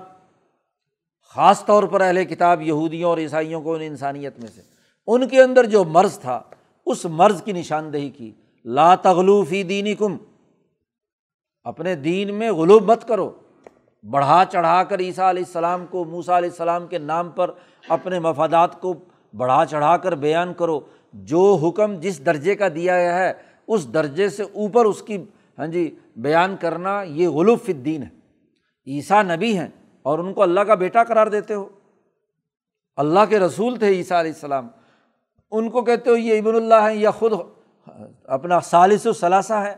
خاص 1.22 1.64
طور 1.64 1.82
پر 1.82 2.00
اہل 2.00 2.24
کتاب 2.24 2.62
یہودیوں 2.62 3.10
اور 3.10 3.18
عیسائیوں 3.18 3.62
کو 3.62 3.74
ان 3.74 3.80
انسانیت 3.80 4.38
میں 4.38 4.48
سے۔ 4.48 4.62
ان 5.06 5.28
کے 5.28 5.42
اندر 5.42 5.66
جو 5.66 5.84
مرض 5.84 6.18
تھا، 6.18 6.42
اس 6.86 7.04
مرض 7.04 7.42
کی 7.42 7.52
نشاندہی 7.52 8.10
کی۔ 8.10 8.32
لا 8.64 8.94
تغلوفی 8.94 9.62
دینی 9.62 9.94
کم 9.94 10.16
اپنے 11.64 11.94
دین 11.94 12.34
میں 12.34 12.52
غلوب 12.52 12.90
مت 12.90 13.08
کرو۔ 13.08 13.30
بڑھا 14.02 14.44
چڑھا 14.52 14.84
کر 14.84 15.00
عیسیٰ 15.00 15.28
علیہ 15.28 15.42
السلام 15.46 15.86
کو 15.86 16.04
موسا 16.04 16.38
علیہ 16.38 16.50
السلام 16.50 16.86
کے 16.86 16.98
نام 16.98 17.30
پر 17.30 17.50
اپنے 17.88 18.18
مفادات 18.18 18.80
کو 18.80 18.94
بڑھا 19.36 19.64
چڑھا 19.70 19.96
کر 19.96 20.14
بیان 20.14 20.54
کرو۔ 20.54 20.80
جو 21.12 21.58
حکم 21.62 21.94
جس 22.00 22.26
درجے 22.26 22.54
کا 22.54 22.68
دیا 22.68 22.96
گیا 22.96 23.18
ہے، 23.18 23.32
اس 23.66 23.94
درجے 23.94 24.28
سے 24.28 24.42
اوپر 24.42 24.84
اس 24.84 25.02
کی 25.02 25.24
ہاں 25.58 25.66
جی 25.66 25.94
بیان 26.16 26.56
کرنا 26.60 27.02
یہ 27.02 27.28
غلوف 27.28 27.68
الدین 27.68 28.02
ہے۔ 28.02 28.08
عیسیٰ 28.86 29.22
نبی 29.22 29.58
ہیں 29.58 29.68
اور 30.02 30.18
ان 30.18 30.32
کو 30.32 30.42
اللہ 30.42 30.60
کا 30.60 30.74
بیٹا 30.74 31.04
قرار 31.04 31.26
دیتے 31.26 31.54
ہو۔ 31.54 31.68
اللہ 32.96 33.20
کے 33.28 33.38
رسول 33.38 33.76
تھے 33.76 33.86
عیسیٰ 33.86 34.18
علیہ 34.18 34.32
السلام۔ 34.32 34.68
ان 35.50 35.70
کو 35.70 35.82
کہتے 35.82 36.10
ہو، 36.10 36.16
یہ 36.16 36.38
ابن 36.38 36.54
اللہ 36.54 36.74
ہیں 36.74 36.94
یا 36.94 37.10
خود 37.10 37.32
اپنا 38.24 38.60
سالس 38.60 39.06
و 39.06 39.12
ثلاثہ 39.12 39.54
ہے 39.54 39.74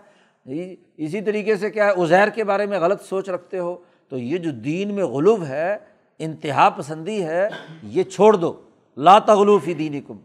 اسی 0.97 1.21
طریقے 1.21 1.57
سے 1.57 1.71
کیا 1.71 1.87
ہے 1.87 2.03
ازیر 2.03 2.29
کے 2.29 2.45
بارے 2.45 2.67
میں 2.67 2.81
غلط 2.81 3.03
سوچ 3.03 3.29
رکھتے 3.29 3.59
ہو۔ 3.59 3.77
تو 4.13 4.19
یہ 4.19 4.39
جو 4.39 4.51
دین 4.51 4.95
میں 4.95 5.05
غلوب 5.05 5.45
ہے، 5.45 5.77
انتہا 6.19 6.69
پسندی 6.71 7.25
ہے، 7.25 7.49
یہ 7.83 8.03
چھوڑ 8.03 8.37
دو۔ 8.37 8.61
لا 8.97 9.19
تغلوفی 9.19 9.75
دین 9.75 10.01
کم 10.01 10.19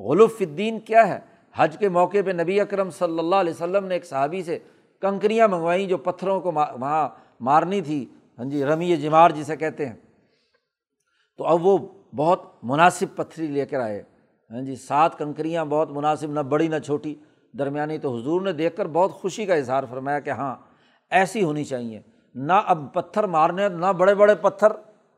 غلوف 0.00 0.36
الدین 0.40 0.80
کیا 0.80 1.08
ہے؟ 1.08 1.18
حج 1.54 1.76
کے 1.78 1.88
موقع 1.88 2.16
پہ 2.26 2.30
نبی 2.30 2.60
اکرم 2.60 2.90
صلی 2.90 3.18
اللہ 3.18 3.36
علیہ 3.36 3.52
وسلم 3.52 3.86
نے 3.86 3.94
ایک 3.94 4.04
صحابی 4.04 4.42
سے 4.42 4.58
کنکریاں 5.00 5.48
منگوائیں 5.48 5.86
جو 5.86 5.96
پتھروں 5.96 6.40
کو 6.40 6.52
وہاں 6.52 7.08
مارنی 7.40 7.80
تھی۔ 7.80 8.06
ہاں 8.38 8.44
جی 8.44 8.64
رمی 8.64 8.96
جمار 8.96 9.30
جسے 9.30 9.56
کہتے 9.56 9.86
ہیں۔ 9.86 9.96
تو 11.36 11.44
اب 11.44 11.66
وہ 11.66 11.78
بہت 12.16 12.42
مناسب 12.62 13.16
پتھری 13.16 13.46
لے 13.46 13.66
کر 13.66 13.80
آئے۔ 13.80 14.02
ہاں 14.50 14.62
جی 14.62 14.76
سات 14.76 15.18
کنکریاں 15.18 15.64
بہت 15.64 15.90
مناسب، 15.90 16.30
نہ 16.30 16.40
بڑی 16.40 16.68
نہ 16.68 16.78
چھوٹی۔ 16.78 17.14
درمیانی 17.58 17.98
تو 17.98 18.16
حضور 18.16 18.40
نے 18.40 18.52
دیکھ 18.52 18.76
کر 18.76 18.86
بہت 18.86 19.12
خوشی 19.12 19.46
کا 19.46 19.54
اظہار 19.54 19.84
فرمایا 19.90 20.20
کہ 20.20 20.30
ہاں 20.30 20.56
ایسی 21.10 21.42
ہونی 21.42 21.64
چاہیے۔ 21.64 22.00
نہ 22.34 22.52
اب 22.66 22.84
پتھر 22.92 23.26
مارنے، 23.26 23.68
نہ 23.68 23.92
بڑے 23.98 24.14
بڑے 24.14 24.34
پتھر 24.34 24.72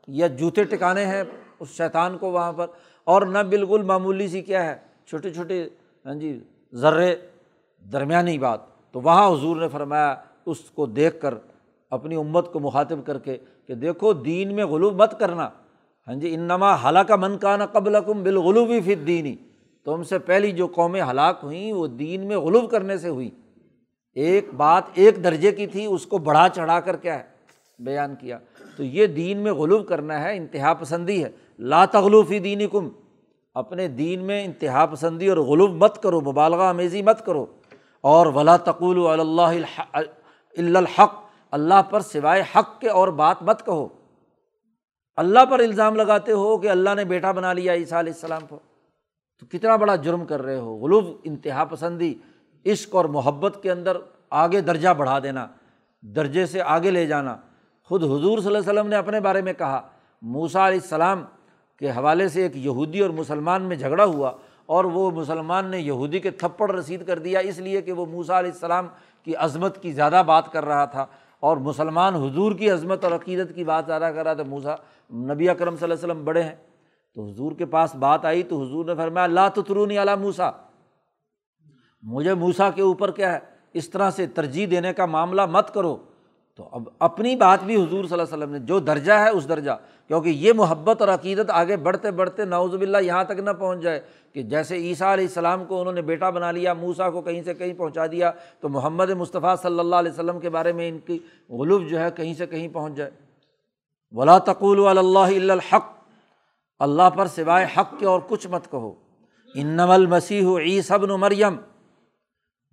یا 0.09 0.27
جوتے 0.39 0.65
ٹکانے 0.65 1.05
ہیں 1.07 1.23
اس 1.61 1.69
شیطان 1.77 2.17
کو 2.19 2.31
وہاں 2.33 2.53
پر، 2.53 2.67
اور 3.07 3.23
نہ 3.23 3.39
بالکل 3.49 3.83
معمولی 3.83 4.29
سی 4.29 4.43
کیا 4.43 4.65
ہے، 4.65 4.75
چھوٹے 5.07 5.33
چھوٹے 5.33 5.63
ہاں 6.07 6.15
جی 6.15 6.39
ذرے، 6.73 7.15
درمیانی 7.85 8.39
بات۔ 8.39 8.61
تو 8.93 9.01
وہاں 9.01 9.31
حضور 9.33 9.57
نے 9.57 9.69
فرمایا، 9.69 10.15
اس 10.47 10.61
کو 10.75 10.87
دیکھ 10.87 11.21
کر، 11.21 11.35
اپنی 11.93 12.17
امت 12.17 12.53
کو 12.53 12.61
مخاطب 12.61 12.99
کر 13.07 13.19
کے 13.19 13.37
کہ 13.67 13.75
دیکھو، 13.75 14.13
دین 14.13 14.55
میں 14.57 14.65
غلوب 14.65 15.03
مت 15.03 15.19
کرنا۔ 15.21 15.49
ہاں 16.09 16.15
جی 16.15 16.35
انما 16.35 16.75
حالانکہ 16.75 17.17
من 17.17 17.37
کا 17.39 17.57
نا 17.57 17.67
قبل 17.67 17.97
کم 18.07 18.23
بالغلوبی 18.23 18.81
فت 18.81 19.07
دینی 19.07 19.35
تو 19.87 20.03
سے 20.03 20.19
پہلی 20.19 20.51
جو 20.53 20.67
قومیں 20.67 21.03
ہلاک 21.03 21.41
ہوئیں، 21.43 21.73
وہ 21.73 21.87
دین 21.87 22.27
میں 22.29 22.37
غلوب 22.37 22.71
کرنے 22.71 22.97
سے 22.99 23.09
ہوئی 23.09 23.31
ایک 24.17 24.55
بات 24.55 24.85
ایک 24.95 25.25
درجے 25.25 25.53
کی 25.53 25.67
تھی، 25.67 25.87
اس 25.87 26.07
کو 26.07 26.19
بڑھا 26.19 26.49
چڑھا 26.49 26.81
کر 26.81 26.97
کیا 26.97 27.19
ہے؟ 27.19 27.25
بیان 27.79 28.15
کیا۔ 28.15 28.39
تو 28.77 28.85
یہ 28.85 29.07
دین 29.07 29.39
میں 29.39 29.53
غلوب 29.53 29.89
کرنا 29.89 30.23
ہے، 30.23 30.37
انتہا 30.37 30.75
پسندی 30.75 31.25
ہے۔ 31.25 31.31
لا 31.59 31.85
تغلوفی 31.85 32.39
دینی 32.39 32.67
کم 32.67 32.89
اپنے 33.55 33.89
دین 33.89 34.25
میں 34.25 34.45
انتہا 34.45 34.87
پسندی 34.87 35.29
اور 35.29 35.37
غلوب 35.37 35.71
مت 35.71 36.03
کرو، 36.03 36.21
مبالغہ 36.21 36.63
امیزی 36.63 37.03
مت 37.03 37.27
کرو۔ 37.27 37.47
اور 38.01 38.27
ولا 38.27 38.57
تقول 38.57 39.21
اللہ 39.21 39.75
الحق۔ 40.59 41.15
اللہ 41.51 41.83
پر 41.91 42.01
سوائے 42.01 42.43
حق 42.55 42.81
کے 42.81 42.89
اور 42.89 43.09
بات 43.09 43.43
مت 43.43 43.67
کہو۔ 43.67 43.89
اللہ 45.17 45.45
پر 45.51 45.59
الزام 45.59 45.97
لگاتے 45.97 46.33
ہو 46.33 46.59
کہ 46.59 46.69
اللہ 46.69 46.91
نے 46.97 47.05
بیٹا 47.05 47.33
بنا 47.33 47.53
لیا 47.53 47.73
عیسیٰ 47.73 47.99
علیہ 47.99 48.13
السلام 48.13 48.43
کو۔ 48.49 48.59
تو 49.41 49.47
کتنا 49.51 49.77
بڑا 49.77 49.97
جرم 49.97 50.27
کر 50.27 50.43
رہے 50.43 50.57
ہو؟ 50.57 50.77
غلوب، 50.77 51.05
انتہا 51.25 51.65
پسندی۔ 51.65 52.15
عشق 52.67 52.95
اور 52.95 53.05
محبت 53.05 53.59
کے 53.63 53.71
اندر 53.71 53.97
آگے 54.31 54.61
درجہ 54.61 54.89
بڑھا 54.89 55.19
دینا، 55.19 55.47
درجے 56.03 56.47
سے 56.47 56.63
آگے 56.63 56.91
لے 56.91 57.07
جانا۔ 57.07 57.37
خود 57.85 58.03
حضور 58.03 58.39
صلی 58.39 58.47
اللہ 58.47 58.59
علیہ 58.59 58.71
وسلم 58.71 58.87
نے 58.87 58.97
اپنے 58.97 59.21
بارے 59.21 59.43
میں 59.43 59.53
کہا 59.53 59.81
موسا 60.23 60.69
علیہ 60.69 60.79
السلام 60.83 61.25
کے 61.79 61.91
حوالے 61.91 62.29
سے 62.29 62.43
ایک 62.43 62.57
یہودی 62.57 63.01
اور 63.01 63.11
مسلمان 63.11 63.63
میں 63.63 63.77
جھگڑا 63.77 64.05
ہوا 64.05 64.33
اور 64.67 64.85
وہ 64.85 65.11
مسلمان 65.11 65.67
نے 65.67 65.79
یہودی 65.79 66.19
کے 66.19 66.31
تھپڑ 66.31 66.71
رسید 66.71 67.07
کر 67.07 67.19
دیا، 67.19 67.41
اس 67.41 67.59
لیے 67.59 67.83
کہ 67.83 67.93
وہ 67.93 68.07
موسا 68.07 68.39
علیہ 68.39 68.51
السلام 68.51 68.89
کی 69.25 69.37
عظمت 69.37 69.83
کی 69.83 69.93
زیادہ 69.93 70.23
بات 70.27 70.53
کر 70.53 70.65
رہا 70.65 70.85
تھا 70.85 71.07
اور 71.41 71.57
مسلمان 71.57 72.15
حضور 72.15 72.53
کی 72.53 72.71
عظمت 72.71 73.05
اور 73.05 73.13
عقیدت 73.13 73.55
کی 73.55 73.65
بات 73.65 73.87
زیادہ 73.87 74.11
کر 74.15 74.25
رہا 74.25 74.35
تھا۔ 74.35 74.43
موسا 74.43 74.75
نبی 75.15 75.49
اکرم 75.49 75.77
صلی 75.77 75.85
اللہ 75.85 75.95
علیہ 75.95 76.13
وسلم 76.13 76.25
بڑے 76.25 76.43
ہیں۔ 76.43 76.55
تو 77.15 77.27
حضور 77.27 77.53
کے 77.53 77.67
پاس 77.67 77.95
بات 77.95 78.25
آئی 78.25 78.43
تو 78.43 78.63
حضور 78.63 78.85
نے 78.85 78.95
فرمایا 78.95 79.25
اللہ 79.25 79.49
ترونی 79.55 79.99
اعلیٰ 79.99 80.17
موسا 80.17 80.51
مجھے 82.03 82.35
موسا 82.35 82.71
کے 82.71 82.83
اوپر 82.83 83.11
کیا 83.11 83.33
ہے؟ 83.33 83.39
اس 83.73 83.91
طرح 83.91 84.11
سے 84.11 84.27
ترجیح 84.27 84.67
دینے 84.71 84.93
کا 84.93 85.07
معاملہ 85.07 85.47
مت 85.47 85.75
کرو۔ 85.75 85.97
تو 86.57 86.69
اب 86.73 86.89
اپنی 86.99 87.37
بات 87.37 87.65
بھی 87.65 87.75
حضور 87.77 87.89
صلی 87.89 87.99
اللہ 87.99 88.15
علیہ 88.15 88.23
وسلم 88.23 88.53
نے، 88.53 88.59
جو 88.59 88.79
درجہ 88.79 89.13
ہے 89.13 89.29
اس 89.29 89.49
درجہ، 89.49 89.71
کیونکہ 90.09 90.29
یہ 90.29 90.53
محبت 90.53 91.01
اور 91.01 91.09
عقیدت 91.09 91.51
آگے 91.51 91.77
بڑھتے 91.77 92.11
بڑھتے 92.11 92.45
نوز 92.45 92.75
باللہ 92.75 92.99
یہاں 92.99 93.25
تک 93.25 93.39
نہ 93.39 93.51
پہنچ 93.51 93.81
جائے 93.81 94.01
کہ 94.33 94.43
جیسے 94.43 94.77
عیسیٰ 94.77 95.13
علیہ 95.13 95.25
السلام 95.25 95.65
کو 95.65 95.81
انہوں 95.81 95.95
نے 95.95 96.03
بیٹا 96.03 96.31
بنا 96.31 96.51
لیا 96.51 96.75
موسا 96.75 97.11
کو 97.11 97.21
کہیں 97.21 97.43
سے 97.43 97.55
کہیں 97.55 97.75
پہنچا 97.75 98.07
دیا، 98.07 98.31
تو 98.61 98.69
محمد 98.69 99.11
مصطفیٰ 99.11 99.55
صلی 99.63 99.79
اللہ 99.79 99.97
علیہ 99.97 100.13
وسلم 100.13 100.41
کے 100.41 100.51
بارے 100.51 100.73
میں 100.73 100.89
ان 100.89 100.99
کی 100.99 101.19
غلوف 101.49 101.83
جو 101.91 102.01
ہے 102.01 102.11
کہیں 102.17 102.35
سے 102.35 102.47
کہیں 102.47 102.69
پہنچ 102.69 102.95
جائے۔ 102.95 103.11
ولا 104.13 104.39
تقول 104.39 104.99
اللہ 104.99 105.53
الحق۔ 105.53 105.85
اللہ 106.79 107.11
پر 107.11 107.27
سوائے 107.27 107.67
حق 107.77 107.99
کے 107.99 108.07
اور 108.07 108.21
کچھ 108.29 108.47
مت 108.47 108.71
کہو۔ 108.71 108.93
ان 109.55 109.81
المسیح 109.81 110.47
عیسی 110.59 110.95
ابن 110.95 111.09
مریم 111.09 111.57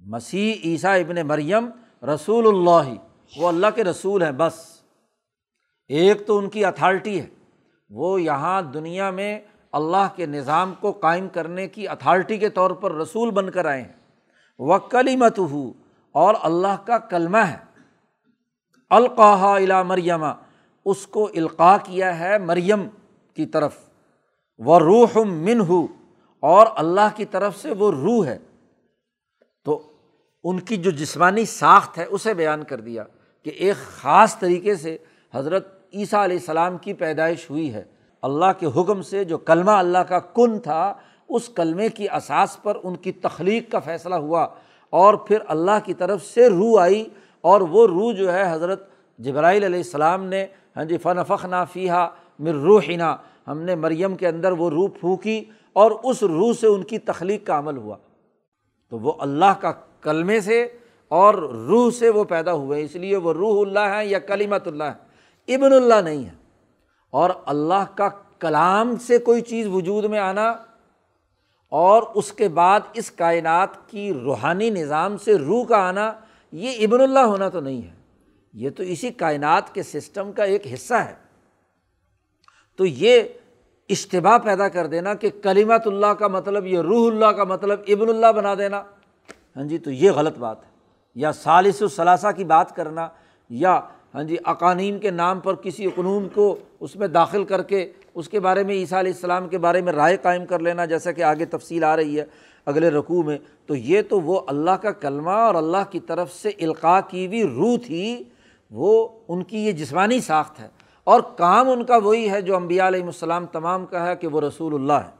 مسیح 0.06 0.54
عیسیٰ 0.66 1.00
ابن 1.00 1.28
مریم 1.28 1.70
رسول 2.04 2.48
اللہ 2.48 2.94
وہ 3.38 3.48
اللہ 3.48 3.68
کے 3.76 3.84
رسول 3.84 4.24
ہیں، 4.24 4.32
بس۔ 4.32 4.82
ایک 5.88 6.28
تو 6.28 6.38
ان 6.38 6.50
کی 6.50 6.66
اتھارٹی 6.66 7.22
ہے۔ 7.22 7.26
وہ 7.90 8.22
یہاں 8.22 8.62
دنیا 8.62 9.10
میں 9.10 9.40
اللہ 9.72 10.08
کے 10.16 10.26
نظام 10.26 10.74
کو 10.80 10.92
قائم 10.92 11.28
کرنے 11.30 11.68
کی 11.68 11.88
اتھارٹی 11.88 12.38
کے 12.38 12.50
طور 12.50 12.72
پر 12.72 12.92
رسول 12.92 13.32
بن 13.32 13.50
کر 13.50 13.66
آئے 13.66 13.82
ہیں۔ 13.82 13.94
وہ 14.60 14.78
کلی 14.78 15.16
مت 15.16 15.40
ہو 15.40 15.74
اور 16.12 16.36
اللہ 16.42 16.86
کا 16.86 16.98
کلمہ 16.98 17.38
ہے۔ 17.38 17.58
القاحا 18.90 19.56
الا 19.56 19.84
مریم 19.84 20.26
اس 20.86 21.08
کو 21.08 21.30
القاع 21.36 21.78
کیا 21.84 22.20
ہے 22.20 22.38
مریم 22.38 22.88
کی 23.34 23.46
طرف۔ 23.46 23.76
وہ 24.58 24.80
روح 24.80 25.18
من 25.26 25.60
ہو 25.60 25.88
اور 26.40 26.68
اللہ 26.76 27.08
کی 27.16 27.26
طرف 27.26 27.58
سے 27.58 27.72
وہ 27.72 27.92
روح 27.92 28.26
ہے۔ 28.26 28.38
ان 30.44 30.60
کی 30.60 30.78
جو 30.78 30.92
جسمانی 30.92 31.46
ساخت 31.46 31.98
ہے، 31.98 32.06
اسے 32.10 32.34
بیان 32.34 32.64
کر 32.64 32.80
دیا 32.80 33.04
کہ 33.44 33.50
ایک 33.50 33.76
خاص 33.76 34.40
طریقے 34.40 34.76
سے 34.76 34.98
حضرت 35.34 35.68
عیسیٰ 35.94 36.24
علیہ 36.24 36.38
السلام 36.38 36.78
کی 36.78 36.94
پیدائش 36.94 37.50
ہوئی 37.50 37.74
ہے۔ 37.74 37.84
اللہ 38.22 38.52
کے 38.60 38.66
حکم 38.66 39.02
سے 39.02 39.24
جو 39.24 39.38
کلمہ 39.38 39.72
اللہ 39.72 39.98
کا 39.98 40.20
کن 40.20 40.60
تھا، 40.60 40.94
اس 41.30 41.50
کلمے 41.50 41.90
کی 41.90 42.10
اساس 42.10 42.62
پر 42.64 42.78
ان 42.84 42.96
کی 42.96 43.12
تخلیق 43.12 43.72
کا 43.72 43.80
فیصلہ 43.80 44.16
ہوا 44.16 44.48
اور 44.90 45.14
پھر 45.14 45.38
اللہ 45.48 45.86
کی 45.86 45.94
طرف 45.94 46.24
سے 46.26 46.50
روح 46.50 46.82
آئی 46.82 47.06
اور 47.42 47.62
وہ 47.62 47.88
روح 47.88 48.14
جو 48.14 48.34
ہے 48.34 48.54
حضرت 48.54 48.90
جبرائیل 49.20 49.64
علیہ 49.64 49.78
السلام 49.78 50.26
نے 50.26 50.46
ہاں 50.76 50.84
جی 50.84 50.98
فن 50.98 51.24
فخ 51.28 51.46
فیحہ 51.72 52.10
مر 52.40 52.54
روحنا۔ 52.54 53.16
ہم 53.48 53.62
نے 53.62 53.76
مریم 53.76 54.16
کے 54.16 54.28
اندر 54.28 54.52
وہ 54.52 54.70
روح 54.70 54.88
پھونکی 55.00 55.44
اور 55.74 55.92
اس 56.04 56.24
روح 56.24 56.54
سے 56.54 56.68
ان 56.68 56.84
کی 56.84 56.98
تخلیق 57.00 57.46
کا 57.48 57.60
عمل 57.60 57.78
ہوا۔ 57.78 57.98
تو 58.90 59.00
وہ 59.00 59.14
اللہ 59.20 59.62
کا 59.62 59.72
کلمے 60.02 60.42
سے 60.42 60.68
اور 61.08 61.34
روح 61.34 61.92
سے 61.92 62.10
وہ 62.10 62.24
پیدا 62.24 62.54
ہوئے، 62.54 62.84
اس 62.84 62.96
لیے 62.96 63.18
وہ 63.18 63.34
روح 63.34 63.68
اللہ 63.68 63.80
ہے 63.80 64.06
یا 64.06 64.20
کلیمت 64.20 64.68
اللہ 64.68 64.84
ہے۔ 64.84 65.14
ابن 65.56 65.74
اللہ 65.74 66.02
نہیں 66.04 66.26
ہے۔ 66.26 66.34
اور 67.10 67.30
اللہ 67.46 67.96
کا 67.96 68.10
کلام 68.40 68.96
سے 68.96 69.18
کوئی 69.18 69.42
چیز 69.42 69.68
وجود 69.68 70.04
میں 70.04 70.20
آنا 70.20 70.50
اور 71.70 72.04
اس 72.16 72.32
کے 72.32 72.48
بعد 72.48 72.80
اس 72.94 73.12
کائنات 73.12 73.70
کی 73.88 74.14
روحانی 74.14 74.70
نظام 74.70 75.18
سے 75.18 75.36
روح 75.36 75.66
کا 75.66 75.78
آنا، 75.78 76.14
یہ 76.52 76.88
ابن 76.88 77.02
اللہ 77.02 77.20
ہونا 77.20 77.50
تو 77.50 77.60
نہیں 77.60 77.82
ہے۔ 77.82 77.94
یہ 78.54 78.70
تو 78.70 78.84
اسی 78.84 79.10
کائنات 79.10 79.74
کے 79.74 79.84
سسٹم 79.84 80.32
کا 80.32 80.44
ایک 80.44 80.68
حصہ 80.74 80.94
ہے۔ 80.94 81.14
تو 82.76 82.86
یہ 82.86 83.24
اشتباہ 83.90 84.38
پیدا 84.38 84.68
کر 84.68 84.88
دینا 84.88 85.14
کہ 85.14 85.30
کلیمت 85.44 85.88
اللہ 85.88 86.08
کا 86.08 86.28
مطلب 86.28 86.66
یہ 86.66 86.80
روح 86.80 87.12
اللہ 87.12 87.26
کا 87.26 87.44
مطلب 87.44 87.80
ابن 87.88 88.10
اللہ 88.10 88.32
بنا 88.32 88.54
دینا۔ 88.56 88.84
ہاں 89.56 89.64
جی 89.64 89.78
تو 89.78 89.92
یہ 89.92 90.12
غلط 90.12 90.38
بات 90.38 90.64
ہے۔ 90.64 90.70
یا 91.16 91.32
سالس 91.32 91.82
و 91.82 91.88
ثلاثہ 91.88 92.28
کی 92.36 92.44
بات 92.44 92.76
کرنا 92.76 93.08
یا 93.50 93.82
ہاں 94.16 94.24
جی 94.24 94.36
اقانین 94.44 95.00
کے 95.00 95.12
نام 95.12 95.40
پر 95.40 95.56
کسی 95.56 95.88
قنون 95.96 96.28
کو 96.34 96.56
اس 96.80 96.96
میں 96.96 97.08
داخل 97.08 97.44
کر 97.44 97.64
کے 97.64 97.92
اس 98.16 98.30
کے 98.30 98.40
بارے 98.40 98.64
میں 98.64 98.76
عیسیٰ 98.76 99.00
علیہ 99.00 99.12
السلام 99.12 99.48
کے 99.48 99.58
بارے 99.58 99.82
میں 99.82 99.94
رائے 99.94 100.18
قائم 100.22 100.46
کر 100.46 100.60
لینا، 100.60 100.86
جیسا 100.86 101.12
کہ 101.12 101.24
آگے 101.24 101.46
تفصیل 101.46 101.84
آ 101.84 101.96
رہی 101.96 102.20
ہے 102.20 102.26
اگلے 102.66 102.90
رقوع 102.90 103.24
میں۔ 103.24 103.38
تو 103.66 103.76
یہ 103.76 104.02
تو 104.10 104.22
وہ 104.22 104.42
اللہ 104.48 104.72
کا 104.72 104.92
کلمہ 104.92 105.30
اور 105.30 105.56
اللہ 105.56 105.92
کی 105.92 106.00
طرف 106.00 106.34
سے 106.34 106.50
القاع 106.50 107.00
کی 107.08 107.28
ہوئی 107.28 107.44
روح 107.44 107.78
تھی، 107.86 108.24
وہ 108.72 109.08
ان 109.28 109.44
کی 109.44 109.66
یہ 109.66 109.72
جسمانی 109.72 110.22
ساخت 110.22 110.60
ہے۔ 110.60 110.83
اور 111.04 111.22
کام 111.22 111.70
ان 111.70 111.84
کا 111.86 111.98
وہی 111.98 112.30
ہے 112.30 112.42
جو 112.42 112.56
امبیا 112.56 112.88
علیہم 112.88 113.06
السلام 113.06 113.46
تمام 113.46 113.86
کا 113.86 114.08
ہے 114.08 114.16
کہ 114.16 114.28
وہ 114.28 114.42
رسول 114.42 114.74
اللہ 114.74 114.94
ہے 114.94 115.12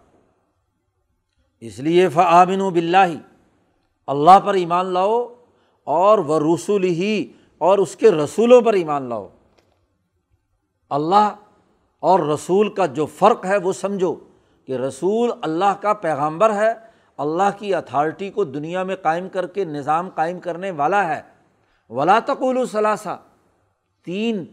اس 1.60 1.80
لیے 1.80 2.10
فعامن 2.10 2.62
و 2.62 2.70
بلّہ 2.70 3.08
اللہ 4.08 4.40
پر 4.46 4.54
ایمان 4.54 4.86
لاؤ 4.86 5.34
اور 5.84 6.18
وہ 6.18 6.56
رسول 6.56 6.84
ہی 6.84 7.34
اور 7.58 7.78
اس 7.78 7.96
کے 7.96 8.12
رسولوں 8.12 8.62
پر 8.62 8.74
ایمان 8.74 9.04
لاؤ۔ 9.04 9.28
اللہ 10.90 11.36
اور 12.00 12.20
رسول 12.20 12.74
کا 12.74 12.86
جو 12.86 13.06
فرق 13.06 13.46
ہے 13.46 13.58
وہ 13.58 13.74
سمجھو 13.74 14.16
کہ 14.66 14.72
رسول 14.72 15.32
اللہ 15.42 15.82
کا 15.82 15.94
پیغامبر 15.94 16.54
ہے، 16.54 16.74
اللہ 17.18 17.58
کی 17.58 17.76
اتھارٹی 17.76 18.30
کو 18.30 18.44
دنیا 18.44 18.84
میں 18.84 18.96
قائم 18.96 19.30
کر 19.30 19.48
کے، 19.48 19.66
نظام 19.66 20.10
قائم 20.10 20.40
کرنے 20.40 20.72
والا 20.72 21.16
ہے۔ 21.16 21.22
ولا 21.90 22.20
تقول 22.20 22.58
و 22.58 22.66
ثلاثہ 22.66 23.20
تین 24.04 24.46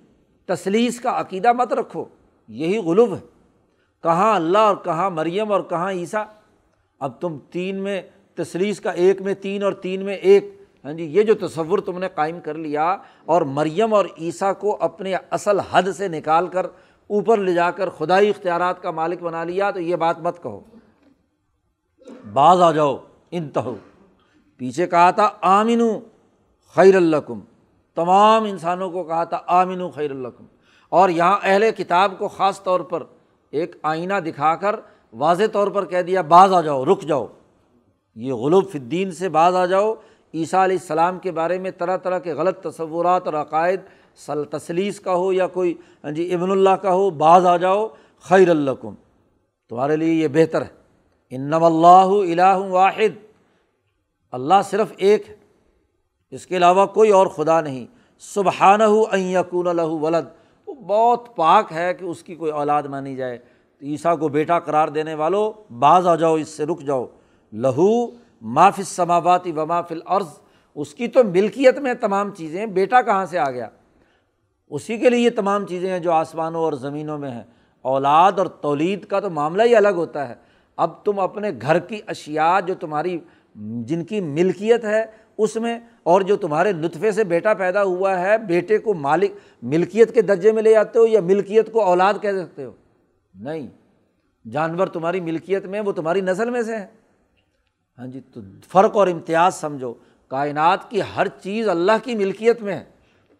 تصلیس 0.55 1.01
کا 1.01 1.21
عقیدہ 1.21 1.53
مت 1.53 1.73
رکھو، 1.73 2.05
یہی 2.49 2.79
غلب 2.79 3.15
ہے۔ 3.15 3.21
کہاں 4.03 4.37
اللہ 4.37 4.59
اور 4.59 4.77
کہاں 4.77 5.11
مریم 5.11 5.53
اور 5.53 5.61
کہاں 5.61 5.91
عیسیٰ؟ 5.91 6.25
اب 7.01 7.21
تم 7.21 7.39
تین 7.51 7.77
میں 7.77 8.03
تصلیس 8.35 8.81
کا 8.81 8.91
ایک 8.91 9.23
میں 9.23 9.35
تین 9.35 9.63
اور 9.63 9.73
تین 9.73 10.05
میں 10.05 10.15
ایک۔ 10.15 10.63
ہاں 10.85 10.93
جی 10.93 11.05
یہ 11.05 11.23
جو 11.23 11.49
تصور 11.49 11.79
تم 11.79 11.99
نے 11.99 12.09
قائم 12.15 12.41
کر 12.41 12.55
لیا 12.55 12.97
اور 13.25 13.43
مریم 13.43 13.95
اور 13.95 14.05
عیسیٰ 14.21 14.53
کو 14.59 14.77
اپنے 14.81 15.15
اصل 15.31 15.61
حد 15.61 15.83
سے 15.97 16.09
نکال 16.09 16.47
کر 16.47 16.65
اوپر 17.07 17.39
لے 17.39 17.53
جا 17.53 17.71
کر 17.71 17.89
خدائی 17.89 18.31
اختیارات 18.31 18.83
کا 18.83 18.91
مالک 18.91 19.23
بنا 19.23 19.45
لیا، 19.45 19.71
تو 19.71 19.81
یہ 19.81 19.97
بات 19.97 20.21
مت 20.21 20.43
کہو۔ 20.43 20.61
بعض 22.33 22.61
آ 22.61 22.73
جاؤ، 22.73 22.97
انتہو۔ 23.31 23.77
پیچھے 24.57 24.87
کہا 24.87 25.11
تھا 25.11 25.31
آمین 25.41 25.83
خیر 26.75 26.95
الکم 26.95 27.41
تمام 28.01 28.45
انسانوں 28.45 28.91
کو 28.91 29.05
کہا 29.05 29.25
تھا 29.25 29.41
آمین 29.47 29.91
خیر 29.91 30.11
الکم 30.11 30.45
اور 30.89 31.09
یہاں 31.09 31.39
اہل 31.43 31.71
کتاب 31.77 32.13
کو 32.19 32.29
خاص 32.29 32.63
طور 32.63 32.81
پر 32.81 33.03
ایک 33.51 33.77
آئینہ 33.83 34.15
دکھا 34.15 34.55
کر 34.57 34.77
واضح 35.13 35.43
طور 35.53 35.69
پر 35.69 35.85
کہہ 35.85 36.03
دیا 36.03 36.21
بعض 36.21 36.53
آ 36.53 36.61
جاؤ، 36.61 36.85
رک 36.85 37.03
جاؤ۔ 37.03 37.27
یہ 38.15 38.33
غلوب 38.33 38.71
فدین 38.73 39.11
سے 39.11 39.29
بعض 39.29 39.55
آ 39.55 39.67
جاؤ۔ 39.67 39.95
عیسیٰ 40.35 40.65
علیہ 40.65 40.77
السلام 40.81 41.19
کے 41.19 41.33
بارے 41.33 41.59
میں 41.59 41.71
طرح 41.71 41.97
طرح 41.97 42.19
کے 42.19 42.33
غلط 42.33 42.61
تصورات 42.63 43.27
اور 43.27 43.35
عقائد، 43.35 43.81
سل 44.17 44.45
تسلیس 44.45 45.01
کا 45.01 45.15
ہو 45.15 45.33
یا 45.33 45.47
کوئی 45.47 45.75
ہاں 46.05 46.11
جی 46.11 46.35
ابن 46.35 46.51
اللہ 46.51 46.71
کا 46.71 46.93
ہو 46.93 47.11
بعض 47.11 47.47
آ 47.47 47.57
جاؤ، 47.57 47.89
خیر 48.21 48.51
اللہ 48.51 48.71
تمہارے 49.69 49.97
لیے 49.97 50.15
یہ 50.15 50.29
بہتر 50.29 50.63
ہے۔ 50.63 50.69
انم 51.31 51.65
اللہ 51.65 52.41
الہ 52.43 52.57
واحد۔ 52.57 53.19
اللہ 54.33 54.63
صرف 54.65 54.93
ایک 54.97 55.31
ہے۔ 55.31 55.40
اس 56.31 56.47
کے 56.47 56.57
علاوہ 56.57 56.87
کوئی 56.87 57.11
اور 57.11 57.27
خدا 57.27 57.61
نہیں۔ 57.61 57.87
سبحانہ 58.19 59.17
یقون 59.17 59.67
الہ 59.67 59.83
ولد۔ 59.83 60.27
وہ 60.67 60.75
بہت 60.75 61.37
پاک 61.37 61.73
ہے 61.73 61.95
کہ 61.95 62.05
اس 62.05 62.23
کی 62.23 62.35
کوئی 62.35 62.53
اولاد 62.53 62.83
مانی 62.83 63.17
جائے۔ 63.17 63.39
تو 63.79 63.87
عیسیٰ 63.87 64.19
کو 64.19 64.29
بیٹا 64.29 64.59
قرار 64.59 64.89
دینے 64.89 65.15
والوں 65.15 65.73
بعض 65.79 66.07
آ 66.07 66.15
جاؤ، 66.15 66.35
اس 66.35 66.49
سے 66.49 66.67
رک 66.67 66.81
جاؤ۔ 66.81 67.07
لہو 67.53 68.07
مافِ 68.43 68.83
سماواتی 68.85 69.53
و 69.53 69.67
مافل 69.67 70.01
عرض 70.07 70.27
اس 70.75 70.95
کی 70.95 71.09
تو 71.09 71.25
ملکیت 71.25 71.79
میں 71.79 71.95
تمام 71.95 72.31
چیزیں، 72.31 72.67
بیٹا 72.67 73.03
کہاں 73.03 73.27
سے 73.27 73.39
آ 73.39 73.51
گیا؟ 73.51 73.69
اسی 74.71 74.99
کے 74.99 75.11
لیے 75.11 75.21
یہ 75.21 75.31
تمام 75.31 75.67
چیزیں 75.67 75.91
ہیں 75.91 75.99
جو 75.99 76.13
آسمانوں 76.13 76.61
اور 76.61 76.73
زمینوں 76.73 77.19
میں 77.19 77.31
ہیں۔ 77.31 77.43
اولاد 77.83 78.33
اور 78.37 78.47
تولید 78.47 79.05
کا 79.05 79.21
تو 79.21 79.31
معاملہ 79.31 79.63
ہی 79.63 79.77
الگ 79.77 79.89
ہوتا 79.89 80.29
ہے۔ 80.29 80.35
اب 80.77 81.05
تم 81.05 81.21
اپنے 81.21 81.51
گھر 81.63 81.79
کی 81.79 82.01
اشیا 82.07 82.61
جو 82.67 82.75
تمہاری، 82.75 83.19
جن 83.57 84.05
کی 84.05 84.21
ملکیت 84.21 84.85
ہے 84.85 85.05
اس 85.43 85.57
میں 85.57 85.79
اور 86.03 86.21
جو 86.21 86.37
تمہارے 86.37 86.73
لطفے 86.73 87.13
سے 87.13 87.25
بیٹا 87.25 87.55
پیدا 87.55 87.83
ہوا 87.83 88.21
ہے، 88.21 88.39
بیٹے 88.39 88.79
کو 88.79 88.95
مالک، 88.95 89.31
ملکیت 89.63 90.15
کے 90.15 90.23
درجے 90.23 90.53
میں 90.53 90.63
لے 90.63 90.77
آتے 90.77 90.99
ہو 90.99 91.07
یا 91.07 91.21
ملکیت 91.21 91.73
کو 91.73 91.83
اولاد 91.83 92.15
کہہ 92.23 92.33
سکتے 92.33 92.65
ہو؟ 92.65 92.71
نہیں۔ 93.35 93.67
جانور 94.51 94.87
تمہاری 94.87 95.21
ملکیت 95.21 95.67
میں، 95.67 95.81
وہ 95.81 95.93
تمہاری 95.93 96.21
نسل 96.21 96.51
میں 96.51 96.63
سے 96.63 96.77
ہے 96.77 96.87
ہاں 97.99 98.07
جی 98.07 98.21
تو 98.35 98.41
فرق 98.69 98.97
اور 98.97 99.07
امتیاز 99.07 99.55
سمجھو۔ 99.55 99.95
کائنات 100.29 100.91
کی 100.91 101.01
ہر 101.17 101.29
چیز 101.29 101.69
اللہ 101.69 101.93
کی 102.03 102.15
ملکیت 102.15 102.63
میں 102.63 102.75
ہے۔ 102.75 102.85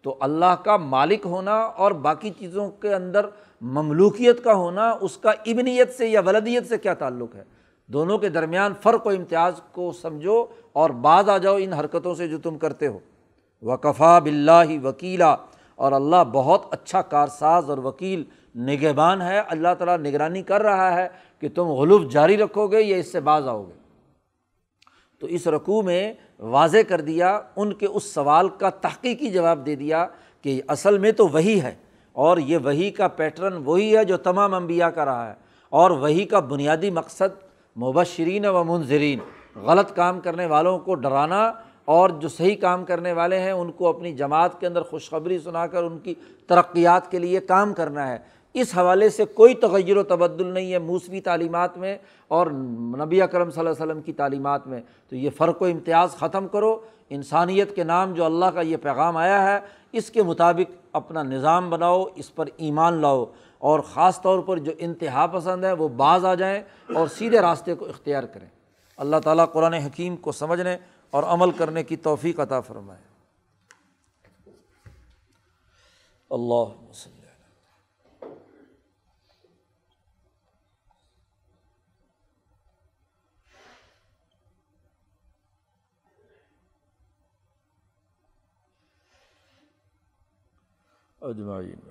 تو 0.01 0.17
اللہ 0.19 0.55
کا 0.65 0.77
مالک 0.77 1.21
ہونا 1.25 1.55
اور 1.55 1.91
باقی 1.91 2.29
چیزوں 2.39 2.69
کے 2.69 2.93
اندر 2.93 3.25
مملوکیت 3.61 4.43
کا 4.43 4.53
ہونا، 4.53 4.89
اس 5.01 5.17
کا 5.17 5.29
ابنیت 5.29 5.97
سے 5.97 6.07
یا 6.07 6.21
ولدیت 6.25 6.67
سے 6.67 6.77
کیا 6.77 6.93
تعلق 6.93 7.35
ہے؟ 7.35 7.43
دونوں 7.93 8.17
کے 8.17 8.29
درمیان 8.29 8.73
فرق 8.81 9.07
و 9.07 9.09
امتیاز 9.09 9.61
کو 9.71 9.91
سمجھو 9.91 10.45
اور 10.73 10.89
بعض 10.89 11.29
آ 11.29 11.37
جاؤ 11.37 11.55
ان 11.59 11.73
حرکتوں 11.73 12.15
سے 12.15 12.27
جو 12.27 12.37
تم 12.37 12.57
کرتے 12.57 12.87
ہو۔ 12.87 12.99
وقفا 13.61 14.19
بلّہ 14.19 14.85
وکیلا 14.85 15.35
اور 15.75 15.91
اللہ 15.91 16.23
بہت 16.31 16.61
اچھا 16.71 17.01
کارساز 17.01 17.69
اور 17.69 17.77
وکیل 17.77 18.23
نگہبان 18.55 19.21
ہے۔ 19.21 19.39
اللہ 19.39 19.67
تعالیٰ 19.77 19.97
نگرانی 19.97 20.41
کر 20.41 20.61
رہا 20.61 20.93
ہے 20.93 21.07
کہ 21.39 21.49
تم 21.55 21.67
غلوف 21.67 22.11
جاری 22.11 22.37
رکھو 22.37 22.67
گے 22.67 22.81
یا 22.81 22.97
اس 22.97 23.11
سے 23.11 23.19
باز 23.19 23.47
آؤ 23.47 23.63
گے۔ 23.63 23.73
تو 25.19 25.27
اس 25.27 25.47
رقوع 25.47 25.81
میں 25.81 26.13
واضح 26.39 26.77
کر 26.87 27.01
دیا، 27.01 27.39
ان 27.55 27.73
کے 27.73 27.85
اس 27.85 28.03
سوال 28.03 28.49
کا 28.49 28.69
تحقیقی 28.69 29.29
جواب 29.29 29.65
دے 29.65 29.75
دیا 29.75 30.07
کہ 30.41 30.61
اصل 30.67 30.97
میں 30.97 31.11
تو 31.11 31.27
وہی 31.27 31.61
ہے 31.61 31.75
اور 32.11 32.37
یہ 32.37 32.57
وہی 32.57 32.91
کا 32.91 33.07
پیٹرن 33.07 33.53
وہی 33.65 33.97
ہے 33.97 34.05
جو 34.05 34.17
تمام 34.17 34.53
انبیاء 34.53 34.87
کا 34.87 35.05
رہا 35.05 35.29
ہے 35.29 35.33
اور 35.69 35.91
وہی 35.91 36.25
کا 36.25 36.39
بنیادی 36.39 36.89
مقصد 36.89 37.50
مبشرین 37.75 38.45
و 38.45 38.63
منظرین 38.63 39.19
غلط 39.55 39.95
کام 39.95 40.19
کرنے 40.19 40.45
والوں 40.45 40.79
کو 40.79 40.95
ڈرانا 40.95 41.51
اور 41.85 42.09
جو 42.09 42.27
صحیح 42.27 42.55
کام 42.55 42.85
کرنے 42.85 43.13
والے 43.13 43.39
ہیں، 43.39 43.51
ان 43.51 43.71
کو 43.71 43.87
اپنی 43.87 44.11
جماعت 44.11 44.59
کے 44.59 44.67
اندر 44.67 44.81
خوشخبری 44.81 45.39
سنا 45.39 45.67
کر 45.67 45.83
ان 45.83 45.97
کی 45.99 46.15
ترقیات 46.47 47.11
کے 47.11 47.19
لیے 47.19 47.39
کام 47.39 47.73
کرنا 47.73 48.07
ہے۔ 48.07 48.17
اس 48.53 48.77
حوالے 48.77 49.09
سے 49.09 49.25
کوئی 49.25 49.53
تغیر 49.53 49.97
و 49.97 50.03
تبدل 50.03 50.45
نہیں 50.45 50.73
ہے 50.73 50.79
موسوی 50.79 51.21
تعلیمات 51.21 51.77
میں 51.77 51.97
اور 52.27 52.47
نبی 53.05 53.21
اکرم 53.21 53.51
صلی 53.51 53.59
اللہ 53.59 53.69
علیہ 53.69 53.85
وسلم 53.85 54.01
کی 54.01 54.13
تعلیمات 54.13 54.67
میں۔ 54.67 54.81
تو 55.09 55.15
یہ 55.15 55.29
فرق 55.37 55.61
و 55.61 55.65
امتیاز 55.65 56.11
ختم 56.11 56.47
کرو۔ 56.47 56.79
انسانیت 57.09 57.75
کے 57.75 57.83
نام 57.83 58.13
جو 58.13 58.25
اللہ 58.25 58.45
کا 58.45 58.61
یہ 58.61 58.77
پیغام 58.77 59.17
آیا 59.17 59.53
ہے، 59.53 59.59
اس 59.91 60.09
کے 60.09 60.23
مطابق 60.23 60.75
اپنا 60.93 61.23
نظام 61.23 61.69
بناؤ، 61.69 62.03
اس 62.15 62.35
پر 62.35 62.45
ایمان 62.57 62.93
لاؤ۔ 62.93 63.25
اور 63.61 63.79
خاص 63.79 64.21
طور 64.21 64.39
پر 64.39 64.57
جو 64.57 64.71
انتہا 64.77 65.27
پسند 65.27 65.63
ہیں 65.63 65.73
وہ 65.73 65.87
بعض 65.87 66.25
آ 66.25 66.35
جائیں 66.35 66.63
اور 66.95 67.07
سیدھے 67.07 67.41
راستے 67.41 67.75
کو 67.75 67.85
اختیار 67.89 68.23
کریں۔ 68.23 68.47
اللہ 68.97 69.15
تعالیٰ 69.23 69.45
قرآن 69.53 69.73
حکیم 69.73 70.15
کو 70.15 70.31
سمجھنے 70.31 70.77
اور 71.09 71.23
عمل 71.23 71.51
کرنے 71.51 71.83
کی 71.83 71.97
توفیق 71.97 72.39
عطا 72.39 72.59
فرمائے۔ 72.59 73.01
اللہ 76.29 76.89
وسلم 76.89 77.21
اجمعین۔ 91.21 91.81